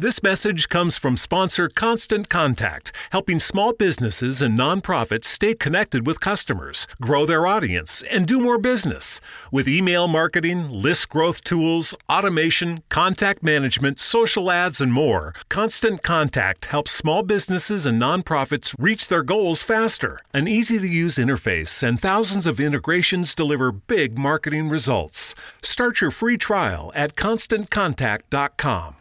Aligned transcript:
This 0.00 0.22
message 0.22 0.70
comes 0.70 0.96
from 0.96 1.18
sponsor 1.18 1.68
Constant 1.68 2.30
Contact, 2.30 2.90
helping 3.12 3.38
small 3.38 3.74
businesses 3.74 4.40
and 4.40 4.58
nonprofits 4.58 5.26
stay 5.26 5.52
connected 5.52 6.06
with 6.06 6.22
customers, 6.22 6.86
grow 7.02 7.26
their 7.26 7.46
audience, 7.46 8.02
and 8.10 8.26
do 8.26 8.40
more 8.40 8.56
business. 8.56 9.20
With 9.52 9.68
email 9.68 10.08
marketing, 10.08 10.70
list 10.70 11.10
growth 11.10 11.44
tools, 11.44 11.94
automation, 12.08 12.82
contact 12.88 13.42
management, 13.42 13.98
social 13.98 14.50
ads, 14.50 14.80
and 14.80 14.90
more, 14.90 15.34
Constant 15.50 16.02
Contact 16.02 16.64
helps 16.64 16.92
small 16.92 17.22
businesses 17.22 17.84
and 17.84 18.00
nonprofits 18.00 18.74
reach 18.78 19.08
their 19.08 19.22
goals 19.22 19.62
faster. 19.62 20.22
An 20.32 20.48
easy 20.48 20.78
to 20.78 20.88
use 20.88 21.16
interface 21.16 21.82
and 21.86 22.00
thousands 22.00 22.46
of 22.46 22.58
integrations 22.58 23.34
deliver 23.34 23.70
big 23.70 24.16
marketing 24.16 24.70
results. 24.70 25.34
Start 25.60 26.00
your 26.00 26.10
free 26.10 26.38
trial 26.38 26.90
at 26.94 27.16
constantcontact.com. 27.16 28.96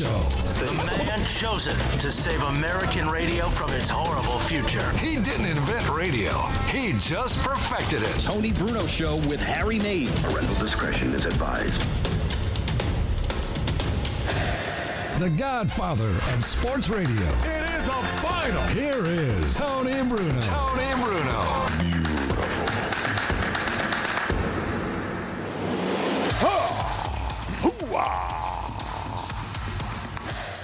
Show. 0.00 0.20
The 0.64 0.72
man 0.72 1.22
chosen 1.26 1.76
to 1.98 2.10
save 2.10 2.40
American 2.44 3.06
radio 3.10 3.50
from 3.50 3.70
its 3.72 3.90
horrible 3.90 4.38
future. 4.38 4.90
He 4.92 5.16
didn't 5.16 5.44
invent 5.44 5.86
radio, 5.90 6.38
he 6.70 6.94
just 6.94 7.36
perfected 7.40 8.02
it. 8.04 8.14
Tony 8.22 8.50
Bruno 8.50 8.86
Show 8.86 9.16
with 9.28 9.42
Harry 9.42 9.78
Mayes. 9.78 10.10
Parental 10.22 10.54
discretion 10.54 11.14
is 11.14 11.26
advised. 11.26 11.78
The 15.18 15.28
godfather 15.28 16.08
of 16.32 16.46
sports 16.46 16.88
radio. 16.88 17.28
It 17.44 17.70
is 17.78 17.86
a 17.86 18.02
final. 18.22 18.62
Here 18.68 19.04
is 19.04 19.54
Tony 19.54 20.02
Bruno. 20.02 20.40
Tony 20.40 21.04
Bruno. 21.04 21.70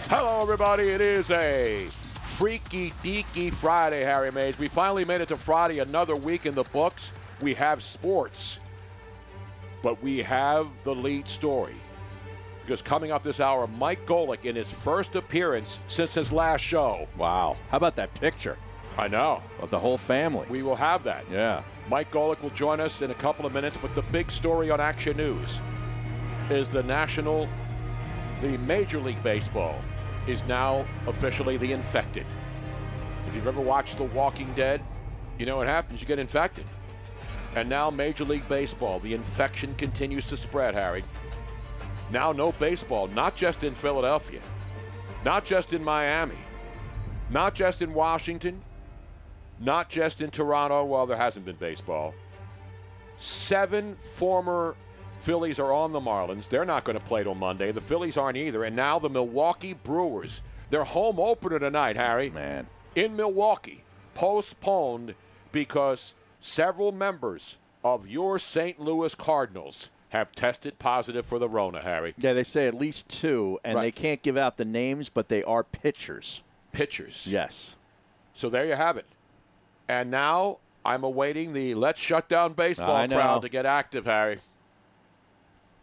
Hello, 0.08 0.40
everybody. 0.40 0.84
It 0.84 1.00
is 1.00 1.32
a 1.32 1.88
freaky 2.22 2.92
deaky 3.02 3.52
Friday, 3.52 4.04
Harry 4.04 4.30
Mayes. 4.30 4.56
We 4.56 4.68
finally 4.68 5.04
made 5.04 5.20
it 5.20 5.26
to 5.28 5.36
Friday, 5.36 5.80
another 5.80 6.14
week 6.14 6.46
in 6.46 6.54
the 6.54 6.62
books. 6.62 7.10
We 7.40 7.54
have 7.54 7.82
sports, 7.82 8.60
but 9.82 10.00
we 10.04 10.18
have 10.18 10.68
the 10.84 10.94
lead 10.94 11.28
story. 11.28 11.74
Because 12.62 12.82
coming 12.82 13.10
up 13.10 13.24
this 13.24 13.40
hour, 13.40 13.66
Mike 13.66 14.06
Golic 14.06 14.44
in 14.44 14.54
his 14.54 14.70
first 14.70 15.16
appearance 15.16 15.80
since 15.88 16.14
his 16.14 16.30
last 16.30 16.60
show. 16.60 17.08
Wow. 17.16 17.56
How 17.70 17.76
about 17.78 17.96
that 17.96 18.14
picture 18.14 18.56
I 18.96 19.08
know. 19.08 19.42
of 19.58 19.70
the 19.70 19.78
whole 19.80 19.98
family? 19.98 20.46
We 20.48 20.62
will 20.62 20.76
have 20.76 21.02
that. 21.02 21.24
Yeah. 21.32 21.64
Mike 21.90 22.12
Golic 22.12 22.40
will 22.42 22.50
join 22.50 22.78
us 22.78 23.02
in 23.02 23.10
a 23.10 23.14
couple 23.14 23.44
of 23.44 23.52
minutes, 23.52 23.76
but 23.76 23.92
the 23.96 24.02
big 24.02 24.30
story 24.30 24.70
on 24.70 24.78
Action 24.80 25.16
News 25.16 25.58
is 26.48 26.68
the 26.68 26.84
national, 26.84 27.48
the 28.40 28.56
Major 28.58 29.00
League 29.00 29.20
Baseball 29.24 29.82
is 30.26 30.44
now 30.44 30.86
officially 31.06 31.56
the 31.56 31.72
infected. 31.72 32.26
If 33.26 33.34
you've 33.34 33.46
ever 33.46 33.60
watched 33.60 33.98
The 33.98 34.04
Walking 34.04 34.52
Dead, 34.54 34.80
you 35.38 35.46
know 35.46 35.56
what 35.56 35.66
happens. 35.66 36.00
You 36.00 36.06
get 36.06 36.18
infected. 36.18 36.64
And 37.54 37.68
now 37.68 37.90
Major 37.90 38.24
League 38.24 38.48
Baseball, 38.48 39.00
the 39.00 39.14
infection 39.14 39.74
continues 39.76 40.26
to 40.28 40.36
spread, 40.36 40.74
Harry. 40.74 41.04
Now 42.10 42.32
no 42.32 42.52
baseball, 42.52 43.08
not 43.08 43.34
just 43.34 43.64
in 43.64 43.74
Philadelphia, 43.74 44.40
not 45.24 45.44
just 45.44 45.72
in 45.72 45.82
Miami, 45.82 46.38
not 47.30 47.54
just 47.54 47.82
in 47.82 47.92
Washington, 47.94 48.60
not 49.58 49.88
just 49.88 50.22
in 50.22 50.30
Toronto, 50.30 50.84
while 50.84 51.06
there 51.06 51.16
hasn't 51.16 51.44
been 51.44 51.56
baseball. 51.56 52.14
Seven 53.18 53.96
former 53.96 54.76
Phillies 55.18 55.58
are 55.58 55.72
on 55.72 55.92
the 55.92 56.00
Marlins. 56.00 56.48
They're 56.48 56.64
not 56.64 56.84
going 56.84 56.98
to 56.98 57.04
play 57.04 57.22
till 57.24 57.34
Monday. 57.34 57.72
The 57.72 57.80
Phillies 57.80 58.16
aren't 58.16 58.36
either. 58.36 58.64
And 58.64 58.76
now 58.76 58.98
the 58.98 59.08
Milwaukee 59.10 59.72
Brewers, 59.74 60.42
their 60.70 60.84
home 60.84 61.18
opener 61.18 61.58
tonight, 61.58 61.96
Harry, 61.96 62.30
Man. 62.30 62.66
in 62.94 63.16
Milwaukee, 63.16 63.82
postponed 64.14 65.14
because 65.52 66.14
several 66.40 66.92
members 66.92 67.56
of 67.84 68.06
your 68.08 68.38
St. 68.38 68.78
Louis 68.80 69.14
Cardinals 69.14 69.90
have 70.10 70.32
tested 70.32 70.78
positive 70.78 71.26
for 71.26 71.38
the 71.38 71.48
Rona, 71.48 71.82
Harry. 71.82 72.14
Yeah, 72.16 72.32
they 72.32 72.44
say 72.44 72.66
at 72.68 72.74
least 72.74 73.08
two, 73.08 73.58
and 73.64 73.74
Right. 73.76 73.82
they 73.82 73.92
can't 73.92 74.22
give 74.22 74.36
out 74.36 74.56
the 74.56 74.64
names, 74.64 75.08
but 75.08 75.28
they 75.28 75.42
are 75.42 75.62
pitchers. 75.64 76.42
Pitchers. 76.72 77.26
Yes. 77.26 77.74
So 78.34 78.48
there 78.48 78.66
you 78.66 78.74
have 78.74 78.96
it. 78.96 79.06
And 79.88 80.10
now 80.10 80.58
I'm 80.84 81.02
awaiting 81.04 81.52
the 81.52 81.74
let's 81.74 82.00
shut 82.00 82.28
down 82.28 82.52
baseball 82.52 83.06
crowd 83.08 83.42
to 83.42 83.48
get 83.48 83.66
active, 83.66 84.04
Harry. 84.06 84.40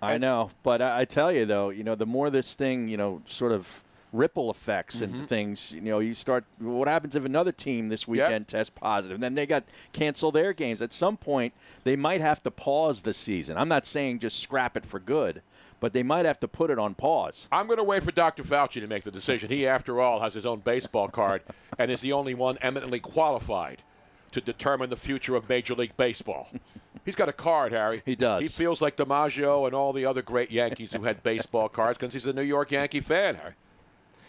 I 0.03 0.17
know, 0.17 0.51
but 0.63 0.81
I, 0.81 1.01
I 1.01 1.05
tell 1.05 1.31
you 1.31 1.45
though, 1.45 1.69
you 1.69 1.83
know, 1.83 1.95
the 1.95 2.05
more 2.05 2.29
this 2.29 2.55
thing, 2.55 2.87
you 2.87 2.97
know, 2.97 3.21
sort 3.27 3.51
of 3.51 3.83
ripple 4.11 4.51
effects 4.51 5.01
Mm-hmm. 5.01 5.15
and 5.15 5.27
things, 5.29 5.71
you 5.73 5.81
know, 5.81 5.99
you 5.99 6.13
start. 6.13 6.45
What 6.59 6.87
happens 6.87 7.15
if 7.15 7.25
another 7.25 7.51
team 7.51 7.89
this 7.89 8.07
weekend 8.07 8.47
tests 8.47 8.69
positive? 8.69 9.19
Then 9.19 9.33
they 9.33 9.45
got 9.47 9.63
cancel 9.91 10.31
their 10.31 10.53
games. 10.53 10.81
At 10.81 10.93
some 10.93 11.17
point, 11.17 11.53
they 11.83 11.95
might 11.95 12.21
have 12.21 12.43
to 12.43 12.51
pause 12.51 13.01
the 13.01 13.13
season. 13.13 13.57
I'm 13.57 13.67
not 13.69 13.85
saying 13.85 14.19
just 14.19 14.39
scrap 14.39 14.77
it 14.77 14.85
for 14.85 14.99
good, 14.99 15.41
but 15.79 15.93
they 15.93 16.03
might 16.03 16.25
have 16.25 16.39
to 16.41 16.47
put 16.47 16.69
it 16.69 16.77
on 16.77 16.93
pause. 16.93 17.47
I'm 17.51 17.65
going 17.65 17.77
to 17.77 17.83
wait 17.83 18.03
for 18.03 18.11
Dr. 18.11 18.43
Fauci 18.43 18.79
to 18.81 18.87
make 18.87 19.03
the 19.03 19.11
decision. 19.11 19.49
He, 19.49 19.65
after 19.65 19.99
all, 19.99 20.19
has 20.19 20.35
his 20.35 20.45
own 20.45 20.59
baseball 20.59 21.07
card 21.07 21.41
and 21.79 21.89
is 21.89 22.01
the 22.01 22.13
only 22.13 22.35
one 22.35 22.57
eminently 22.61 22.99
qualified 22.99 23.81
to 24.33 24.41
determine 24.41 24.89
the 24.89 24.97
future 24.97 25.35
of 25.35 25.47
Major 25.49 25.73
League 25.75 25.95
Baseball. 25.97 26.49
He's 27.05 27.15
got 27.15 27.27
a 27.27 27.33
card, 27.33 27.71
Harry. 27.73 28.01
He 28.05 28.15
does. 28.15 28.41
He 28.41 28.47
feels 28.47 28.81
like 28.81 28.95
DiMaggio 28.95 29.65
and 29.65 29.75
all 29.75 29.91
the 29.93 30.05
other 30.05 30.21
great 30.21 30.51
Yankees 30.51 30.93
who 30.93 31.03
had 31.03 31.21
baseball 31.23 31.67
cards 31.67 31.97
because 31.97 32.13
he's 32.13 32.25
a 32.27 32.31
New 32.33 32.43
York 32.43 32.71
Yankee 32.71 33.01
fan, 33.01 33.35
Harry. 33.35 33.53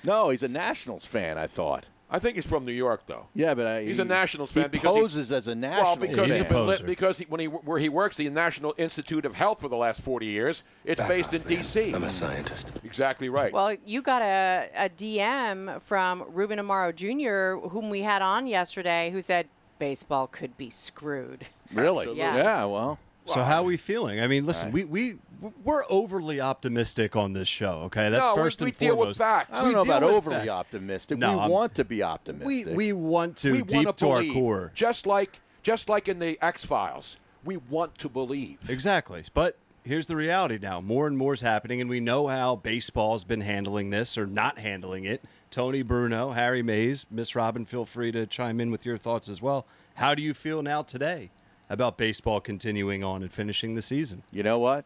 No, 0.02 0.30
he's 0.30 0.42
a 0.42 0.48
Nationals 0.48 1.06
fan. 1.06 1.38
I 1.38 1.46
thought. 1.46 1.86
I 2.10 2.18
think 2.18 2.34
he's 2.36 2.46
from 2.46 2.64
New 2.64 2.72
York, 2.72 3.02
though. 3.06 3.26
Yeah, 3.34 3.54
but 3.54 3.66
I, 3.66 3.82
He's 3.82 3.96
he- 3.96 4.02
a 4.02 4.04
Nationals 4.04 4.52
he 4.52 4.60
fan 4.60 4.70
because 4.70 4.94
he- 4.94 5.00
poses 5.00 5.32
as 5.32 5.48
a 5.48 5.54
Nationals 5.54 5.84
Well, 5.84 5.96
because 5.96 6.16
fan. 6.30 6.38
he's 6.40 6.48
been 6.48 6.66
lit, 6.66 6.84
because 6.86 7.18
he, 7.18 7.24
when 7.24 7.40
he 7.40 7.46
where 7.46 7.78
he 7.78 7.88
works, 7.88 8.16
the 8.16 8.28
National 8.28 8.74
Institute 8.76 9.24
of 9.24 9.34
Health 9.34 9.60
for 9.60 9.68
the 9.68 9.76
last 9.76 10.00
40 10.02 10.26
years, 10.26 10.64
it's 10.84 11.00
based 11.08 11.32
in 11.32 11.42
D.C. 11.42 11.92
I'm 11.92 12.04
a 12.04 12.10
scientist. 12.10 12.70
Exactly 12.84 13.28
right. 13.30 13.52
Well, 13.52 13.74
you 13.86 14.02
got 14.02 14.20
a, 14.20 14.68
a 14.76 14.88
DM 14.90 15.80
from 15.80 16.24
Ruben 16.28 16.58
Amaro 16.58 16.94
Jr., 16.94 17.66
whom 17.68 17.88
we 17.88 18.02
had 18.02 18.20
on 18.20 18.46
yesterday, 18.46 19.10
who 19.10 19.20
said 19.22 19.48
baseball 19.78 20.26
could 20.26 20.56
be 20.56 20.70
screwed. 20.70 21.48
really? 21.72 22.16
Yeah. 22.16 22.36
Yeah. 22.36 22.64
Well. 22.64 22.98
So 23.26 23.42
how 23.42 23.62
are 23.62 23.64
we 23.64 23.78
feeling? 23.78 24.20
I 24.20 24.26
mean, 24.26 24.44
listen, 24.44 24.70
we 24.70 24.84
we 24.84 25.16
we're 25.64 25.84
overly 25.88 26.40
optimistic 26.42 27.16
on 27.16 27.32
this 27.32 27.48
show. 27.48 27.80
Okay, 27.86 28.10
that's 28.10 28.22
no, 28.22 28.34
we- 28.34 28.42
first 28.42 28.60
we, 28.60 28.68
and 28.68 28.78
deal 28.78 28.94
foremost. 28.96 29.08
with 29.08 29.16
facts. 29.18 29.50
I 29.52 29.54
don't 29.60 29.68
We 29.68 29.72
know 29.74 29.82
deal 29.84 29.92
about 29.92 30.02
with 30.06 30.14
overly 30.14 30.36
facts. 30.36 30.50
optimistic. 30.52 31.18
No, 31.18 31.32
we 31.32 31.38
I'm- 31.40 31.50
want 31.50 31.74
to 31.76 31.84
be 31.86 31.96
We 31.96 32.02
optimistic. 32.02 32.76
we 32.76 32.92
want 32.92 33.36
to 33.38 33.52
we 33.52 33.62
deep 33.62 33.76
wanna 33.86 33.92
to 33.94 34.08
our 34.10 34.18
believe, 34.18 34.34
core. 34.34 34.72
just 34.74 35.06
like 35.06 35.40
just 35.62 35.88
like 35.88 36.06
in 36.08 36.18
the 36.18 36.38
X 36.42 36.66
Files. 36.66 37.16
We 37.44 37.56
want 37.56 37.96
to 37.98 38.08
believe. 38.10 38.58
Exactly. 38.68 39.24
But 39.32 39.56
here's 39.84 40.06
the 40.06 40.16
reality 40.16 40.58
now. 40.60 40.80
More 40.80 41.06
and 41.06 41.16
more 41.16 41.34
is 41.34 41.40
happening, 41.42 41.80
and 41.80 41.88
we 41.90 42.00
know 42.00 42.26
how 42.26 42.56
baseball's 42.56 43.24
been 43.24 43.42
handling 43.42 43.90
this 43.90 44.16
or 44.18 44.26
not 44.26 44.58
handling 44.58 45.04
it. 45.04 45.22
Tony 45.50 45.82
Bruno, 45.82 46.32
Harry 46.32 46.62
Mayes, 46.62 47.06
Miss 47.10 47.34
Robin, 47.36 47.64
feel 47.64 47.84
free 47.84 48.10
to 48.12 48.26
chime 48.26 48.60
in 48.60 48.70
with 48.70 48.84
your 48.84 48.98
thoughts 48.98 49.28
as 49.28 49.40
well. 49.40 49.66
How 49.94 50.14
do 50.14 50.22
you 50.22 50.34
feel 50.34 50.62
now 50.62 50.82
today 50.82 51.30
about 51.70 51.96
baseball 51.96 52.40
continuing 52.40 53.04
on 53.04 53.22
and 53.22 53.32
finishing 53.32 53.74
the 53.74 53.82
season? 53.82 54.22
You 54.32 54.42
know 54.42 54.58
what? 54.58 54.84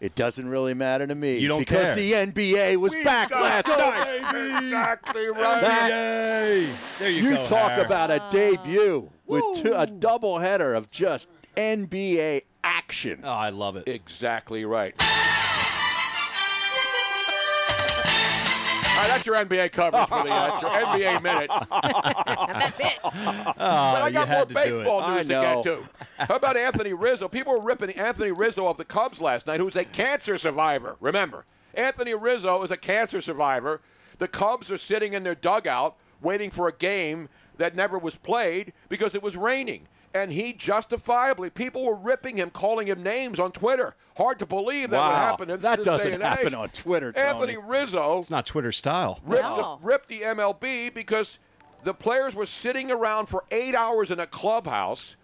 It 0.00 0.16
doesn't 0.16 0.48
really 0.48 0.74
matter 0.74 1.06
to 1.06 1.14
me. 1.14 1.38
You 1.38 1.46
don't 1.46 1.60
because 1.60 1.88
care. 1.88 1.94
the 1.94 2.12
NBA 2.12 2.76
was 2.76 2.92
back 3.04 3.30
last 3.30 3.68
night. 3.68 4.58
Exactly 4.64 5.26
right. 5.28 5.60
That- 5.60 6.68
There 6.98 7.08
you, 7.10 7.22
go. 7.22 7.28
you 7.28 7.36
go. 7.36 7.44
talk 7.44 7.70
Harry. 7.72 7.84
about 7.84 8.10
a 8.10 8.20
debut 8.30 9.08
with 9.26 9.44
two, 9.62 9.72
a 9.74 9.86
doubleheader 9.86 10.76
of 10.76 10.90
just 10.90 11.28
NBA 11.56 12.42
action. 12.64 13.20
Oh, 13.24 13.30
I 13.30 13.50
love 13.50 13.76
it. 13.76 13.88
Exactly 13.88 14.64
right. 14.64 14.94
right, 19.02 19.08
that's 19.08 19.26
your 19.26 19.36
NBA 19.36 19.72
coverage 19.72 20.08
for 20.08 20.22
the 20.22 20.30
uh, 20.30 20.60
that's 20.60 20.62
your 20.62 20.70
NBA 20.70 21.22
minute. 21.22 21.50
And 21.50 22.60
that's 22.60 22.80
it. 22.80 22.98
but 23.02 23.12
I 23.58 24.08
oh, 24.08 24.12
got 24.12 24.28
more 24.28 24.46
to 24.46 24.54
do 24.54 24.60
it. 24.60 24.64
baseball 24.64 25.10
news 25.10 25.22
to 25.26 25.28
get 25.28 25.62
to. 25.64 25.88
How 26.18 26.36
about 26.36 26.56
Anthony 26.56 26.92
Rizzo? 26.92 27.28
People 27.28 27.54
were 27.54 27.60
ripping 27.60 27.90
Anthony 27.90 28.32
Rizzo 28.32 28.66
of 28.66 28.76
the 28.76 28.84
Cubs 28.84 29.20
last 29.20 29.46
night, 29.46 29.60
who's 29.60 29.76
a 29.76 29.84
cancer 29.84 30.36
survivor. 30.38 30.96
Remember, 31.00 31.44
Anthony 31.74 32.14
Rizzo 32.14 32.62
is 32.62 32.70
a 32.70 32.76
cancer 32.76 33.20
survivor. 33.20 33.80
The 34.18 34.28
Cubs 34.28 34.70
are 34.70 34.78
sitting 34.78 35.14
in 35.14 35.24
their 35.24 35.34
dugout 35.34 35.96
waiting 36.20 36.50
for 36.50 36.68
a 36.68 36.72
game 36.72 37.28
that 37.58 37.74
never 37.74 37.98
was 37.98 38.14
played 38.16 38.72
because 38.88 39.14
it 39.14 39.22
was 39.22 39.36
raining. 39.36 39.88
And 40.14 40.30
he 40.32 40.52
justifiably, 40.52 41.48
people 41.50 41.84
were 41.84 41.94
ripping 41.94 42.36
him, 42.36 42.50
calling 42.50 42.86
him 42.86 43.02
names 43.02 43.40
on 43.40 43.50
Twitter. 43.52 43.94
Hard 44.16 44.38
to 44.40 44.46
believe 44.46 44.90
that 44.90 45.08
would 45.08 45.14
happen. 45.16 45.50
in 45.50 45.60
That 45.60 45.78
this 45.78 45.86
day 45.86 45.90
doesn't 45.90 46.12
and 46.14 46.22
happen 46.22 46.46
age. 46.48 46.54
on 46.54 46.68
Twitter, 46.68 47.12
Tony. 47.12 47.26
Anthony 47.26 47.56
Rizzo 47.56 48.18
It's 48.18 48.30
not 48.30 48.44
Twitter 48.44 48.72
style. 48.72 49.20
ripped, 49.24 49.42
No. 49.42 49.78
the, 49.80 49.86
ripped 49.86 50.08
the 50.08 50.20
MLB 50.20 50.92
because 50.92 51.38
the 51.82 51.94
players 51.94 52.34
were 52.34 52.44
sitting 52.46 52.90
around 52.90 53.26
for 53.26 53.44
eight 53.50 53.74
hours 53.74 54.10
in 54.10 54.20
a 54.20 54.26
clubhouse, 54.26 55.16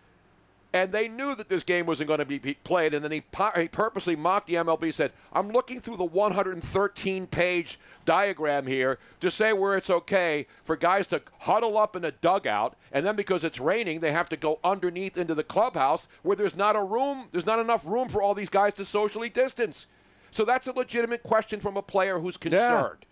and 0.82 0.92
they 0.92 1.08
knew 1.08 1.34
that 1.34 1.48
this 1.48 1.62
game 1.62 1.86
wasn't 1.86 2.08
going 2.08 2.20
to 2.20 2.24
be 2.24 2.38
played. 2.38 2.94
And 2.94 3.04
then 3.04 3.12
he, 3.12 3.22
he 3.56 3.68
purposely 3.68 4.16
mocked 4.16 4.46
the 4.46 4.54
MLB. 4.54 4.92
Said, 4.94 5.12
"I'm 5.32 5.50
looking 5.50 5.80
through 5.80 5.96
the 5.96 6.06
113-page 6.06 7.78
diagram 8.04 8.66
here 8.66 8.98
to 9.20 9.30
say 9.30 9.52
where 9.52 9.76
it's 9.76 9.90
okay 9.90 10.46
for 10.64 10.76
guys 10.76 11.06
to 11.08 11.22
huddle 11.40 11.76
up 11.76 11.96
in 11.96 12.04
a 12.04 12.12
dugout, 12.12 12.76
and 12.92 13.04
then 13.04 13.16
because 13.16 13.44
it's 13.44 13.60
raining, 13.60 14.00
they 14.00 14.12
have 14.12 14.28
to 14.30 14.36
go 14.36 14.58
underneath 14.64 15.18
into 15.18 15.34
the 15.34 15.44
clubhouse 15.44 16.08
where 16.22 16.36
there's 16.36 16.56
not 16.56 16.76
a 16.76 16.82
room. 16.82 17.28
There's 17.32 17.46
not 17.46 17.58
enough 17.58 17.86
room 17.86 18.08
for 18.08 18.22
all 18.22 18.34
these 18.34 18.48
guys 18.48 18.74
to 18.74 18.84
socially 18.84 19.28
distance." 19.28 19.86
So 20.30 20.44
that's 20.44 20.66
a 20.66 20.72
legitimate 20.72 21.22
question 21.22 21.58
from 21.58 21.76
a 21.76 21.82
player 21.82 22.18
who's 22.18 22.36
concerned. 22.36 23.06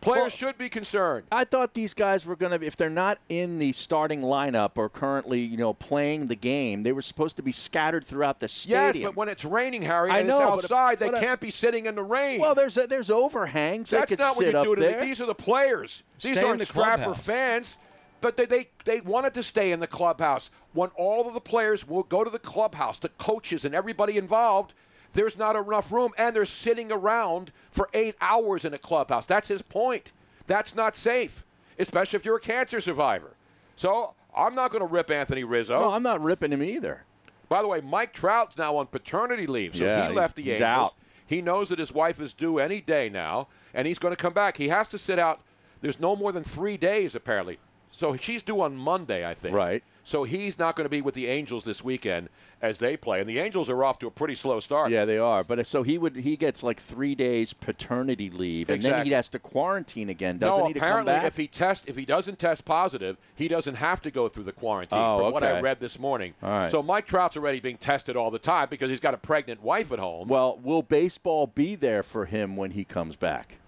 Players 0.00 0.20
Well- 0.22 0.30
should 0.30 0.58
be 0.58 0.68
concerned. 0.68 1.26
I 1.32 1.44
thought 1.44 1.74
these 1.74 1.92
guys 1.92 2.24
were 2.24 2.36
going 2.36 2.58
to, 2.58 2.64
if 2.64 2.76
they're 2.76 2.88
not 2.88 3.18
in 3.28 3.58
the 3.58 3.72
starting 3.72 4.20
lineup 4.22 4.72
or 4.76 4.88
currently, 4.88 5.40
you 5.40 5.56
know, 5.56 5.74
playing 5.74 6.28
the 6.28 6.36
game, 6.36 6.84
they 6.84 6.92
were 6.92 7.02
supposed 7.02 7.36
to 7.38 7.42
be 7.42 7.50
scattered 7.52 8.04
throughout 8.04 8.38
the 8.40 8.46
stadium. 8.48 8.94
Yes, 8.94 9.02
but 9.02 9.16
when 9.16 9.28
it's 9.28 9.44
raining, 9.44 9.82
Harry, 9.82 10.10
I 10.10 10.18
and 10.20 10.28
know, 10.28 10.54
it's 10.54 10.64
outside, 10.64 11.00
they 11.00 11.06
but 11.10 11.16
I- 11.16 11.20
can't 11.20 11.40
be 11.40 11.50
sitting 11.50 11.86
in 11.86 11.96
the 11.96 12.02
rain. 12.02 12.40
well, 12.40 12.54
there's 12.54 12.74
there's 12.76 13.10
overhangs. 13.10 13.90
That's 13.90 14.10
they 14.10 14.16
could 14.16 14.20
not 14.22 14.36
what 14.36 14.46
you 14.46 14.56
up 14.58 14.64
do 14.64 14.74
to 14.76 14.80
there. 14.80 15.00
the, 15.00 15.06
These 15.06 15.20
are 15.20 15.26
the 15.26 15.34
players. 15.34 16.02
These 16.20 16.32
Stay 16.34 16.40
in 16.42 16.46
aren't 16.48 16.60
the 16.60 16.66
scrapper 16.66 17.02
clubhouse. 17.04 17.26
fans. 17.26 17.76
But 18.20 18.36
they, 18.36 18.46
they, 18.46 18.68
they 18.84 19.00
wanted 19.00 19.34
to 19.34 19.44
stay 19.44 19.70
in 19.70 19.78
the 19.78 19.86
clubhouse. 19.86 20.50
When 20.72 20.90
all 20.96 21.28
of 21.28 21.34
the 21.34 21.40
players 21.40 21.86
will 21.86 22.02
go 22.02 22.24
to 22.24 22.30
the 22.30 22.40
clubhouse, 22.40 22.98
the 22.98 23.10
coaches 23.10 23.64
and 23.64 23.76
everybody 23.76 24.16
involved, 24.18 24.74
there's 25.12 25.36
not 25.36 25.56
enough 25.56 25.90
room, 25.92 26.12
and 26.18 26.34
they're 26.34 26.44
sitting 26.44 26.92
around 26.92 27.52
for 27.70 27.88
eight 27.94 28.14
hours 28.20 28.64
in 28.64 28.74
a 28.74 28.78
clubhouse. 28.78 29.26
That's 29.26 29.48
his 29.48 29.62
point. 29.62 30.12
That's 30.46 30.74
not 30.74 30.94
safe, 30.96 31.44
especially 31.78 32.16
if 32.18 32.24
you're 32.24 32.36
a 32.36 32.40
cancer 32.40 32.80
survivor. 32.80 33.34
So 33.76 34.14
I'm 34.36 34.54
not 34.54 34.70
going 34.70 34.80
to 34.80 34.86
rip 34.86 35.10
Anthony 35.10 35.44
Rizzo. 35.44 35.80
no, 35.80 35.90
I'm 35.90 36.02
not 36.02 36.20
ripping 36.22 36.52
him 36.52 36.62
either. 36.62 37.04
By 37.48 37.62
the 37.62 37.68
way, 37.68 37.80
Mike 37.80 38.12
Trout's 38.12 38.56
now 38.58 38.76
on 38.76 38.86
paternity 38.86 39.46
leave, 39.46 39.74
so 39.74 39.84
Yeah, 39.84 40.08
he 40.08 40.14
left 40.14 40.36
the 40.36 40.50
Angels. 40.50 40.62
out. 40.62 40.94
He 41.26 41.42
knows 41.42 41.68
that 41.70 41.78
his 41.78 41.92
wife 41.92 42.20
is 42.20 42.32
due 42.34 42.58
any 42.58 42.80
day 42.80 43.08
now, 43.08 43.48
and 43.74 43.86
he's 43.86 43.98
going 43.98 44.12
to 44.14 44.20
come 44.22 44.32
back. 44.32 44.56
He 44.56 44.68
has 44.68 44.88
to 44.88 44.98
sit 44.98 45.18
out. 45.18 45.40
There's 45.80 46.00
no 46.00 46.16
more 46.16 46.32
than 46.32 46.42
three 46.44 46.76
days 46.76 47.14
apparently, 47.14 47.58
so 47.90 48.16
she's 48.16 48.42
due 48.42 48.60
on 48.60 48.76
Monday, 48.76 49.26
I 49.28 49.34
think. 49.34 49.54
Right. 49.54 49.82
So 50.08 50.24
he's 50.24 50.58
not 50.58 50.74
going 50.74 50.86
to 50.86 50.90
be 50.90 51.02
with 51.02 51.14
the 51.14 51.26
Angels 51.26 51.66
this 51.66 51.84
weekend 51.84 52.30
as 52.62 52.78
they 52.78 52.96
play, 52.96 53.20
and 53.20 53.28
the 53.28 53.40
Angels 53.40 53.68
are 53.68 53.84
off 53.84 53.98
to 53.98 54.06
a 54.06 54.10
pretty 54.10 54.34
slow 54.34 54.58
start. 54.58 54.90
Yeah, 54.90 55.04
they 55.04 55.18
are. 55.18 55.44
But 55.44 55.58
uh, 55.58 55.64
so 55.64 55.82
he 55.82 55.98
would 55.98 56.16
he 56.16 56.34
gets 56.34 56.62
like 56.62 56.80
three 56.80 57.14
days 57.14 57.52
paternity 57.52 58.30
leave, 58.30 58.70
and 58.70 58.82
then 58.82 59.04
he 59.04 59.12
has 59.12 59.28
to 59.28 59.38
quarantine 59.38 60.08
again, 60.08 60.38
doesn't 60.38 60.58
no, 60.58 60.66
he? 60.68 60.72
To 60.72 60.80
come 60.80 60.88
apparently, 60.88 61.26
if 61.26 61.36
he 61.36 61.46
test, 61.46 61.90
if 61.90 61.96
he 61.96 62.06
doesn't 62.06 62.38
test 62.38 62.64
positive, 62.64 63.18
he 63.34 63.48
doesn't 63.48 63.74
have 63.74 64.00
to 64.00 64.10
go 64.10 64.30
through 64.30 64.44
the 64.44 64.52
quarantine. 64.52 64.98
Oh, 64.98 65.18
from 65.18 65.32
what 65.34 65.44
I 65.44 65.60
read 65.60 65.78
this 65.78 65.98
morning. 65.98 66.32
All 66.42 66.48
right. 66.48 66.70
So 66.70 66.82
Mike 66.82 67.06
Trout's 67.06 67.36
already 67.36 67.60
being 67.60 67.76
tested 67.76 68.16
all 68.16 68.30
the 68.30 68.38
time 68.38 68.68
because 68.70 68.88
he's 68.88 69.00
got 69.00 69.12
a 69.12 69.18
pregnant 69.18 69.62
wife 69.62 69.92
at 69.92 69.98
home. 69.98 70.26
well, 70.28 70.58
will 70.62 70.82
baseball 70.82 71.48
be 71.48 71.74
there 71.74 72.02
for 72.02 72.24
him 72.24 72.56
when 72.56 72.70
he 72.70 72.82
comes 72.82 73.14
back? 73.14 73.58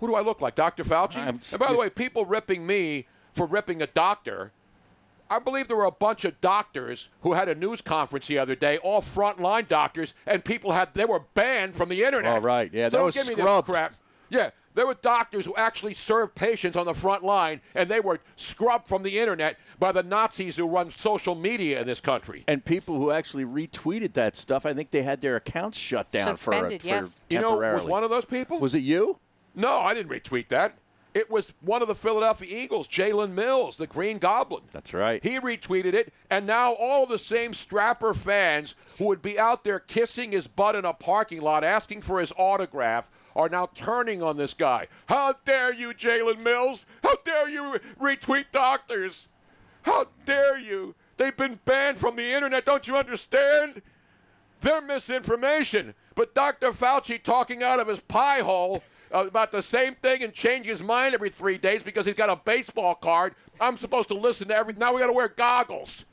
Who 0.00 0.06
do 0.06 0.14
I 0.14 0.22
look 0.22 0.40
like, 0.40 0.54
Dr. 0.54 0.82
Fauci? 0.82 1.18
I'm- 1.18 1.40
and 1.52 1.60
by 1.60 1.70
the 1.70 1.78
way, 1.78 1.90
people 1.90 2.24
ripping 2.24 2.66
me 2.66 3.06
for 3.34 3.44
ripping 3.44 3.82
a 3.82 3.86
doctor. 3.86 4.52
I 5.30 5.38
believe 5.38 5.68
there 5.68 5.76
were 5.76 5.84
a 5.84 5.92
bunch 5.92 6.24
of 6.24 6.40
doctors 6.40 7.08
who 7.22 7.34
had 7.34 7.48
a 7.48 7.54
news 7.54 7.80
conference 7.80 8.26
the 8.26 8.38
other 8.38 8.56
day, 8.56 8.78
all 8.78 9.00
frontline 9.00 9.68
doctors, 9.68 10.12
and 10.26 10.44
people 10.44 10.72
had 10.72 10.92
they 10.94 11.04
were 11.04 11.22
banned 11.34 11.76
from 11.76 11.88
the 11.88 12.02
internet. 12.02 12.36
Oh, 12.36 12.40
right. 12.40 12.68
Yeah, 12.72 12.88
so 12.88 12.90
that 12.90 12.96
don't 12.98 13.06
was 13.06 13.14
give 13.14 13.28
me 13.28 13.34
this 13.36 13.62
crap. 13.64 13.94
Yeah, 14.28 14.50
there 14.74 14.86
were 14.86 14.94
doctors 14.94 15.44
who 15.44 15.54
actually 15.56 15.94
served 15.94 16.34
patients 16.34 16.76
on 16.76 16.86
the 16.86 16.94
front 16.94 17.24
line, 17.24 17.60
and 17.74 17.88
they 17.88 18.00
were 18.00 18.20
scrubbed 18.34 18.88
from 18.88 19.02
the 19.02 19.18
internet 19.18 19.56
by 19.78 19.92
the 19.92 20.02
Nazis 20.02 20.56
who 20.56 20.66
run 20.66 20.90
social 20.90 21.34
media 21.34 21.80
in 21.80 21.86
this 21.86 22.00
country. 22.00 22.44
And 22.48 22.64
people 22.64 22.96
who 22.96 23.10
actually 23.10 23.44
retweeted 23.44 24.14
that 24.14 24.36
stuff, 24.36 24.66
I 24.66 24.74
think 24.74 24.90
they 24.90 25.02
had 25.02 25.20
their 25.20 25.36
accounts 25.36 25.78
shut 25.78 26.10
down 26.10 26.34
Suspended, 26.34 26.82
for, 26.82 26.88
yes. 26.88 27.20
for 27.28 27.34
You 27.34 27.40
know, 27.40 27.56
was 27.56 27.84
one 27.84 28.04
of 28.04 28.10
those 28.10 28.24
people? 28.24 28.58
Was 28.58 28.74
it 28.74 28.80
you? 28.80 29.18
No, 29.54 29.80
I 29.80 29.94
didn't 29.94 30.10
retweet 30.10 30.48
that. 30.48 30.76
It 31.12 31.30
was 31.30 31.52
one 31.60 31.82
of 31.82 31.88
the 31.88 31.94
Philadelphia 31.94 32.56
Eagles, 32.62 32.86
Jalen 32.86 33.32
Mills, 33.32 33.76
the 33.76 33.86
Green 33.86 34.18
Goblin. 34.18 34.62
That's 34.72 34.94
right. 34.94 35.22
He 35.22 35.40
retweeted 35.40 35.94
it, 35.94 36.12
and 36.30 36.46
now 36.46 36.72
all 36.72 37.04
the 37.06 37.18
same 37.18 37.52
Strapper 37.52 38.14
fans 38.14 38.76
who 38.98 39.06
would 39.06 39.20
be 39.20 39.38
out 39.38 39.64
there 39.64 39.80
kissing 39.80 40.32
his 40.32 40.46
butt 40.46 40.76
in 40.76 40.84
a 40.84 40.92
parking 40.92 41.40
lot 41.40 41.64
asking 41.64 42.02
for 42.02 42.20
his 42.20 42.32
autograph 42.36 43.10
are 43.34 43.48
now 43.48 43.68
turning 43.74 44.22
on 44.22 44.36
this 44.36 44.54
guy. 44.54 44.86
How 45.08 45.34
dare 45.44 45.72
you, 45.72 45.88
Jalen 45.88 46.42
Mills? 46.42 46.86
How 47.02 47.16
dare 47.24 47.48
you 47.48 47.80
retweet 48.00 48.46
doctors? 48.52 49.28
How 49.82 50.08
dare 50.24 50.58
you? 50.58 50.94
They've 51.16 51.36
been 51.36 51.58
banned 51.64 51.98
from 51.98 52.16
the 52.16 52.32
internet, 52.32 52.64
don't 52.64 52.86
you 52.86 52.96
understand? 52.96 53.82
They're 54.60 54.80
misinformation. 54.80 55.94
But 56.14 56.34
Dr. 56.34 56.70
Fauci 56.72 57.22
talking 57.22 57.62
out 57.62 57.80
of 57.80 57.88
his 57.88 58.00
pie 58.00 58.40
hole 58.40 58.82
Uh, 59.12 59.26
about 59.26 59.50
the 59.50 59.62
same 59.62 59.94
thing 59.96 60.22
and 60.22 60.32
changing 60.32 60.70
his 60.70 60.82
mind 60.82 61.14
every 61.14 61.30
three 61.30 61.58
days 61.58 61.82
because 61.82 62.06
he's 62.06 62.14
got 62.14 62.28
a 62.30 62.36
baseball 62.36 62.94
card. 62.94 63.34
I'm 63.60 63.76
supposed 63.76 64.08
to 64.08 64.14
listen 64.14 64.48
to 64.48 64.56
every. 64.56 64.72
Now 64.74 64.94
we 64.94 65.00
got 65.00 65.08
to 65.08 65.12
wear 65.12 65.28
goggles. 65.28 66.04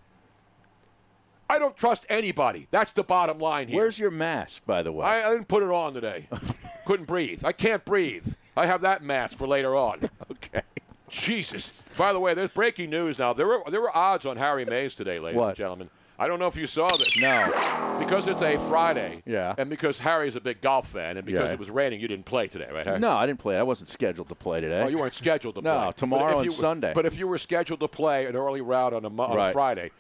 I 1.49 1.59
don't 1.59 1.77
trust 1.77 2.05
anybody. 2.09 2.67
That's 2.71 2.91
the 2.91 3.03
bottom 3.03 3.37
line 3.39 3.67
here. 3.67 3.77
Where's 3.77 3.97
your 3.97 4.11
mask, 4.11 4.65
by 4.65 4.83
the 4.83 4.91
way? 4.91 5.05
I, 5.05 5.29
I 5.29 5.31
didn't 5.33 5.47
put 5.47 5.63
it 5.63 5.69
on 5.69 5.93
today. 5.93 6.27
Couldn't 6.85 7.05
breathe. 7.05 7.43
I 7.45 7.51
can't 7.51 7.85
breathe. 7.85 8.33
I 8.55 8.65
have 8.65 8.81
that 8.81 9.03
mask 9.03 9.37
for 9.37 9.47
later 9.47 9.75
on. 9.75 10.09
okay. 10.31 10.61
Jesus. 11.09 11.85
By 11.97 12.11
the 12.11 12.19
way, 12.19 12.33
there's 12.33 12.49
breaking 12.49 12.89
news 12.89 13.17
now. 13.17 13.31
There 13.31 13.47
were 13.47 13.61
there 13.69 13.79
were 13.79 13.95
odds 13.95 14.25
on 14.25 14.37
Harry 14.37 14.65
Mayes 14.65 14.93
today, 14.95 15.19
ladies 15.19 15.37
What? 15.37 15.49
and 15.49 15.57
gentlemen. 15.57 15.89
I 16.19 16.27
don't 16.27 16.39
know 16.39 16.47
if 16.47 16.55
you 16.55 16.65
saw 16.67 16.87
this. 16.97 17.15
No. 17.19 17.95
Because 17.99 18.27
it's 18.27 18.41
a 18.41 18.57
Friday. 18.57 19.21
Yeah. 19.25 19.53
And 19.57 19.69
because 19.69 19.99
Harry's 19.99 20.35
a 20.35 20.41
big 20.41 20.61
golf 20.61 20.87
fan, 20.87 21.17
and 21.17 21.25
because 21.25 21.47
Yeah. 21.49 21.53
it 21.53 21.59
was 21.59 21.69
raining, 21.69 21.99
you 21.99 22.07
didn't 22.07 22.25
play 22.25 22.47
today, 22.47 22.67
right? 22.73 22.85
Harry? 22.85 22.99
No, 22.99 23.11
I 23.11 23.25
didn't 23.27 23.39
play. 23.39 23.57
I 23.57 23.63
wasn't 23.63 23.89
scheduled 23.89 24.29
to 24.29 24.35
play 24.35 24.61
today. 24.61 24.81
Oh, 24.81 24.87
you 24.87 24.97
weren't 24.97 25.13
scheduled 25.13 25.55
to 25.55 25.61
play. 25.63 25.71
No, 25.71 25.91
tomorrow 25.91 26.37
and 26.37 26.45
you 26.45 26.49
Sunday. 26.51 26.91
But 26.93 27.05
if 27.05 27.19
you 27.19 27.27
were 27.27 27.37
scheduled 27.37 27.79
to 27.81 27.87
play 27.87 28.25
an 28.25 28.35
early 28.35 28.61
round 28.61 28.95
on 28.95 29.05
a, 29.05 29.09
on 29.09 29.39
a 29.39 29.51
Friday, 29.51 29.91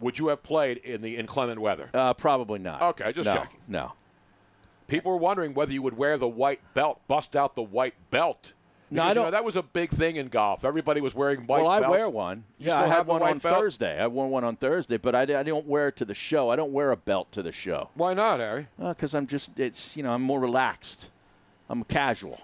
would 0.00 0.18
you 0.18 0.28
have 0.28 0.42
played 0.42 0.78
in 0.78 1.00
the 1.02 1.16
inclement 1.16 1.60
weather? 1.60 1.90
Uh, 1.92 2.14
probably 2.14 2.58
not. 2.60 2.80
Okay, 2.82 3.12
just 3.12 3.26
no, 3.26 3.34
checking. 3.34 3.60
No. 3.68 3.92
People 4.86 5.12
were 5.12 5.18
wondering 5.18 5.54
whether 5.54 5.72
you 5.72 5.82
would 5.82 5.96
wear 5.96 6.18
the 6.18 6.28
white 6.28 6.60
belt, 6.74 7.00
bust 7.08 7.34
out 7.34 7.54
the 7.56 7.62
white 7.62 7.94
belt. 8.10 8.52
No, 8.90 9.02
Because, 9.02 9.04
I 9.04 9.08
you 9.08 9.14
know, 9.14 9.22
don't- 9.24 9.32
that 9.32 9.44
was 9.44 9.56
a 9.56 9.62
big 9.62 9.90
thing 9.90 10.16
in 10.16 10.28
golf. 10.28 10.64
Everybody 10.64 11.00
was 11.00 11.14
wearing 11.14 11.46
white 11.46 11.62
well, 11.62 11.70
I 11.70 11.80
belts. 11.80 11.90
wear 11.98 12.08
one. 12.08 12.44
You 12.58 12.66
yeah, 12.66 12.72
still 12.72 12.84
I 12.84 12.88
have 12.88 12.96
had 12.98 13.06
one 13.06 13.22
on 13.22 13.38
belt? 13.38 13.58
Thursday. 13.58 14.00
I 14.00 14.06
wore 14.06 14.28
one 14.28 14.44
on 14.44 14.56
Thursday, 14.56 14.98
but 14.98 15.14
I, 15.14 15.22
I 15.22 15.42
don't 15.42 15.66
wear 15.66 15.88
it 15.88 15.96
to 15.96 16.04
the 16.04 16.14
show. 16.14 16.50
I 16.50 16.56
don't 16.56 16.72
wear 16.72 16.90
a 16.90 16.96
belt 16.96 17.32
to 17.32 17.42
the 17.42 17.50
show. 17.52 17.88
Why 17.94 18.14
not, 18.14 18.40
Harry? 18.40 18.68
Uh, 18.80 18.90
because 18.90 19.14
I'm 19.14 19.26
just, 19.26 19.58
it's, 19.58 19.96
you 19.96 20.02
know, 20.02 20.12
I'm 20.12 20.22
more 20.22 20.38
relaxed. 20.40 21.10
I'm 21.68 21.82
casual. 21.84 22.40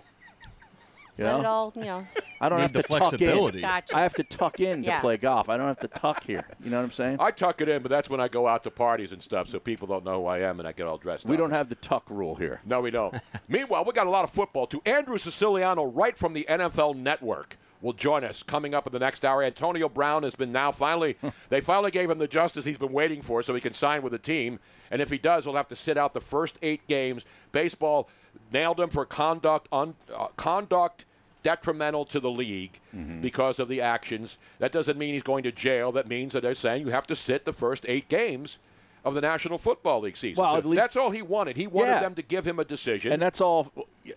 You 1.21 1.27
Let 1.27 1.33
know? 1.35 1.41
it 1.41 1.45
all, 1.47 1.73
you 1.77 1.85
know. 1.85 2.03
I 2.41 2.49
don't 2.49 2.57
Need 2.59 2.62
have 2.62 2.73
the 2.73 2.83
to 2.83 2.89
tuck 2.89 2.99
flexibility. 3.11 3.59
in. 3.59 3.62
Gotcha. 3.62 3.95
I 3.97 4.00
have 4.03 4.15
to 4.15 4.25
tuck 4.25 4.59
in 4.59 4.83
Yeah. 4.83 4.97
to 4.97 5.00
play 5.03 5.19
golf. 5.19 5.50
I 5.50 5.59
don't 5.59 5.67
have 5.67 5.81
to 5.81 5.89
tuck 5.89 6.25
here. 6.25 6.47
You 6.65 6.71
know 6.71 6.79
what 6.79 6.85
I'm 6.85 6.91
saying? 6.91 7.19
I 7.21 7.31
tuck 7.31 7.61
it 7.61 7.69
in, 7.69 7.83
but 7.83 7.91
that's 7.91 8.09
when 8.09 8.21
I 8.21 8.29
go 8.29 8.49
out 8.49 8.62
to 8.65 8.71
parties 8.71 9.12
and 9.12 9.23
stuff, 9.23 9.47
so 9.49 9.61
people 9.61 9.87
don't 9.87 10.03
know 10.03 10.23
who 10.23 10.27
I 10.27 10.39
am, 10.39 10.59
and 10.61 10.67
I 10.67 10.73
get 10.73 10.87
all 10.87 10.97
dressed 10.97 11.27
up. 11.27 11.31
we 11.31 11.37
don't 11.37 11.50
have 11.50 11.69
the 11.69 11.75
tuck 11.75 12.05
rule 12.09 12.35
here. 12.37 12.62
No, 12.65 12.81
we 12.81 12.91
don't. 12.91 13.15
Meanwhile, 13.49 13.85
we 13.85 13.93
got 13.93 14.07
a 14.07 14.11
lot 14.11 14.25
of 14.25 14.31
football 14.31 14.67
too. 14.67 14.81
Andrew 14.87 15.19
Siciliano, 15.19 15.85
right 15.85 16.17
from 16.17 16.33
the 16.33 16.47
NFL 16.49 16.97
Network, 16.97 17.59
will 17.83 17.93
join 17.93 18.25
us 18.25 18.43
coming 18.43 18.75
up 18.75 18.87
in 18.87 18.93
the 18.95 18.99
next 18.99 19.23
hour. 19.25 19.43
Antonio 19.43 19.89
Brown 19.91 20.23
has 20.23 20.35
been 20.35 20.53
now 20.53 20.73
finally, 20.73 21.17
they 21.50 21.61
finally 21.61 21.91
gave 21.91 22.09
him 22.11 22.19
the 22.19 22.29
justice 22.29 22.65
he's 22.65 22.79
been 22.79 22.93
waiting 22.93 23.21
for 23.21 23.43
so 23.43 23.55
he 23.55 23.61
can 23.61 23.75
sign 23.75 24.00
with 24.00 24.12
the 24.12 24.19
team. 24.19 24.59
And 24.91 25.03
if 25.03 25.11
he 25.11 25.19
does, 25.19 25.45
he'll 25.45 25.55
have 25.57 25.69
to 25.69 25.77
sit 25.77 25.99
out 25.99 26.15
the 26.15 26.21
first 26.23 26.59
eight 26.62 26.87
games. 26.89 27.27
Baseball 27.53 28.09
nailed 28.53 28.81
him 28.81 28.89
for 28.89 29.05
conduct, 29.05 29.69
un, 29.73 29.95
uh, 30.17 30.29
conduct 30.37 31.05
detrimental 31.42 32.04
to 32.06 32.20
the 32.20 32.30
league 32.30 32.78
mm-hmm. 32.94 33.20
because 33.20 33.59
of 33.59 33.68
the 33.68 33.80
actions. 33.80 34.38
That 34.59 34.73
doesn't 34.73 34.99
mean 34.99 35.14
he's 35.14 35.23
going 35.23 35.42
to 35.44 35.52
jail. 35.52 35.92
That 35.92 36.09
means 36.09 36.32
that 36.32 36.42
they're 36.42 36.54
saying 36.54 36.87
you 36.87 36.92
have 36.92 37.06
to 37.09 37.16
sit 37.16 37.44
the 37.44 37.52
first 37.52 37.85
eight 37.88 38.09
games 38.09 38.59
of 39.04 39.14
the 39.14 39.20
National 39.20 39.59
Football 39.59 40.00
League 40.00 40.16
season. 40.16 40.42
Well, 40.42 40.52
So 40.52 40.59
at 40.59 40.66
least- 40.66 40.80
that's 40.80 40.97
all 40.97 41.11
he 41.11 41.23
wanted. 41.23 41.56
He 41.56 41.66
wanted 41.66 41.92
Yeah. 41.92 42.00
them 42.00 42.14
to 42.16 42.23
give 42.23 42.47
him 42.47 42.59
a 42.59 42.64
decision. 42.64 43.12
And 43.12 43.23
that's 43.23 43.40
all 43.40 43.73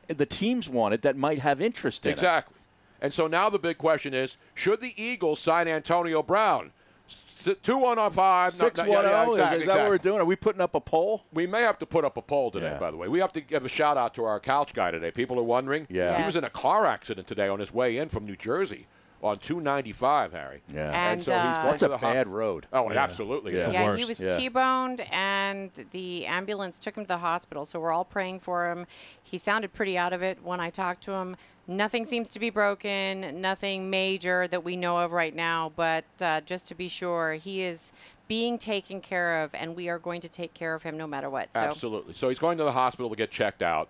the 0.07 0.25
teams 0.25 0.67
wanted 0.67 1.01
that 1.03 1.15
might 1.15 1.39
have 1.39 1.61
interest 1.61 2.05
in 2.05 2.09
it. 2.09 2.13
Exactly. 2.13 2.57
And 3.01 3.13
so 3.13 3.27
now 3.27 3.49
the 3.49 3.59
big 3.59 3.77
question 3.77 4.13
is 4.13 4.37
should 4.53 4.81
the 4.81 4.93
Eagles 5.01 5.39
sign 5.39 5.67
Antonio 5.67 6.23
Brown? 6.23 6.71
S- 7.07 7.49
Two 7.61 7.77
one 7.77 7.99
on 7.99 8.09
five. 8.11 8.53
Six 8.53 8.77
no, 8.77 8.85
no, 8.85 8.91
one 8.91 9.03
yeah, 9.03 9.09
yeah, 9.11 9.21
zero. 9.23 9.31
exactly, 9.33 9.59
Is 9.61 9.65
that 9.67 9.77
what 9.77 9.89
we're 9.89 9.97
doing? 9.97 10.21
Are 10.21 10.25
we 10.25 10.35
putting 10.37 10.61
up 10.61 10.75
a 10.75 10.79
poll? 10.79 11.23
We 11.33 11.45
may 11.45 11.61
have 11.61 11.77
to 11.79 11.85
put 11.85 12.05
up 12.05 12.15
a 12.17 12.21
poll 12.21 12.51
today, 12.51 12.67
Yeah. 12.71 12.77
by 12.79 12.89
the 12.91 12.97
way. 12.97 13.07
We 13.09 13.19
have 13.19 13.33
to 13.33 13.41
give 13.41 13.65
a 13.65 13.69
shout 13.69 13.97
out 13.97 14.13
to 14.15 14.23
our 14.23 14.39
couch 14.39 14.73
guy 14.73 14.91
today. 14.91 15.11
People 15.11 15.37
are 15.39 15.43
wondering. 15.43 15.85
Yeah. 15.89 16.17
He 16.17 16.23
was 16.25 16.35
in 16.37 16.43
a 16.45 16.49
car 16.49 16.85
accident 16.85 17.27
today 17.27 17.49
on 17.49 17.59
his 17.59 17.73
way 17.73 17.97
in 17.97 18.07
from 18.09 18.25
New 18.25 18.37
Jersey 18.37 18.87
on 19.21 19.37
295, 19.39 20.31
Harry. 20.33 20.61
Yeah. 20.73 20.91
And, 21.11 21.23
so 21.23 21.33
he's 21.33 21.41
uh, 21.41 21.53
going 21.55 21.65
That's 21.67 21.79
to 21.79 21.85
a 21.85 21.89
the 21.89 21.97
bad 21.97 22.27
hos- 22.27 22.33
road. 22.33 22.67
Oh, 22.73 22.89
it 22.89 22.97
absolutely. 22.97 23.53
is. 23.53 23.59
Yeah. 23.59 23.71
yeah, 23.71 23.95
he 23.95 24.03
was 24.05 24.19
Yeah. 24.19 24.29
T-boned, 24.37 25.01
and 25.11 25.71
the 25.91 26.25
ambulance 26.25 26.79
took 26.79 26.95
him 26.97 27.03
to 27.05 27.07
the 27.07 27.17
hospital. 27.17 27.63
So 27.65 27.79
we're 27.79 27.91
all 27.93 28.03
praying 28.05 28.39
for 28.41 28.69
him. 28.69 28.85
He 29.21 29.37
sounded 29.37 29.71
pretty 29.73 29.97
out 29.97 30.11
of 30.13 30.21
it 30.21 30.43
when 30.43 30.59
I 30.59 30.69
talked 30.69 31.03
to 31.03 31.11
him. 31.13 31.35
Nothing 31.65 32.03
seems 32.03 32.29
to 32.31 32.39
be 32.39 32.49
broken, 32.49 33.39
nothing 33.39 33.89
major 33.89 34.47
that 34.49 34.63
we 34.63 34.75
know 34.75 34.97
of 34.97 35.11
right 35.11 35.33
now. 35.33 35.71
But 35.75 36.03
uh, 36.21 36.41
just 36.41 36.67
to 36.67 36.75
be 36.75 36.89
sure, 36.89 37.33
he 37.33 37.61
is 37.61 37.93
being 38.27 38.57
taken 38.57 38.99
care 38.99 39.43
of, 39.43 39.53
and 39.55 39.75
we 39.75 39.87
are 39.89 39.99
going 39.99 40.21
to 40.21 40.29
take 40.29 40.53
care 40.53 40.73
of 40.73 40.83
him 40.83 40.97
no 40.97 41.07
matter 41.07 41.29
what. 41.29 41.53
So 41.53 41.61
Absolutely. 41.61 42.13
So 42.13 42.29
he's 42.29 42.39
going 42.39 42.57
to 42.57 42.63
the 42.63 42.71
hospital 42.71 43.09
to 43.09 43.15
get 43.15 43.31
checked 43.31 43.61
out. 43.61 43.89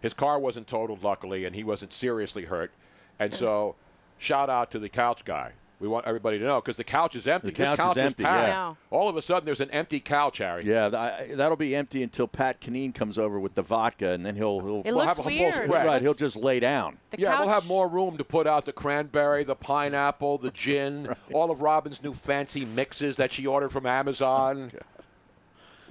His 0.00 0.14
car 0.14 0.38
wasn't 0.38 0.66
totaled, 0.66 1.04
luckily, 1.04 1.44
and 1.44 1.54
he 1.54 1.62
wasn't 1.62 1.92
seriously 1.92 2.44
hurt. 2.44 2.72
And 3.20 3.32
so, 3.32 3.76
shout 4.18 4.50
out 4.50 4.72
to 4.72 4.80
the 4.80 4.88
couch 4.88 5.24
guy. 5.24 5.52
We 5.82 5.88
want 5.88 6.06
everybody 6.06 6.38
to 6.38 6.44
know 6.44 6.60
because 6.60 6.76
the 6.76 6.84
couch 6.84 7.16
is 7.16 7.26
empty. 7.26 7.50
The 7.50 7.56
this 7.56 7.68
couch 7.70 7.72
is 7.72 7.84
couch 7.84 7.88
was 7.88 7.98
empty, 7.98 8.22
packed. 8.22 8.48
yeah. 8.48 8.74
All 8.90 9.08
of 9.08 9.16
a 9.16 9.22
sudden, 9.22 9.44
there's 9.44 9.60
an 9.60 9.70
empty 9.72 9.98
couch, 9.98 10.38
Harry. 10.38 10.64
Yeah, 10.64 10.88
th- 11.18 11.36
that'll 11.36 11.56
be 11.56 11.74
empty 11.74 12.04
until 12.04 12.28
Pat 12.28 12.60
Kineen 12.60 12.94
comes 12.94 13.18
over 13.18 13.40
with 13.40 13.56
the 13.56 13.62
vodka, 13.62 14.12
and 14.12 14.24
then 14.24 14.36
he'll 14.36 14.60
he'll 14.60 14.82
it 14.82 14.84
We'll 14.92 14.98
looks 14.98 15.16
have 15.16 15.26
a 15.26 15.28
full 15.28 15.52
spread. 15.52 15.68
It 15.84 15.88
right. 15.88 16.00
He'll 16.00 16.14
just 16.14 16.36
lay 16.36 16.60
down. 16.60 16.98
the 17.10 17.18
yeah, 17.18 17.40
we'll 17.40 17.48
have 17.48 17.66
more 17.66 17.88
room 17.88 18.16
to 18.18 18.22
put 18.22 18.46
out 18.46 18.64
the 18.64 18.72
cranberry, 18.72 19.42
the 19.42 19.56
pineapple, 19.56 20.38
the 20.38 20.52
gin, 20.52 21.16
all 21.32 21.50
of 21.50 21.62
Robin's 21.62 22.00
new 22.00 22.14
fancy 22.14 22.64
mixes 22.64 23.16
that 23.16 23.32
she 23.32 23.44
ordered 23.44 23.72
from 23.72 23.84
Amazon. 23.84 24.70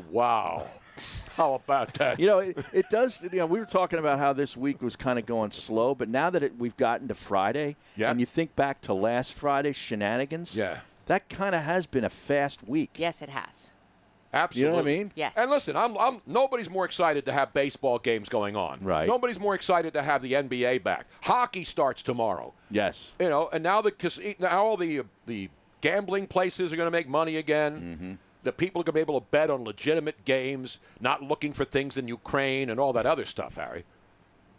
Wow. 0.09 0.65
How 1.41 1.55
about 1.55 1.93
that? 1.95 2.19
You 2.19 2.27
know, 2.27 2.39
it, 2.39 2.57
it 2.71 2.89
does. 2.91 3.21
You 3.23 3.39
know, 3.39 3.45
we 3.47 3.59
were 3.59 3.65
talking 3.65 3.97
about 3.99 4.19
how 4.19 4.31
this 4.33 4.55
week 4.55 4.81
was 4.81 4.95
kind 4.95 5.17
of 5.17 5.25
going 5.25 5.49
slow, 5.51 5.95
but 5.95 6.07
now 6.07 6.29
that 6.29 6.43
it, 6.43 6.57
we've 6.57 6.77
gotten 6.77 7.07
to 7.07 7.15
Friday, 7.15 7.75
Yeah. 7.97 8.11
and 8.11 8.19
you 8.19 8.25
think 8.25 8.55
back 8.55 8.81
to 8.81 8.93
last 8.93 9.33
Friday's 9.33 9.75
shenanigans, 9.75 10.55
Yeah. 10.55 10.79
that 11.07 11.29
kind 11.29 11.55
of 11.55 11.61
has 11.63 11.87
been 11.87 12.03
a 12.03 12.09
fast 12.11 12.67
week. 12.67 12.91
Yes, 12.97 13.21
it 13.23 13.29
has. 13.29 13.71
Absolutely. 14.33 14.61
You 14.65 14.69
know 14.71 14.75
what 14.83 14.89
I 14.89 14.97
mean? 14.97 15.11
Yes. 15.15 15.33
And 15.35 15.49
listen, 15.49 15.75
I'm, 15.75 15.97
I'm 15.97 16.21
nobody's 16.25 16.69
more 16.69 16.85
excited 16.85 17.25
to 17.25 17.33
have 17.33 17.53
baseball 17.53 17.99
games 17.99 18.29
going 18.29 18.55
on. 18.55 18.79
Right. 18.81 19.05
Nobody's 19.07 19.39
more 19.39 19.55
excited 19.55 19.93
to 19.95 20.01
have 20.03 20.21
the 20.21 20.33
NBA 20.33 20.83
back. 20.83 21.07
Hockey 21.23 21.65
starts 21.65 22.01
tomorrow. 22.01 22.53
Yes. 22.69 23.11
You 23.19 23.27
know, 23.27 23.49
and 23.51 23.61
now 23.61 23.81
the 23.81 23.91
casi- 23.91 24.37
now 24.39 24.63
all 24.63 24.77
the 24.77 25.01
the 25.25 25.49
gambling 25.81 26.27
places 26.27 26.71
are 26.71 26.77
going 26.77 26.87
to 26.87 26.91
make 26.91 27.09
money 27.09 27.35
again. 27.35 27.81
Mm-hmm. 27.81 28.13
The 28.43 28.51
people 28.51 28.81
are 28.81 28.83
going 28.83 28.93
to 28.93 28.97
be 28.97 29.01
able 29.01 29.19
to 29.19 29.27
bet 29.29 29.49
on 29.49 29.63
legitimate 29.63 30.25
games, 30.25 30.79
not 30.99 31.21
looking 31.21 31.53
for 31.53 31.63
things 31.65 31.95
in 31.97 32.07
Ukraine 32.07 32.69
and 32.69 32.79
all 32.79 32.93
that 32.93 33.05
other 33.05 33.25
stuff, 33.25 33.55
Harry. 33.55 33.83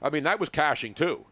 I 0.01 0.11
mean, 0.11 0.25
that 0.25 0.39
was 0.41 0.49
cashing 0.49 0.95
too. 0.95 1.25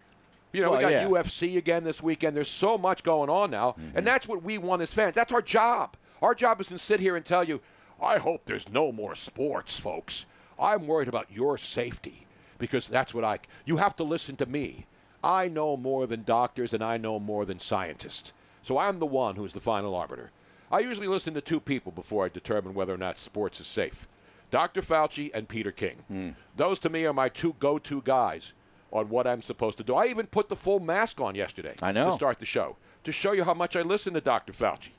You 0.53 0.63
know, 0.63 0.73
we 0.73 0.81
got 0.81 0.91
yeah. 0.91 1.07
UFC 1.07 1.57
again 1.57 1.85
this 1.85 2.03
weekend. 2.03 2.37
There's 2.37 2.49
so 2.49 2.77
much 2.77 3.05
going 3.05 3.31
on 3.31 3.51
now, 3.53 3.71
Mm-hmm. 3.73 3.97
and 3.99 4.07
that's 4.07 4.27
what 4.27 4.43
we 4.43 4.59
want 4.59 4.83
as 4.83 4.93
fans. 4.93 5.15
That's 5.15 5.33
our 5.33 5.43
job. 5.43 5.97
Our 6.23 6.35
job 6.35 6.61
is 6.61 6.67
to 6.69 6.79
sit 6.79 6.99
here 6.99 7.15
and 7.15 7.25
tell 7.25 7.45
you, 7.45 7.61
I 8.03 8.19
hope 8.19 8.45
there's 8.47 8.69
no 8.69 8.91
more 8.91 9.15
sports, 9.15 9.79
folks. 9.79 10.27
I'm 10.59 10.87
worried 10.89 11.09
about 11.09 11.31
your 11.31 11.57
safety 11.57 12.27
because 12.59 12.89
that's 12.89 13.15
what 13.15 13.25
I. 13.25 13.39
You 13.65 13.77
have 13.77 13.95
to 13.97 14.05
listen 14.05 14.35
to 14.37 14.47
me. 14.47 14.87
I 15.23 15.49
know 15.49 15.77
more 15.77 16.07
than 16.07 16.25
doctors, 16.25 16.75
and 16.75 16.83
I 16.83 16.97
know 16.97 17.21
more 17.21 17.45
than 17.45 17.59
scientists. 17.61 18.33
So 18.63 18.77
I'm 18.77 18.99
the 18.99 19.07
one 19.07 19.37
who's 19.37 19.53
the 19.53 19.61
final 19.61 19.95
arbiter. 19.95 20.31
I 20.71 20.79
usually 20.81 21.09
listen 21.09 21.35
to 21.35 21.41
two 21.41 21.61
people 21.61 21.91
before 21.93 22.25
I 22.25 22.29
determine 22.29 22.75
whether 22.75 22.95
or 22.95 22.99
not 22.99 23.19
sports 23.19 23.61
is 23.61 23.67
safe 23.67 24.07
Dr. 24.51 24.81
Fauci 24.83 25.31
and 25.33 25.49
Peter 25.49 25.71
King. 25.73 25.97
Hmm. 26.09 26.29
Those 26.57 26.79
to 26.81 26.91
me 26.91 27.05
are 27.07 27.13
my 27.13 27.29
two 27.29 27.55
go 27.61 27.79
to 27.79 28.03
guys 28.03 28.53
on 28.93 29.09
what 29.09 29.25
I'm 29.27 29.43
supposed 29.43 29.79
to 29.79 29.85
do. 29.85 29.95
I 29.95 30.07
even 30.07 30.27
put 30.27 30.49
the 30.49 30.57
full 30.57 30.81
mask 30.81 31.21
on 31.21 31.35
yesterday 31.37 31.75
I 31.81 31.93
know. 31.93 32.07
to 32.07 32.13
start 32.13 32.39
the 32.41 32.47
show 32.47 32.77
to 33.05 33.13
show 33.13 33.33
you 33.33 33.45
how 33.45 33.55
much 33.55 33.77
I 33.77 33.83
listen 33.83 34.13
to 34.15 34.21
Dr. 34.21 34.53
Fauci. 34.53 34.91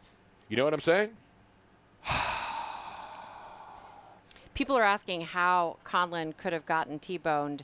You 0.49 0.57
know 0.57 0.63
what 0.63 0.73
I'm 0.73 0.79
saying? 0.79 1.09
People 4.53 4.77
are 4.77 4.83
asking 4.83 5.21
how 5.21 5.77
Conlon 5.85 6.35
could 6.35 6.53
have 6.53 6.65
gotten 6.65 6.99
T-boned. 6.99 7.63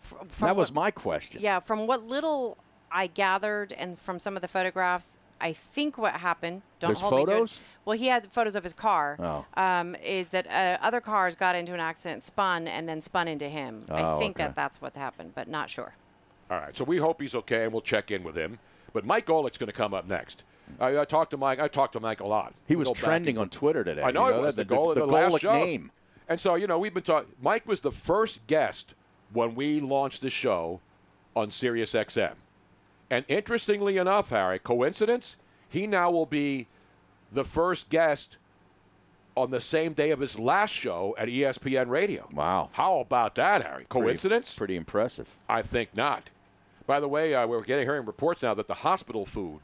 from 0.00 0.28
That 0.40 0.56
was 0.56 0.70
what- 0.70 0.74
my 0.74 0.90
question. 0.90 1.40
Yeah, 1.42 1.60
from 1.60 1.86
what 1.86 2.06
little 2.06 2.56
I 2.92 3.06
gathered 3.06 3.72
and 3.72 3.98
from 3.98 4.18
some 4.18 4.36
of 4.36 4.42
the 4.42 4.48
photographs, 4.48 5.18
I 5.40 5.52
think 5.52 5.96
what 5.98 6.12
happened. 6.14 6.62
Don't 6.78 6.90
There's 6.90 7.00
hold 7.00 7.14
me 7.14 7.24
to 7.26 7.42
it. 7.44 7.60
Well, 7.84 7.96
he 7.96 8.06
had 8.06 8.26
photos 8.30 8.54
of 8.56 8.62
his 8.62 8.74
car. 8.74 9.16
Oh. 9.18 9.44
Um, 9.54 9.94
is 9.96 10.28
that 10.30 10.46
uh, 10.48 10.78
other 10.84 11.00
cars 11.00 11.34
got 11.34 11.54
into 11.56 11.74
an 11.74 11.80
accident, 11.80 12.22
spun, 12.22 12.68
and 12.68 12.88
then 12.88 13.00
spun 13.00 13.28
into 13.28 13.48
him? 13.48 13.84
I 13.90 14.02
Oh, 14.02 14.18
think 14.18 14.36
okay. 14.36 14.46
that 14.46 14.54
that's 14.54 14.80
what 14.80 14.96
happened, 14.96 15.32
but 15.34 15.48
not 15.48 15.70
sure. 15.70 15.94
All 16.50 16.58
right, 16.58 16.76
so 16.76 16.84
we 16.84 16.96
hope 16.96 17.20
he's 17.20 17.34
okay, 17.34 17.64
and 17.64 17.72
we'll 17.72 17.82
check 17.82 18.10
in 18.10 18.22
with 18.22 18.36
him. 18.36 18.58
But 18.92 19.04
Mike 19.06 19.26
Golic's 19.26 19.56
going 19.56 19.68
to 19.68 19.72
come 19.72 19.94
up 19.94 20.06
next. 20.08 20.44
I, 20.80 20.98
I 20.98 21.04
talked 21.04 21.30
to 21.30 21.36
Mike. 21.36 21.60
I 21.60 21.68
talked 21.68 21.92
to 21.94 22.00
Mike 22.00 22.20
a 22.20 22.26
lot. 22.26 22.54
He 22.66 22.76
was 22.76 22.88
go 22.88 22.94
back 22.94 23.02
trending 23.02 23.36
and 23.36 23.42
on 23.42 23.48
Twitter 23.50 23.82
today. 23.84 24.02
I 24.02 24.10
know 24.10 24.28
you 24.28 24.34
it 24.34 24.40
was 24.40 24.56
that? 24.56 24.68
the, 24.68 24.74
goal 24.74 24.94
the, 24.94 25.02
of 25.02 25.08
the, 25.08 25.14
last 25.14 25.32
Golic 25.34 25.40
show. 25.40 25.52
name. 25.52 25.90
And 26.28 26.40
so 26.40 26.54
you 26.54 26.66
know 26.66 26.78
we've 26.78 26.94
been 26.94 27.02
talking. 27.02 27.30
Mike 27.40 27.66
was 27.66 27.80
the 27.80 27.90
first 27.90 28.46
guest 28.46 28.94
when 29.32 29.54
we 29.54 29.80
launched 29.80 30.22
the 30.22 30.30
show 30.30 30.80
on 31.34 31.50
Sirius 31.50 31.92
XM, 31.94 32.34
and 33.10 33.24
interestingly 33.28 33.98
enough, 33.98 34.30
Harry, 34.30 34.58
coincidence? 34.58 35.36
He 35.68 35.86
now 35.86 36.10
will 36.10 36.26
be 36.26 36.68
the 37.32 37.44
first 37.44 37.88
guest 37.90 38.36
on 39.36 39.50
the 39.50 39.60
same 39.60 39.92
day 39.92 40.10
of 40.10 40.20
his 40.20 40.38
last 40.38 40.72
show 40.72 41.14
at 41.18 41.28
ESPN 41.28 41.88
Radio. 41.88 42.28
Wow. 42.32 42.70
How 42.72 42.98
about 43.00 43.34
that, 43.36 43.62
Harry? 43.62 43.86
Coincidence? 43.88 44.54
Pretty, 44.54 44.58
pretty 44.72 44.76
impressive. 44.76 45.28
I 45.48 45.62
think 45.62 45.96
not. 45.96 46.30
By 46.86 47.00
the 47.00 47.08
way, 47.08 47.34
uh, 47.34 47.46
we're 47.46 47.62
getting 47.62 47.86
hearing 47.86 48.06
reports 48.06 48.42
now 48.42 48.54
that 48.54 48.66
the 48.66 48.74
hospital 48.74 49.24
food 49.24 49.60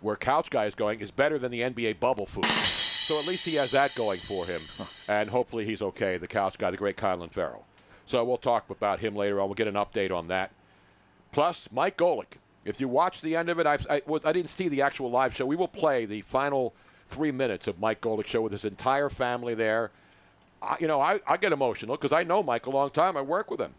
where 0.00 0.16
Couch 0.16 0.50
Guy 0.50 0.66
is 0.66 0.74
going 0.74 1.00
is 1.00 1.10
better 1.10 1.38
than 1.38 1.50
the 1.50 1.60
NBA 1.60 2.00
bubble 2.00 2.26
food. 2.26 2.44
So 2.44 3.18
at 3.18 3.26
least 3.26 3.44
he 3.44 3.54
has 3.54 3.70
that 3.72 3.94
going 3.94 4.20
for 4.20 4.46
him, 4.46 4.62
and 5.08 5.30
hopefully 5.30 5.64
he's 5.64 5.82
okay. 5.82 6.18
The 6.18 6.28
Couch 6.28 6.58
Guy, 6.58 6.70
the 6.70 6.76
great 6.76 6.96
Kylan 6.96 7.32
Farrell. 7.32 7.66
So 8.06 8.22
we'll 8.24 8.36
talk 8.36 8.68
about 8.70 9.00
him 9.00 9.14
later 9.16 9.40
on. 9.40 9.48
We'll 9.48 9.54
get 9.54 9.68
an 9.68 9.74
update 9.74 10.12
on 10.12 10.28
that. 10.28 10.52
Plus, 11.30 11.68
Mike 11.72 11.96
Golic. 11.96 12.38
If 12.64 12.80
you 12.80 12.88
watch 12.88 13.20
the 13.20 13.36
end 13.36 13.48
of 13.48 13.58
it, 13.58 13.66
I've, 13.66 13.86
I, 13.90 14.02
well, 14.06 14.20
I 14.24 14.32
didn't 14.32 14.50
see 14.50 14.68
the 14.68 14.82
actual 14.82 15.10
live 15.10 15.34
show. 15.34 15.46
We 15.46 15.56
will 15.56 15.68
play 15.68 16.04
the 16.04 16.20
final 16.22 16.74
three 17.08 17.32
minutes 17.32 17.66
of 17.66 17.80
Mike 17.80 18.00
Golic's 18.00 18.30
show 18.30 18.40
with 18.40 18.52
his 18.52 18.64
entire 18.64 19.08
family 19.08 19.54
there. 19.54 19.90
I, 20.62 20.76
you 20.80 20.86
know, 20.86 21.00
I, 21.00 21.20
I 21.26 21.36
get 21.36 21.52
emotional 21.52 21.96
because 21.96 22.12
I 22.12 22.22
know 22.22 22.42
Mike 22.42 22.66
a 22.66 22.70
long 22.70 22.90
time. 22.90 23.16
I 23.16 23.22
work 23.22 23.50
with 23.50 23.60
him. 23.60 23.74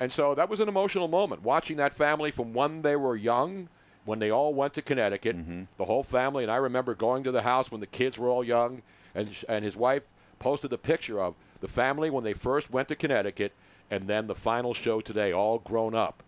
And 0.00 0.12
so 0.12 0.34
that 0.34 0.50
was 0.50 0.60
an 0.60 0.68
emotional 0.68 1.08
moment, 1.08 1.42
watching 1.42 1.76
that 1.78 1.94
family 1.94 2.30
from 2.30 2.52
when 2.52 2.82
they 2.82 2.96
were 2.96 3.16
young, 3.16 3.68
when 4.04 4.18
they 4.18 4.30
all 4.30 4.52
went 4.52 4.74
to 4.74 4.82
Connecticut, 4.82 5.36
the 5.78 5.84
whole 5.84 6.02
family. 6.02 6.42
And 6.42 6.52
I 6.52 6.56
remember 6.56 6.94
going 6.94 7.24
to 7.24 7.32
the 7.32 7.42
house 7.42 7.70
when 7.70 7.80
the 7.80 7.86
kids 7.86 8.18
were 8.18 8.28
all 8.28 8.44
young, 8.44 8.82
and, 9.14 9.30
and 9.48 9.64
his 9.64 9.76
wife 9.76 10.06
posted 10.38 10.72
a 10.72 10.78
picture 10.78 11.20
of 11.20 11.36
the 11.60 11.68
family 11.68 12.10
when 12.10 12.24
they 12.24 12.34
first 12.34 12.70
went 12.70 12.88
to 12.88 12.96
Connecticut, 12.96 13.52
and 13.90 14.08
then 14.08 14.26
the 14.26 14.34
final 14.34 14.74
show 14.74 15.00
today, 15.00 15.32
all 15.32 15.58
grown 15.58 15.94
up, 15.94 16.22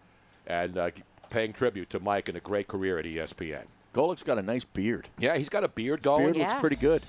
and 0.46 0.78
uh, 0.78 0.90
paying 1.30 1.52
tribute 1.52 1.90
to 1.90 2.00
Mike 2.00 2.28
and 2.28 2.36
a 2.36 2.40
great 2.40 2.68
career 2.68 2.98
at 2.98 3.04
ESPN. 3.04 3.64
Golic's 3.92 4.22
got 4.22 4.36
a 4.38 4.42
nice 4.42 4.64
beard. 4.64 5.08
Yeah, 5.18 5.36
he's 5.38 5.48
got 5.48 5.64
a 5.64 5.68
beard 5.68 6.02
going. 6.02 6.32
Beard 6.32 6.36
looks 6.36 6.54
pretty 6.60 6.76
good. 6.76 7.02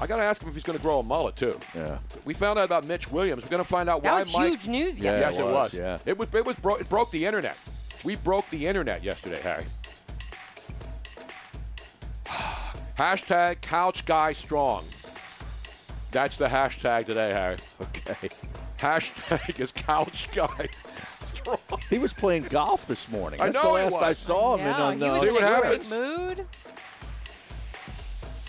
I 0.00 0.06
got 0.06 0.16
to 0.16 0.22
ask 0.22 0.42
him 0.42 0.48
if 0.48 0.54
he's 0.54 0.64
going 0.64 0.76
to 0.78 0.82
grow 0.82 0.98
a 0.98 1.02
mullet 1.02 1.36
too. 1.36 1.58
Yeah. 1.74 1.98
We 2.26 2.34
found 2.34 2.58
out 2.58 2.64
about 2.66 2.86
Mitch 2.86 3.10
Williams. 3.10 3.44
We're 3.44 3.50
going 3.50 3.62
to 3.62 3.68
find 3.68 3.88
out 3.88 4.02
That 4.02 4.12
why 4.12 4.18
was 4.18 4.34
Mike. 4.34 4.48
huge 4.50 4.68
news 4.68 5.00
Yeah, 5.00 5.12
yesterday. 5.12 5.30
Yes, 5.30 5.38
it 5.38 5.40
it 5.40 5.44
was, 5.44 5.52
was. 5.54 5.74
yeah. 5.74 5.98
It 6.04 6.18
was. 6.18 6.34
It 6.34 6.44
was. 6.44 6.56
Bro- 6.56 6.76
it 6.76 6.88
broke 6.90 7.10
the 7.12 7.24
internet. 7.24 7.56
We 8.04 8.16
broke 8.16 8.48
the 8.50 8.66
internet 8.66 9.02
yesterday, 9.02 9.40
Harry. 9.40 9.64
hashtag 12.98 13.60
Couch 13.60 14.04
Guy 14.04 14.32
Strong. 14.32 14.84
That's 16.10 16.36
the 16.36 16.46
hashtag 16.48 17.06
today, 17.06 17.32
Harry. 17.32 17.56
Okay. 17.80 18.28
Hashtag 18.78 19.58
is 19.60 19.72
Couch 19.72 20.28
Guy 20.32 20.46
Strong. 20.46 20.68
He 21.90 21.98
was 21.98 22.12
playing 22.12 22.44
golf 22.44 22.86
this 22.86 23.08
morning. 23.10 23.40
I 23.40 23.48
know 23.50 23.74
the 23.76 23.84
he 23.84 23.90
last 23.90 24.02
I 24.02 24.12
saw 24.12 24.56
him. 24.56 24.64
No, 24.64 24.88
in, 24.90 24.98
he 24.98 25.04
on, 25.04 25.12
was 25.12 25.20
uh, 25.20 25.22
See 25.22 25.28
in 25.28 25.34
what 25.34 25.42
a 25.42 25.60
great 25.60 25.82
happens? 25.82 25.90
mood. 25.90 26.46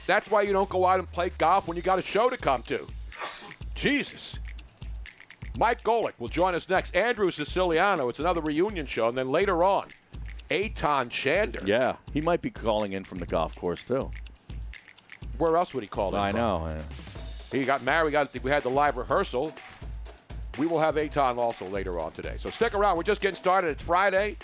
That's 0.07 0.29
why 0.29 0.43
you 0.43 0.53
don't 0.53 0.69
go 0.69 0.85
out 0.85 0.99
and 0.99 1.11
play 1.11 1.31
golf 1.37 1.67
when 1.67 1.75
you 1.77 1.83
got 1.83 1.99
a 1.99 2.01
show 2.01 2.29
to 2.29 2.37
come 2.37 2.61
to. 2.63 2.85
Jesus. 3.73 4.39
Mike 5.57 5.83
Golic 5.83 6.13
will 6.19 6.27
join 6.27 6.53
us 6.53 6.69
next. 6.69 6.95
Andrew 6.95 7.31
Siciliano. 7.31 8.09
It's 8.09 8.19
another 8.19 8.41
reunion 8.41 8.85
show. 8.85 9.07
And 9.07 9.17
then 9.17 9.29
later 9.29 9.63
on, 9.63 9.87
Aton 10.51 11.09
Shander. 11.09 11.65
yeah, 11.65 11.95
he 12.13 12.21
might 12.21 12.41
be 12.41 12.51
calling 12.51 12.93
in 12.93 13.03
from 13.03 13.17
the 13.17 13.25
golf 13.25 13.55
course 13.55 13.83
too. 13.83 14.11
Where 15.37 15.57
else 15.57 15.73
would 15.73 15.83
he 15.83 15.87
call 15.87 16.09
in 16.09 16.21
I 16.21 16.31
from? 16.31 16.39
know. 16.39 16.67
yeah. 16.67 17.57
He 17.57 17.65
got 17.65 17.83
married. 17.83 18.05
We, 18.05 18.11
got, 18.11 18.43
we 18.43 18.51
had 18.51 18.63
the 18.63 18.69
live 18.69 18.97
rehearsal. 18.97 19.53
We 20.57 20.65
will 20.65 20.79
have 20.79 20.97
Aton 20.97 21.37
also 21.37 21.67
later 21.67 21.99
on 21.99 22.11
today. 22.11 22.35
So 22.37 22.49
stick 22.49 22.73
around. 22.73 22.97
We're 22.97 23.03
just 23.03 23.21
getting 23.21 23.35
started. 23.35 23.71
It's 23.71 23.83
Friday. 23.83 24.37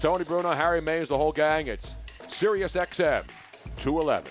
Tony 0.00 0.24
Bruno, 0.24 0.52
Harry 0.52 0.80
Mayes, 0.80 1.08
the 1.08 1.16
whole 1.16 1.32
gang. 1.32 1.68
It's 1.68 1.94
Sirius 2.28 2.74
XM 2.74 3.24
211. 3.76 4.30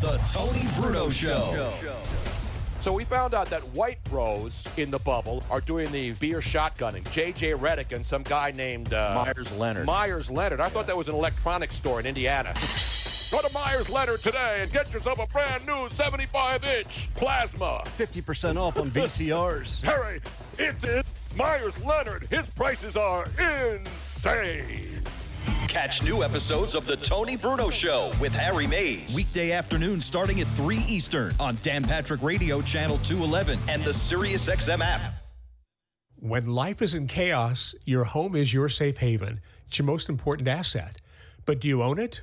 The 0.00 0.18
Tony 0.32 0.66
Bruno 0.80 1.08
Show. 1.10 1.72
So 2.80 2.92
we 2.92 3.02
found 3.02 3.34
out 3.34 3.48
that 3.50 3.62
white 3.74 4.02
bros 4.04 4.64
in 4.76 4.92
the 4.92 5.00
bubble 5.00 5.42
are 5.50 5.60
doing 5.60 5.90
the 5.90 6.12
beer 6.12 6.38
shotgunning. 6.38 7.02
JJ 7.04 7.56
Redick 7.58 7.90
and 7.92 8.06
some 8.06 8.22
guy 8.22 8.52
named 8.52 8.92
uh, 8.92 9.24
Myers 9.24 9.58
Leonard. 9.58 9.86
Myers 9.86 10.30
Leonard. 10.30 10.60
I 10.60 10.68
thought 10.68 10.86
that 10.86 10.96
was 10.96 11.08
an 11.08 11.14
electronics 11.14 11.74
store 11.74 11.98
in 11.98 12.06
Indiana. 12.06 12.54
Go 13.30 13.40
to 13.40 13.52
Myers 13.52 13.90
Leonard 13.90 14.22
today 14.22 14.58
and 14.60 14.72
get 14.72 14.92
yourself 14.92 15.18
a 15.18 15.26
brand 15.26 15.66
new 15.66 15.88
75 15.88 16.64
inch 16.64 17.12
plasma. 17.16 17.82
50% 17.84 18.56
off 18.56 18.78
on 18.78 18.88
VCRs. 18.90 19.82
Harry, 19.84 20.20
it's 20.58 20.84
it. 20.84 21.06
Myers 21.36 21.82
Leonard. 21.84 22.28
His 22.30 22.48
prices 22.48 22.96
are 22.96 23.24
insane. 23.38 25.02
Catch 25.66 26.04
new 26.04 26.22
episodes 26.22 26.76
of 26.76 26.86
The 26.86 26.96
Tony 26.96 27.36
Bruno 27.36 27.68
Show 27.68 28.12
with 28.20 28.32
Harry 28.32 28.68
Mayes. 28.68 29.16
Weekday 29.16 29.50
afternoon 29.50 30.00
starting 30.00 30.40
at 30.40 30.46
3 30.48 30.76
Eastern 30.88 31.32
on 31.40 31.58
Dan 31.64 31.82
Patrick 31.82 32.22
Radio 32.22 32.62
Channel 32.62 32.98
211 32.98 33.58
and 33.68 33.82
the 33.82 33.90
SiriusXM 33.90 34.80
app. 34.80 35.00
When 36.14 36.46
life 36.46 36.80
is 36.80 36.94
in 36.94 37.08
chaos, 37.08 37.74
your 37.84 38.04
home 38.04 38.36
is 38.36 38.54
your 38.54 38.68
safe 38.68 38.98
haven. 38.98 39.40
It's 39.66 39.78
your 39.78 39.86
most 39.86 40.08
important 40.08 40.48
asset. 40.48 41.00
But 41.44 41.60
do 41.60 41.66
you 41.68 41.82
own 41.82 41.98
it? 41.98 42.22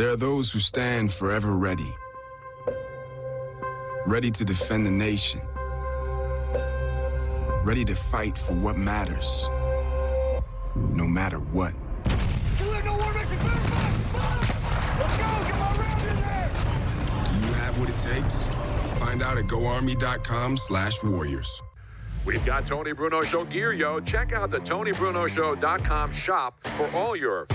There 0.00 0.08
are 0.08 0.16
those 0.16 0.50
who 0.50 0.60
stand 0.60 1.12
forever 1.12 1.52
ready, 1.58 1.94
ready 4.06 4.30
to 4.30 4.46
defend 4.46 4.86
the 4.86 4.90
nation, 4.90 5.42
ready 7.62 7.84
to 7.84 7.94
fight 7.94 8.38
for 8.38 8.54
what 8.54 8.78
matters, 8.78 9.46
no 10.74 11.06
matter 11.06 11.36
what. 11.38 11.74
Do 12.54 12.64
you 12.64 12.72
have 17.52 17.78
what 17.78 17.90
it 17.90 17.98
takes? 17.98 18.44
Find 18.98 19.22
out 19.22 19.36
at 19.36 19.48
goarmy.com 19.48 20.56
slash 20.56 21.02
warriors. 21.02 21.60
We've 22.24 22.46
got 22.46 22.66
Tony 22.66 22.92
Bruno 22.92 23.20
Show 23.20 23.44
gear, 23.44 23.74
yo. 23.74 24.00
Check 24.00 24.32
out 24.32 24.50
the 24.50 24.60
TonyBrunoShow.com 24.60 26.12
shop 26.14 26.66
for 26.68 26.90
all 26.92 27.14
your 27.14 27.46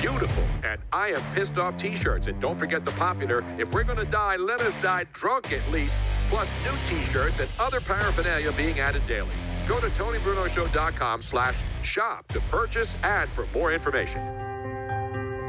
beautiful 0.00 0.44
and 0.64 0.80
I 0.92 1.08
Have 1.08 1.34
pissed 1.34 1.58
off 1.58 1.80
t-shirts. 1.80 2.26
And 2.26 2.40
don't 2.40 2.56
forget 2.56 2.84
the 2.84 2.92
popular, 2.92 3.44
if 3.58 3.72
we're 3.72 3.84
to 3.84 4.04
die, 4.04 4.36
let 4.36 4.60
us 4.60 4.74
die 4.82 5.04
drunk 5.12 5.52
at 5.52 5.66
least, 5.70 5.94
plus 6.28 6.48
new 6.64 6.76
t-shirts 6.88 7.40
and 7.40 7.48
other 7.58 7.80
paraphernalia 7.80 8.52
being 8.52 8.80
added 8.80 9.06
daily. 9.06 9.28
Go 9.66 9.80
to 9.80 9.86
TonyBrunoShow.com 9.86 11.22
slash 11.22 11.56
shop 11.82 12.26
to 12.28 12.40
purchase 12.50 12.94
and 13.02 13.28
for 13.30 13.46
more 13.54 13.72
information. 13.72 14.20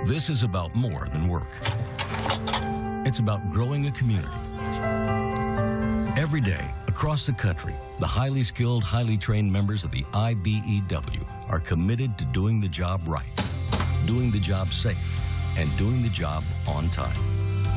This 0.06 0.30
is 0.30 0.44
about 0.44 0.74
more 0.76 1.08
than 1.12 1.28
work. 1.28 1.50
It's 3.06 3.20
about 3.20 3.52
growing 3.52 3.86
a 3.88 3.92
community. 3.92 4.34
Every 6.20 6.42
day, 6.42 6.74
across 6.88 7.26
the 7.26 7.34
country, 7.34 7.76
the 8.00 8.08
highly 8.08 8.44
skilled, 8.44 8.84
highly 8.84 9.18
trained 9.18 9.52
members 9.52 9.84
of 9.84 9.92
the 9.92 10.04
IBEW 10.14 11.50
are 11.50 11.60
committed 11.60 12.18
to 12.18 12.26
doing 12.26 12.60
the 12.60 12.68
job 12.68 13.08
right, 13.08 13.26
doing 14.06 14.32
the 14.32 14.40
job 14.40 14.72
safe, 14.72 15.20
and 15.58 15.76
doing 15.78 16.02
the 16.02 16.10
job 16.10 16.44
on 16.68 16.90
time. 16.90 17.16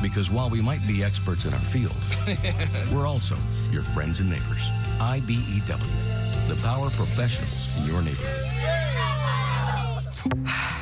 Because 0.01 0.29
while 0.29 0.49
we 0.49 0.61
might 0.61 0.85
be 0.87 1.03
experts 1.03 1.45
in 1.45 1.53
our 1.53 1.59
field, 1.59 1.95
we're 2.91 3.07
also 3.07 3.37
your 3.71 3.83
friends 3.83 4.19
and 4.19 4.29
neighbors. 4.29 4.69
IBEW, 4.99 6.47
the 6.47 6.55
power 6.61 6.89
professionals 6.91 7.69
in 7.77 7.85
your 7.85 8.01
neighborhood. 8.01 8.49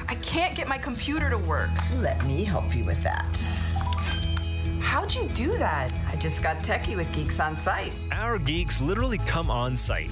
I 0.07 0.15
can't 0.21 0.55
get 0.55 0.67
my 0.67 0.77
computer 0.77 1.29
to 1.29 1.37
work. 1.37 1.69
Let 1.97 2.23
me 2.25 2.43
help 2.43 2.75
you 2.75 2.83
with 2.83 3.01
that. 3.03 3.37
How'd 4.79 5.13
you 5.13 5.29
do 5.29 5.57
that? 5.57 5.93
I 6.07 6.15
just 6.17 6.43
got 6.43 6.57
techie 6.63 6.97
with 6.97 7.11
Geeks 7.13 7.39
on 7.39 7.55
Site. 7.57 7.93
Our 8.11 8.37
geeks 8.37 8.81
literally 8.81 9.19
come 9.19 9.49
on 9.49 9.77
site. 9.77 10.11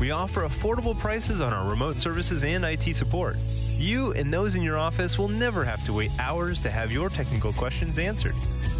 We 0.00 0.12
offer 0.12 0.48
affordable 0.48 0.98
prices 0.98 1.42
on 1.42 1.52
our 1.52 1.68
remote 1.68 1.96
services 1.96 2.42
and 2.42 2.64
IT 2.64 2.96
support. 2.96 3.36
You 3.76 4.12
and 4.12 4.32
those 4.32 4.56
in 4.56 4.62
your 4.62 4.78
office 4.78 5.18
will 5.18 5.28
never 5.28 5.62
have 5.62 5.84
to 5.84 5.92
wait 5.92 6.10
hours 6.18 6.58
to 6.62 6.70
have 6.70 6.90
your 6.90 7.10
technical 7.10 7.52
questions 7.52 7.98
answered. 7.98 8.34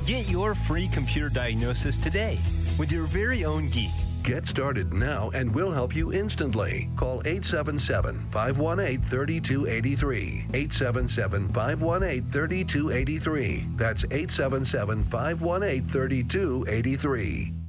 Get 0.06 0.30
your 0.30 0.54
free 0.54 0.88
computer 0.88 1.28
diagnosis 1.28 1.98
today 1.98 2.38
with 2.78 2.90
your 2.90 3.04
very 3.04 3.44
own 3.44 3.68
geek. 3.68 3.90
Get 4.22 4.46
started 4.46 4.94
now 4.94 5.30
and 5.34 5.54
we'll 5.54 5.72
help 5.72 5.94
you 5.94 6.10
instantly. 6.14 6.88
Call 6.96 7.20
877 7.26 8.16
518 8.28 9.02
3283. 9.02 10.46
877 10.54 11.48
518 11.52 12.30
3283. 12.30 13.66
That's 13.76 14.04
877 14.04 15.04
518 15.04 15.86
3283. 15.86 17.59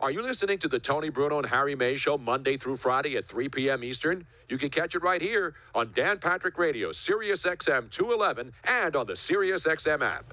Are 0.00 0.10
you 0.10 0.22
listening 0.22 0.56
to 0.60 0.68
the 0.68 0.78
Tony 0.78 1.10
Bruno 1.10 1.36
and 1.36 1.46
Harry 1.46 1.74
May 1.74 1.94
Show 1.94 2.16
Monday 2.16 2.56
through 2.56 2.76
Friday 2.76 3.18
at 3.18 3.28
3 3.28 3.50
p.m. 3.50 3.84
Eastern? 3.84 4.24
You 4.48 4.56
can 4.56 4.70
catch 4.70 4.94
it 4.94 5.02
right 5.02 5.20
here 5.20 5.52
on 5.74 5.90
Dan 5.92 6.16
Patrick 6.16 6.56
Radio, 6.56 6.90
Sirius 6.90 7.42
XM 7.42 7.90
211, 7.90 8.50
and 8.64 8.96
on 8.96 9.06
the 9.06 9.14
Sirius 9.14 9.66
XM 9.66 10.00
app. 10.00 10.32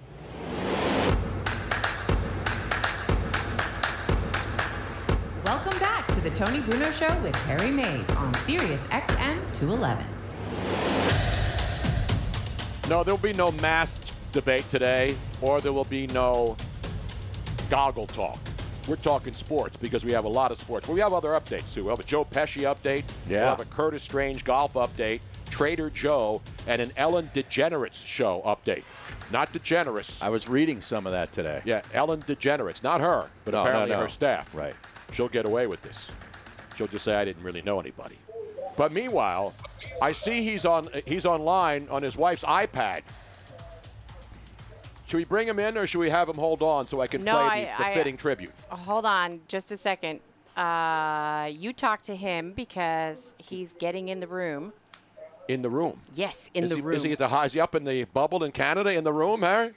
Welcome 5.43 5.77
back 5.79 6.07
to 6.13 6.21
the 6.21 6.29
Tony 6.29 6.61
Bruno 6.61 6.89
Show 6.89 7.13
with 7.19 7.35
Harry 7.35 7.69
Mayes 7.69 8.09
on 8.11 8.33
Sirius 8.35 8.87
XM 8.87 9.51
211. 9.51 10.05
No, 12.87 13.03
there 13.03 13.13
will 13.13 13.21
be 13.21 13.33
no 13.33 13.51
masked 13.51 14.13
debate 14.31 14.69
today, 14.69 15.17
or 15.41 15.59
there 15.59 15.73
will 15.73 15.83
be 15.83 16.07
no 16.07 16.55
goggle 17.69 18.07
talk. 18.07 18.39
We're 18.87 18.95
talking 18.95 19.33
sports 19.33 19.75
because 19.77 20.05
we 20.05 20.11
have 20.13 20.23
a 20.25 20.29
lot 20.29 20.51
of 20.51 20.57
sports. 20.57 20.87
But 20.87 20.93
we 20.93 20.99
have 21.01 21.11
other 21.13 21.31
updates 21.31 21.73
too. 21.73 21.83
We 21.83 21.89
have 21.89 21.99
a 21.99 22.03
Joe 22.03 22.23
Pesci 22.25 22.61
update. 22.63 23.03
Yeah. 23.29 23.39
We'll 23.41 23.49
have 23.49 23.59
a 23.59 23.65
Curtis 23.65 24.01
Strange 24.01 24.45
golf 24.45 24.73
update, 24.73 25.19
Trader 25.49 25.89
Joe, 25.89 26.41
and 26.67 26.81
an 26.81 26.91
Ellen 26.95 27.29
DeGeneres 27.33 28.05
show 28.05 28.41
update. 28.45 28.83
Not 29.31 29.51
DeGeneres. 29.53 30.23
I 30.23 30.29
was 30.29 30.47
reading 30.47 30.81
some 30.81 31.05
of 31.05 31.11
that 31.11 31.31
today. 31.33 31.61
Yeah, 31.65 31.81
Ellen 31.93 32.21
DeGeneres. 32.21 32.81
Not 32.81 33.01
her, 33.01 33.27
but 33.43 33.53
No, 33.53 33.63
no, 33.63 33.67
apparently 33.67 33.95
no. 33.95 34.01
her 34.01 34.07
staff. 34.09 34.55
Right. 34.55 34.75
She'll 35.11 35.27
get 35.29 35.45
away 35.45 35.67
with 35.67 35.81
this. 35.81 36.07
She'll 36.77 36.87
just 36.87 37.03
say 37.03 37.15
I 37.15 37.25
didn't 37.25 37.43
really 37.43 37.61
know 37.61 37.79
anybody. 37.79 38.17
But 38.77 38.91
meanwhile, 38.91 39.53
I 40.01 40.11
see 40.11 40.43
he's 40.43 40.63
on 40.63 40.87
he's 41.05 41.25
online 41.25 41.87
on 41.89 42.03
his 42.03 42.15
wife's 42.15 42.43
iPad. 42.43 43.01
Should 45.07 45.17
we 45.17 45.23
bring 45.23 45.47
him 45.47 45.57
in 45.57 45.77
or 45.77 45.87
should 45.87 45.99
we 45.99 46.09
have 46.09 46.27
him 46.27 46.35
hold 46.35 46.61
on 46.61 46.85
so 46.87 46.99
I 46.99 47.07
can 47.07 47.23
No, 47.23 47.37
play 47.47 47.63
the, 47.63 47.71
I- 47.71 47.77
the 47.77 47.85
I- 47.85 47.93
fitting 47.93 48.17
tribute? 48.17 48.51
Hold 48.69 49.05
on 49.05 49.39
just 49.47 49.71
a 49.71 49.77
second. 49.77 50.19
Uh, 50.57 51.49
you 51.51 51.71
talk 51.71 52.01
to 52.03 52.15
him 52.15 52.51
because 52.51 53.33
he's 53.37 53.71
getting 53.73 54.09
in 54.09 54.19
the 54.19 54.27
room. 54.27 54.73
In 55.47 55.61
the 55.61 55.69
room. 55.69 56.01
Yes, 56.13 56.49
in 56.53 56.65
is 56.65 56.71
the 56.71 56.77
he, 56.77 56.81
room. 56.81 56.95
Is 56.97 57.03
he 57.03 57.11
at 57.13 57.19
the 57.19 57.29
high? 57.29 57.45
Is 57.45 57.53
he 57.53 57.59
up 57.61 57.73
in 57.73 57.85
the 57.85 58.03
bubble 58.05 58.43
in 58.43 58.51
Canada 58.51 58.89
in 58.91 59.05
the 59.05 59.13
room, 59.13 59.43
Harry? 59.43 59.71